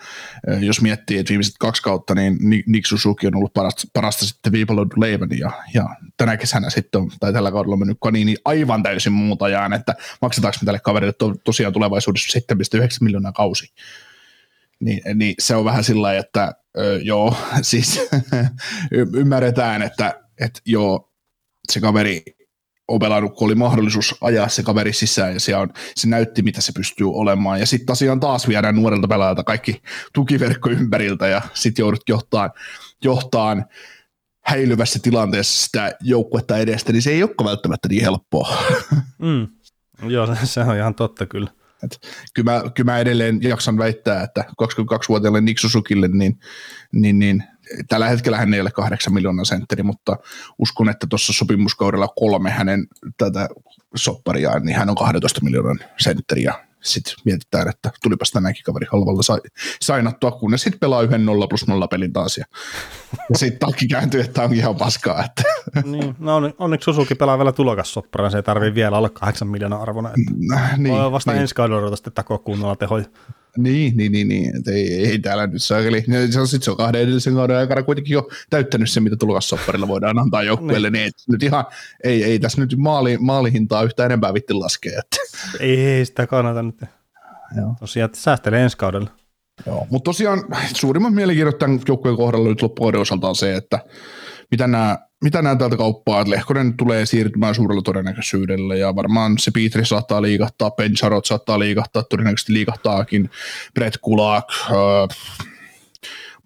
jos 0.61 0.81
miettii, 0.81 1.19
että 1.19 1.31
viimeiset 1.31 1.55
kaksi 1.59 1.83
kautta, 1.83 2.15
niin 2.15 2.39
Nick 2.67 2.87
Suzuki 2.87 3.27
on 3.27 3.37
ollut 3.37 3.53
parasta, 3.53 3.83
parasta 3.93 4.27
sitten 4.27 4.53
viipaloidut 4.53 4.99
leivän 4.99 5.29
ja, 5.39 5.51
ja 5.75 5.89
tänä 6.17 6.37
kesänä 6.37 6.71
sitten 6.71 7.01
on, 7.01 7.11
tai 7.21 7.33
tällä 7.33 7.51
kaudella 7.51 7.75
on 7.75 7.79
mennyt 7.79 7.99
Kanini 8.01 8.37
aivan 8.45 8.83
täysin 8.83 9.13
muuta 9.13 9.49
jään, 9.49 9.73
että 9.73 9.95
maksetaanko 10.23 10.59
me 10.63 10.67
tälle 10.67 10.81
kaverille 10.81 11.13
to, 11.13 11.35
tosiaan 11.45 11.73
tulevaisuudessa 11.73 12.39
7,9 12.39 12.87
miljoonaa 13.01 13.33
kausi. 13.33 13.73
Niin, 14.83 15.01
niin 15.15 15.35
se 15.39 15.57
on 15.57 15.65
vähän 15.65 15.85
sillä 15.85 16.15
että 16.15 16.53
ö, 16.79 17.01
joo, 17.03 17.37
siis 17.63 18.01
ymmärretään, 18.91 19.83
että, 19.83 20.21
että 20.41 20.61
joo, 20.67 21.13
se 21.73 21.81
kaveri 21.81 22.23
on 22.89 22.99
pelannut, 22.99 23.35
kun 23.37 23.47
oli 23.47 23.55
mahdollisuus 23.55 24.15
ajaa 24.21 24.49
se 24.49 24.63
kaveri 24.63 24.93
sisään 24.93 25.35
ja 25.35 25.41
se, 25.41 25.57
on, 25.57 25.73
se 25.97 26.09
näytti, 26.09 26.43
mitä 26.43 26.61
se 26.61 26.73
pystyy 26.73 27.11
olemaan. 27.11 27.61
Ja 27.61 27.67
sitten 27.67 27.87
tosiaan 27.87 28.21
taas 28.21 28.49
viedään 28.49 28.77
nuorelta 28.77 29.09
pelaajalta 29.09 29.45
kaikki 29.45 29.83
tukiverkko 30.15 30.71
ympäriltä 30.71 31.27
ja 31.27 31.43
sitten 31.55 31.83
joudut 31.83 32.09
johtaan, 32.09 32.51
johtaan 33.05 33.65
häilyvässä 34.45 34.99
tilanteessa 35.03 35.65
sitä 35.65 35.93
joukkuetta 36.01 36.59
edestä, 36.59 36.93
niin 36.93 37.03
se 37.03 37.11
ei 37.11 37.23
olekaan 37.23 37.49
välttämättä 37.49 37.89
niin 37.89 38.03
helppoa. 38.03 38.49
Mm. 39.19 39.49
Joo, 40.09 40.35
se 40.45 40.61
on 40.61 40.77
ihan 40.77 40.95
totta 40.95 41.27
kyllä. 41.27 41.51
Et 41.83 42.01
kyllä, 42.35 42.53
mä, 42.53 42.71
kyllä 42.71 42.93
mä 42.93 42.99
edelleen 42.99 43.43
jaksan 43.43 43.79
väittää, 43.79 44.23
että 44.23 44.45
22-vuotiaalle 44.63 45.41
Niksusukille, 45.41 46.09
niin, 46.09 46.39
niin, 46.93 47.19
niin 47.19 47.45
tällä 47.89 48.09
hetkellä 48.09 48.39
hän 48.39 48.55
ei 48.55 48.61
ole 48.61 48.71
8 48.71 49.15
miljoonaa 49.15 49.45
sentteri, 49.45 49.83
mutta 49.83 50.17
uskon, 50.59 50.89
että 50.89 51.07
tuossa 51.11 51.33
sopimuskaudella 51.33 52.09
kolme 52.09 52.51
hänen 52.51 52.87
tätä 53.19 53.49
soppariaan, 53.97 54.63
niin 54.63 54.77
hän 54.77 54.91
on 54.91 54.97
12 54.97 55.41
miljoonan 55.45 55.79
sentteri 55.99 56.43
ja 56.43 56.65
sitten 56.83 57.15
mietitään, 57.25 57.69
että 57.69 57.91
tulipas 58.03 58.31
tänäänkin 58.31 58.65
kaveri 58.65 58.87
halvalla 58.93 59.23
sai, 59.23 59.39
sainattua, 59.81 60.31
kunnes 60.31 60.63
sitten 60.63 60.81
pelaa 60.81 61.03
yhden 61.03 61.27
0 61.27 61.49
plus 61.49 61.67
0 61.67 61.89
pelin 61.89 62.13
taas 62.13 62.39
ja, 62.39 62.45
ja 63.31 63.39
sitten 63.39 63.59
takki 63.59 63.89
kääntyy, 63.89 64.21
että 64.21 64.43
onkin 64.43 64.59
ihan 64.59 64.77
paskaa. 64.77 65.25
Että. 65.25 65.43
Niin, 65.85 66.17
no 66.19 66.53
onneksi 66.59 66.85
Susuki 66.85 67.15
pelaa 67.15 67.39
vielä 67.39 67.53
tulokassopparaan, 67.53 68.31
se 68.31 68.39
ei 68.39 68.43
tarvitse 68.43 68.75
vielä 68.75 68.97
alle 68.97 69.11
8 69.11 69.49
miljoonaa 69.49 69.83
arvona. 69.83 70.09
Että 70.09 70.77
niin, 70.77 71.13
vasta 71.13 71.33
niin. 71.33 71.41
ensi 71.41 71.55
kaudella 71.55 71.81
odota 71.83 71.97
sitten 71.97 72.13
takoa 72.13 72.39
kunnolla 72.39 72.77
tehoja. 72.77 73.05
Niin, 73.59 73.97
niin, 73.97 74.13
niin, 74.13 74.29
niin. 74.29 74.57
Et 74.57 74.69
ei, 74.69 75.07
ei 75.07 75.19
täällä 75.19 75.47
nyt 75.47 75.63
saa. 75.63 75.79
Eli 75.79 76.05
se 76.31 76.41
on, 76.41 76.49
sit 76.49 76.63
se 76.63 76.71
on 76.71 76.77
kahden 76.77 77.01
edellisen 77.01 77.35
kauden 77.35 77.57
aikana 77.57 77.83
kuitenkin 77.83 78.15
jo 78.15 78.29
täyttänyt 78.51 78.91
se, 78.91 79.01
mitä 79.01 79.17
tulokassopparilla 79.17 79.89
voidaan 79.89 80.19
antaa 80.19 80.43
joukkueelle, 80.43 80.91
niin. 80.91 81.03
niin 81.03 81.13
nyt 81.29 81.43
ihan, 81.43 81.65
ei, 82.05 82.25
ei 82.25 82.39
tässä 82.39 82.61
nyt 82.61 82.77
maali, 82.77 83.19
maalihintaa 83.19 83.83
yhtä 83.83 84.05
enempää 84.07 84.35
vitti 84.35 84.55
laskea. 84.55 84.99
Että. 84.99 85.17
Ei, 85.61 85.87
ei 85.87 86.05
sitä 86.05 86.27
kannata 86.27 86.63
nyt. 86.63 86.81
Joo. 87.57 87.75
Tosiaan, 87.81 88.07
että 88.07 88.19
säästelee 88.19 88.63
ensi 88.63 88.77
kaudella. 88.77 89.11
Joo, 89.67 89.87
mutta 89.91 90.09
tosiaan 90.09 90.45
suurimman 90.75 91.15
mielenkiinnon 91.15 91.59
tämän 91.59 91.81
joukkueen 91.89 92.17
kohdalla 92.17 92.49
nyt 92.49 92.63
loppuvuoden 92.63 93.01
osalta 93.01 93.29
on 93.29 93.37
se, 93.37 93.57
että 93.57 93.79
mitä 94.53 94.67
nämä, 94.67 94.99
mitä 95.25 95.43
nämä 95.43 95.57
täältä 95.57 95.77
kauppaa, 95.77 96.21
että 96.21 96.31
Lehkonen 96.31 96.77
tulee 96.77 97.07
siirtymään 97.07 97.55
suurella 97.55 97.83
todennäköisyydellä 97.83 98.77
ja 98.77 98.97
varmaan 98.97 99.39
se 99.39 99.51
Pietri 99.51 99.87
saattaa 99.87 100.23
liikahtaa, 100.23 100.71
Ben 100.71 100.95
Charot 100.95 101.25
saattaa 101.25 101.59
liikahtaa, 101.59 102.03
todennäköisesti 102.03 102.53
liikahtaakin, 102.53 103.31
Brett 103.75 103.97
Kulak, 104.01 104.49
äh, 104.51 105.17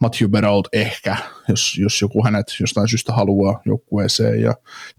Matthew 0.00 0.30
Berold 0.30 0.64
ehkä, 0.72 1.16
jos, 1.48 1.78
jos 1.78 2.02
joku 2.02 2.24
hänet 2.24 2.46
jostain 2.60 2.88
syystä 2.88 3.12
haluaa 3.12 3.62
joukkueeseen. 3.64 4.40
Ja 4.40 4.54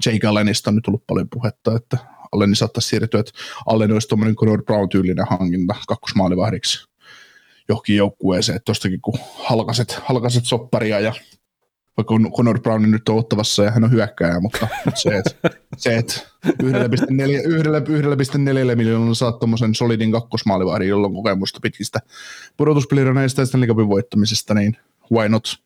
Jake 0.06 0.28
Allenista 0.28 0.70
on 0.70 0.76
nyt 0.76 0.88
ollut 0.88 1.08
paljon 1.08 1.28
puhetta, 1.34 1.76
että 1.76 1.98
Alleni 2.32 2.56
saattaisi 2.56 2.90
siirtyä, 2.90 3.20
että 3.20 3.32
Allen 3.66 3.92
olisi 3.92 4.08
tuommoinen 4.08 4.36
Conor 4.36 4.64
Brown-tyylinen 4.64 5.26
hankinta 5.30 5.76
kakkosmaalivahdiksi 5.88 6.88
johonkin 7.70 7.96
joukkueeseen, 7.96 8.56
että 8.56 8.66
tostakin 8.66 9.02
kun 9.02 9.20
halkaset, 9.44 10.00
halkaset 10.06 10.46
sopparia 10.46 11.00
ja 11.00 11.14
vaikka 11.98 12.16
Conor 12.38 12.62
Brown 12.62 12.92
nyt 12.92 13.10
on 13.10 13.18
ottavassa 13.18 13.64
ja 13.64 13.72
hän 13.72 13.84
on 13.84 13.92
hyökkääjä, 13.92 14.40
mutta 14.40 14.68
se, 14.96 15.18
että 15.18 15.50
et 15.86 16.28
1,4 16.46 18.76
miljoonalla 18.76 19.14
saat 19.14 19.40
tuommoisen 19.40 19.76
solidin 19.76 20.12
kakkosmaalivahdin, 20.12 20.88
jolla 20.88 21.08
on 21.08 21.14
kokemusta 21.14 21.60
pitkistä 21.62 22.00
pudotuspeliraneista 22.58 23.42
ja 23.42 23.46
sitten 23.46 23.62
liikapin 23.62 23.90
voittamisesta, 23.90 24.54
niin 24.54 24.78
why 25.12 25.30
not? 25.30 25.62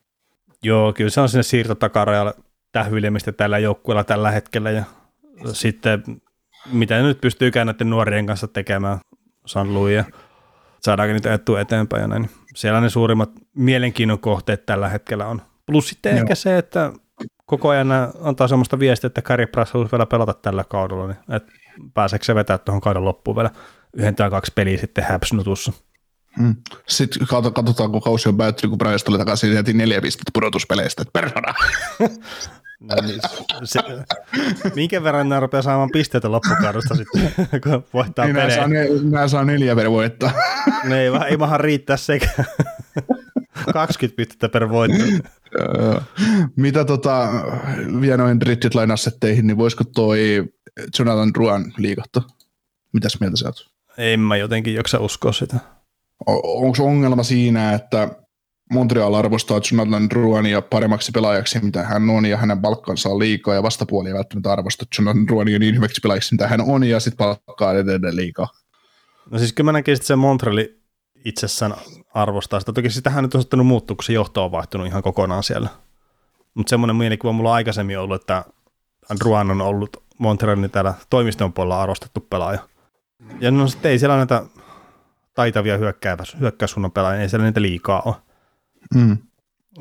Joo, 0.63 0.93
kyllä 0.93 1.09
se 1.09 1.21
on 1.21 1.29
sinne 1.29 1.43
siirtotakarajalle 1.43 2.33
tähyilemistä 2.71 3.31
tällä 3.31 3.59
joukkueella 3.59 4.03
tällä 4.03 4.31
hetkellä 4.31 4.71
ja 4.71 4.83
sitten 5.53 6.21
mitä 6.71 7.01
nyt 7.01 7.21
pystyykään 7.21 7.67
näiden 7.67 7.89
nuorien 7.89 8.25
kanssa 8.25 8.47
tekemään, 8.47 8.99
San 9.45 9.73
Louis 9.73 9.95
ja 9.95 10.03
saadaanko 10.79 11.13
niitä 11.13 11.33
etua 11.33 11.61
eteenpäin 11.61 12.01
ja 12.01 12.07
näin. 12.07 12.29
Siellä 12.55 12.81
ne 12.81 12.89
suurimmat 12.89 13.29
mielenkiinnon 13.55 14.19
kohteet 14.19 14.65
tällä 14.65 14.89
hetkellä 14.89 15.27
on. 15.27 15.41
Plus 15.71 15.89
sitten 15.89 16.11
Joo. 16.11 16.21
ehkä 16.21 16.35
se, 16.35 16.57
että 16.57 16.93
koko 17.45 17.69
ajan 17.69 17.87
antaa 18.21 18.47
semmoista 18.47 18.79
viestiä, 18.79 19.07
että 19.07 19.21
Kari 19.21 19.45
Prass 19.45 19.73
haluaisi 19.73 19.91
vielä 19.91 20.05
pelata 20.05 20.33
tällä 20.33 20.63
kaudella, 20.63 21.07
niin 21.07 21.17
että 21.29 21.51
pääseekö 21.93 22.25
se 22.25 22.35
vetää 22.35 22.57
tuohon 22.57 22.81
kauden 22.81 23.05
loppuun 23.05 23.35
vielä 23.35 23.49
yhden 23.97 24.15
tai 24.15 24.29
kaksi 24.29 24.51
peliä 24.55 24.77
sitten 24.77 25.03
häpsnutussa. 25.03 25.73
Hmm. 26.39 26.55
Sitten 26.87 27.27
katsotaan, 27.27 27.91
kun 27.91 28.01
kausi 28.01 28.29
on 28.29 28.37
päättynyt, 28.37 28.69
kun 28.69 28.77
Bryce 28.77 29.05
tuli 29.05 29.17
takaisin, 29.17 29.53
jätin 29.53 29.77
neljä 29.77 30.01
pistettä 30.01 30.31
pudotuspeleistä, 30.33 31.01
että 31.01 31.21
persona. 31.21 31.53
No 32.81 32.95
niin, 33.01 33.19
se, 33.63 33.79
minkä 34.75 35.03
verran 35.03 35.29
nämä 35.29 35.39
rupeaa 35.39 35.61
saamaan 35.61 35.89
pisteitä 35.93 36.31
loppukaudesta 36.31 36.95
sitten, 36.95 37.33
kun 37.63 37.83
voittaa 37.93 38.25
niin 38.25 38.35
pelejä? 38.35 38.67
Nämä 38.67 38.85
saa, 38.85 39.09
nämä 39.11 39.27
saa 39.27 39.43
neljä 39.43 39.75
per 39.75 39.89
voittaa. 39.91 40.31
Ne 40.83 41.01
ei, 41.01 41.11
ei 41.29 41.37
maha 41.37 41.57
riittää 41.57 41.97
sekä 41.97 42.29
20 43.73 44.15
pistettä 44.15 44.49
per 44.49 44.69
voitto. 44.69 45.03
Mitä 46.55 46.85
tota, 46.85 47.29
vielä 48.01 48.17
noin 48.17 48.41
rigid 48.41 48.71
line 48.81 48.93
assetteihin, 48.93 49.47
niin 49.47 49.57
voisiko 49.57 49.83
toi 49.83 50.43
Jonathan 50.99 51.35
Ruan 51.35 51.73
liikahtaa? 51.77 52.23
Mitäs 52.93 53.19
mieltä 53.19 53.37
sä 53.37 53.45
oot? 53.45 53.71
En 53.97 54.19
mä 54.19 54.37
jotenkin 54.37 54.73
jaksa 54.73 54.99
uskoa 54.99 55.31
sitä. 55.31 55.57
Onko 56.43 56.83
ongelma 56.83 57.23
siinä, 57.23 57.73
että 57.73 58.09
Montreal 58.71 59.13
arvostaa 59.13 59.61
Jonathan 59.71 60.11
Ruania 60.11 60.61
paremmaksi 60.61 61.11
pelaajaksi, 61.11 61.59
mitä 61.59 61.83
hän 61.83 62.09
on, 62.09 62.25
ja 62.25 62.37
hänen 62.37 62.61
palkkansa 62.61 63.09
on 63.09 63.19
liikaa, 63.19 63.55
ja 63.55 63.63
vastapuoli 63.63 64.09
ei 64.09 64.15
välttämättä 64.15 64.51
arvosta 64.51 64.85
Jonathan 64.97 65.29
Ruania 65.29 65.59
niin 65.59 65.75
hyväksi 65.75 66.01
pelaajaksi, 66.01 66.33
mitä 66.33 66.47
hän 66.47 66.61
on, 66.61 66.83
ja 66.83 66.99
sitten 66.99 67.17
palkkaa 67.17 67.73
edelleen 67.73 68.15
liikaa. 68.15 68.47
No 69.31 69.39
siis 69.39 69.53
kyllä 69.53 69.67
mä 69.67 69.71
näkisin, 69.71 69.95
että 69.95 70.07
se 70.07 70.15
Montreali 70.15 70.81
itsessään 71.25 71.73
arvostaa 72.13 72.59
sitä. 72.59 72.73
Toki 72.73 72.89
sitähän 72.89 73.23
nyt 73.23 73.35
on 73.35 73.41
ottanut 73.41 73.67
muuttua, 73.67 73.95
kun 73.95 74.03
se 74.03 74.13
johto 74.13 74.45
on 74.45 74.51
vaihtunut 74.51 74.87
ihan 74.87 75.03
kokonaan 75.03 75.43
siellä. 75.43 75.69
Mutta 76.53 76.69
semmoinen 76.69 76.95
mielikuva 76.95 77.33
mulla 77.33 77.49
on 77.49 77.55
aikaisemmin 77.55 77.99
ollut, 77.99 78.21
että 78.21 78.45
Ruan 79.21 79.51
on 79.51 79.61
ollut 79.61 80.03
Montrealin 80.17 80.71
täällä 80.71 80.93
toimiston 81.09 81.53
puolella 81.53 81.81
arvostettu 81.81 82.19
pelaaja. 82.19 82.59
Ja 83.39 83.51
no 83.51 83.67
sitten 83.67 83.91
ei 83.91 83.99
siellä 83.99 84.17
näitä 84.17 84.43
taitavia 85.33 85.77
hyökkäyskunnan 86.39 86.91
pelaajia, 86.91 87.21
ei 87.21 87.29
siellä 87.29 87.45
niitä 87.45 87.61
liikaa 87.61 88.01
ole. 88.05 88.15
Mm. 88.95 89.17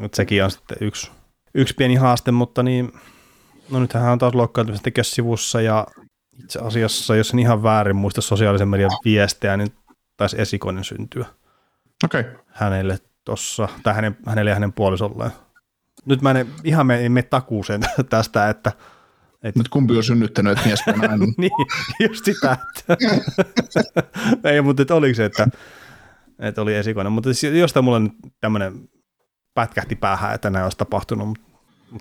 Et 0.03 0.15
sekin 0.15 0.45
on 0.45 0.51
sitten 0.51 0.79
yksi, 0.81 1.11
yksi 1.55 1.75
pieni 1.75 1.95
haaste, 1.95 2.31
mutta 2.31 2.63
niin, 2.63 2.93
no 3.71 3.81
nythän 3.81 4.13
on 4.13 4.19
taas 4.19 4.35
loukkaantumisen 4.35 4.93
sivussa 5.03 5.61
ja 5.61 5.87
Itse 6.45 6.59
asiassa, 6.59 7.17
jos 7.17 7.33
en 7.33 7.39
ihan 7.39 7.63
väärin 7.63 7.97
muista 7.97 8.21
sosiaalisen 8.21 8.69
median 8.69 8.91
viestejä, 9.05 9.57
niin 9.57 9.73
taisi 10.17 10.41
esikoinen 10.41 10.85
syntyä. 10.85 11.27
Okay. 12.05 12.25
hänelle 12.47 12.99
tuossa, 13.25 13.69
tai 13.83 13.95
hänen, 13.95 14.17
hänelle 14.27 14.51
ja 14.51 14.55
hänen 14.55 14.73
puolisolleen. 14.73 15.31
Nyt 16.05 16.23
mä 16.23 16.31
en 16.31 16.47
ihan 16.65 16.87
mene, 16.87 17.09
mene 17.09 17.23
takuuseen 17.23 17.81
tästä, 18.11 18.49
että 18.49 18.73
nyt 19.45 19.69
kumpi 19.69 19.97
on 19.97 20.05
synnyttänyt, 20.05 20.53
että 20.53 20.67
mies 20.67 20.81
nainen? 20.87 21.21
niin, 21.39 21.51
just 22.01 22.25
sitä. 22.25 22.57
Että 22.79 22.97
ei, 24.51 24.61
mutta 24.61 24.83
että 24.83 24.95
oliko 24.95 25.15
se, 25.15 25.25
että, 25.25 25.49
että 26.39 26.63
oli 26.63 26.75
esikoinen. 26.75 27.13
Mutta 27.13 27.35
siis 27.35 27.55
jostain 27.55 27.85
mulla 27.85 28.01
nyt 28.01 28.13
tämmöinen 28.41 28.89
pätkähti 29.55 29.97
päähän, 29.97 30.35
että 30.35 30.51
näin 30.51 30.65
olisi 30.65 30.79
tapahtunut, 30.79 31.29
mutta 31.29 31.41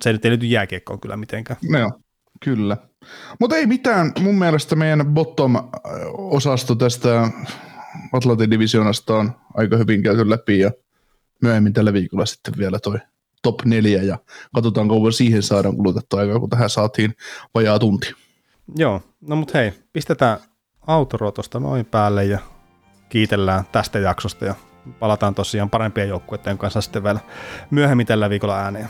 se 0.01 0.09
ei 0.09 0.13
nyt 0.13 0.25
ei 0.25 0.31
liity 0.31 0.45
jääkiekkoon 0.45 0.99
kyllä 0.99 1.17
mitenkään. 1.17 1.59
No 1.71 1.79
joo, 1.79 1.91
kyllä. 2.43 2.77
Mutta 3.39 3.55
ei 3.55 3.67
mitään, 3.67 4.11
mun 4.19 4.35
mielestä 4.35 4.75
meidän 4.75 5.05
bottom-osasto 5.05 6.75
tästä 6.75 7.31
Atlantin 8.13 8.51
divisionasta 8.51 9.15
on 9.15 9.31
aika 9.53 9.77
hyvin 9.77 10.03
käyty 10.03 10.29
läpi 10.29 10.59
ja 10.59 10.71
myöhemmin 11.41 11.73
tällä 11.73 11.93
viikolla 11.93 12.25
sitten 12.25 12.53
vielä 12.57 12.79
toi 12.79 12.97
top 13.41 13.65
neljä 13.65 14.03
ja 14.03 14.17
katsotaan 14.55 14.87
kauan 14.87 15.13
siihen 15.13 15.43
saadaan 15.43 15.75
kulutettua 15.75 16.19
aikaa, 16.19 16.39
kun 16.39 16.49
tähän 16.49 16.69
saatiin 16.69 17.15
vajaa 17.53 17.79
tunti. 17.79 18.13
Joo, 18.75 19.01
no 19.21 19.35
mutta 19.35 19.57
hei, 19.57 19.73
pistetään 19.93 20.37
autoro 20.87 21.31
tuosta 21.31 21.59
noin 21.59 21.85
päälle 21.85 22.25
ja 22.25 22.39
kiitellään 23.09 23.63
tästä 23.71 23.99
jaksosta 23.99 24.45
ja 24.45 24.55
palataan 24.99 25.35
tosiaan 25.35 25.69
parempien 25.69 26.09
joukkueiden 26.09 26.57
kanssa 26.57 26.81
sitten 26.81 27.03
vielä 27.03 27.19
myöhemmin 27.71 28.07
tällä 28.07 28.29
viikolla 28.29 28.59
ääneen. 28.59 28.89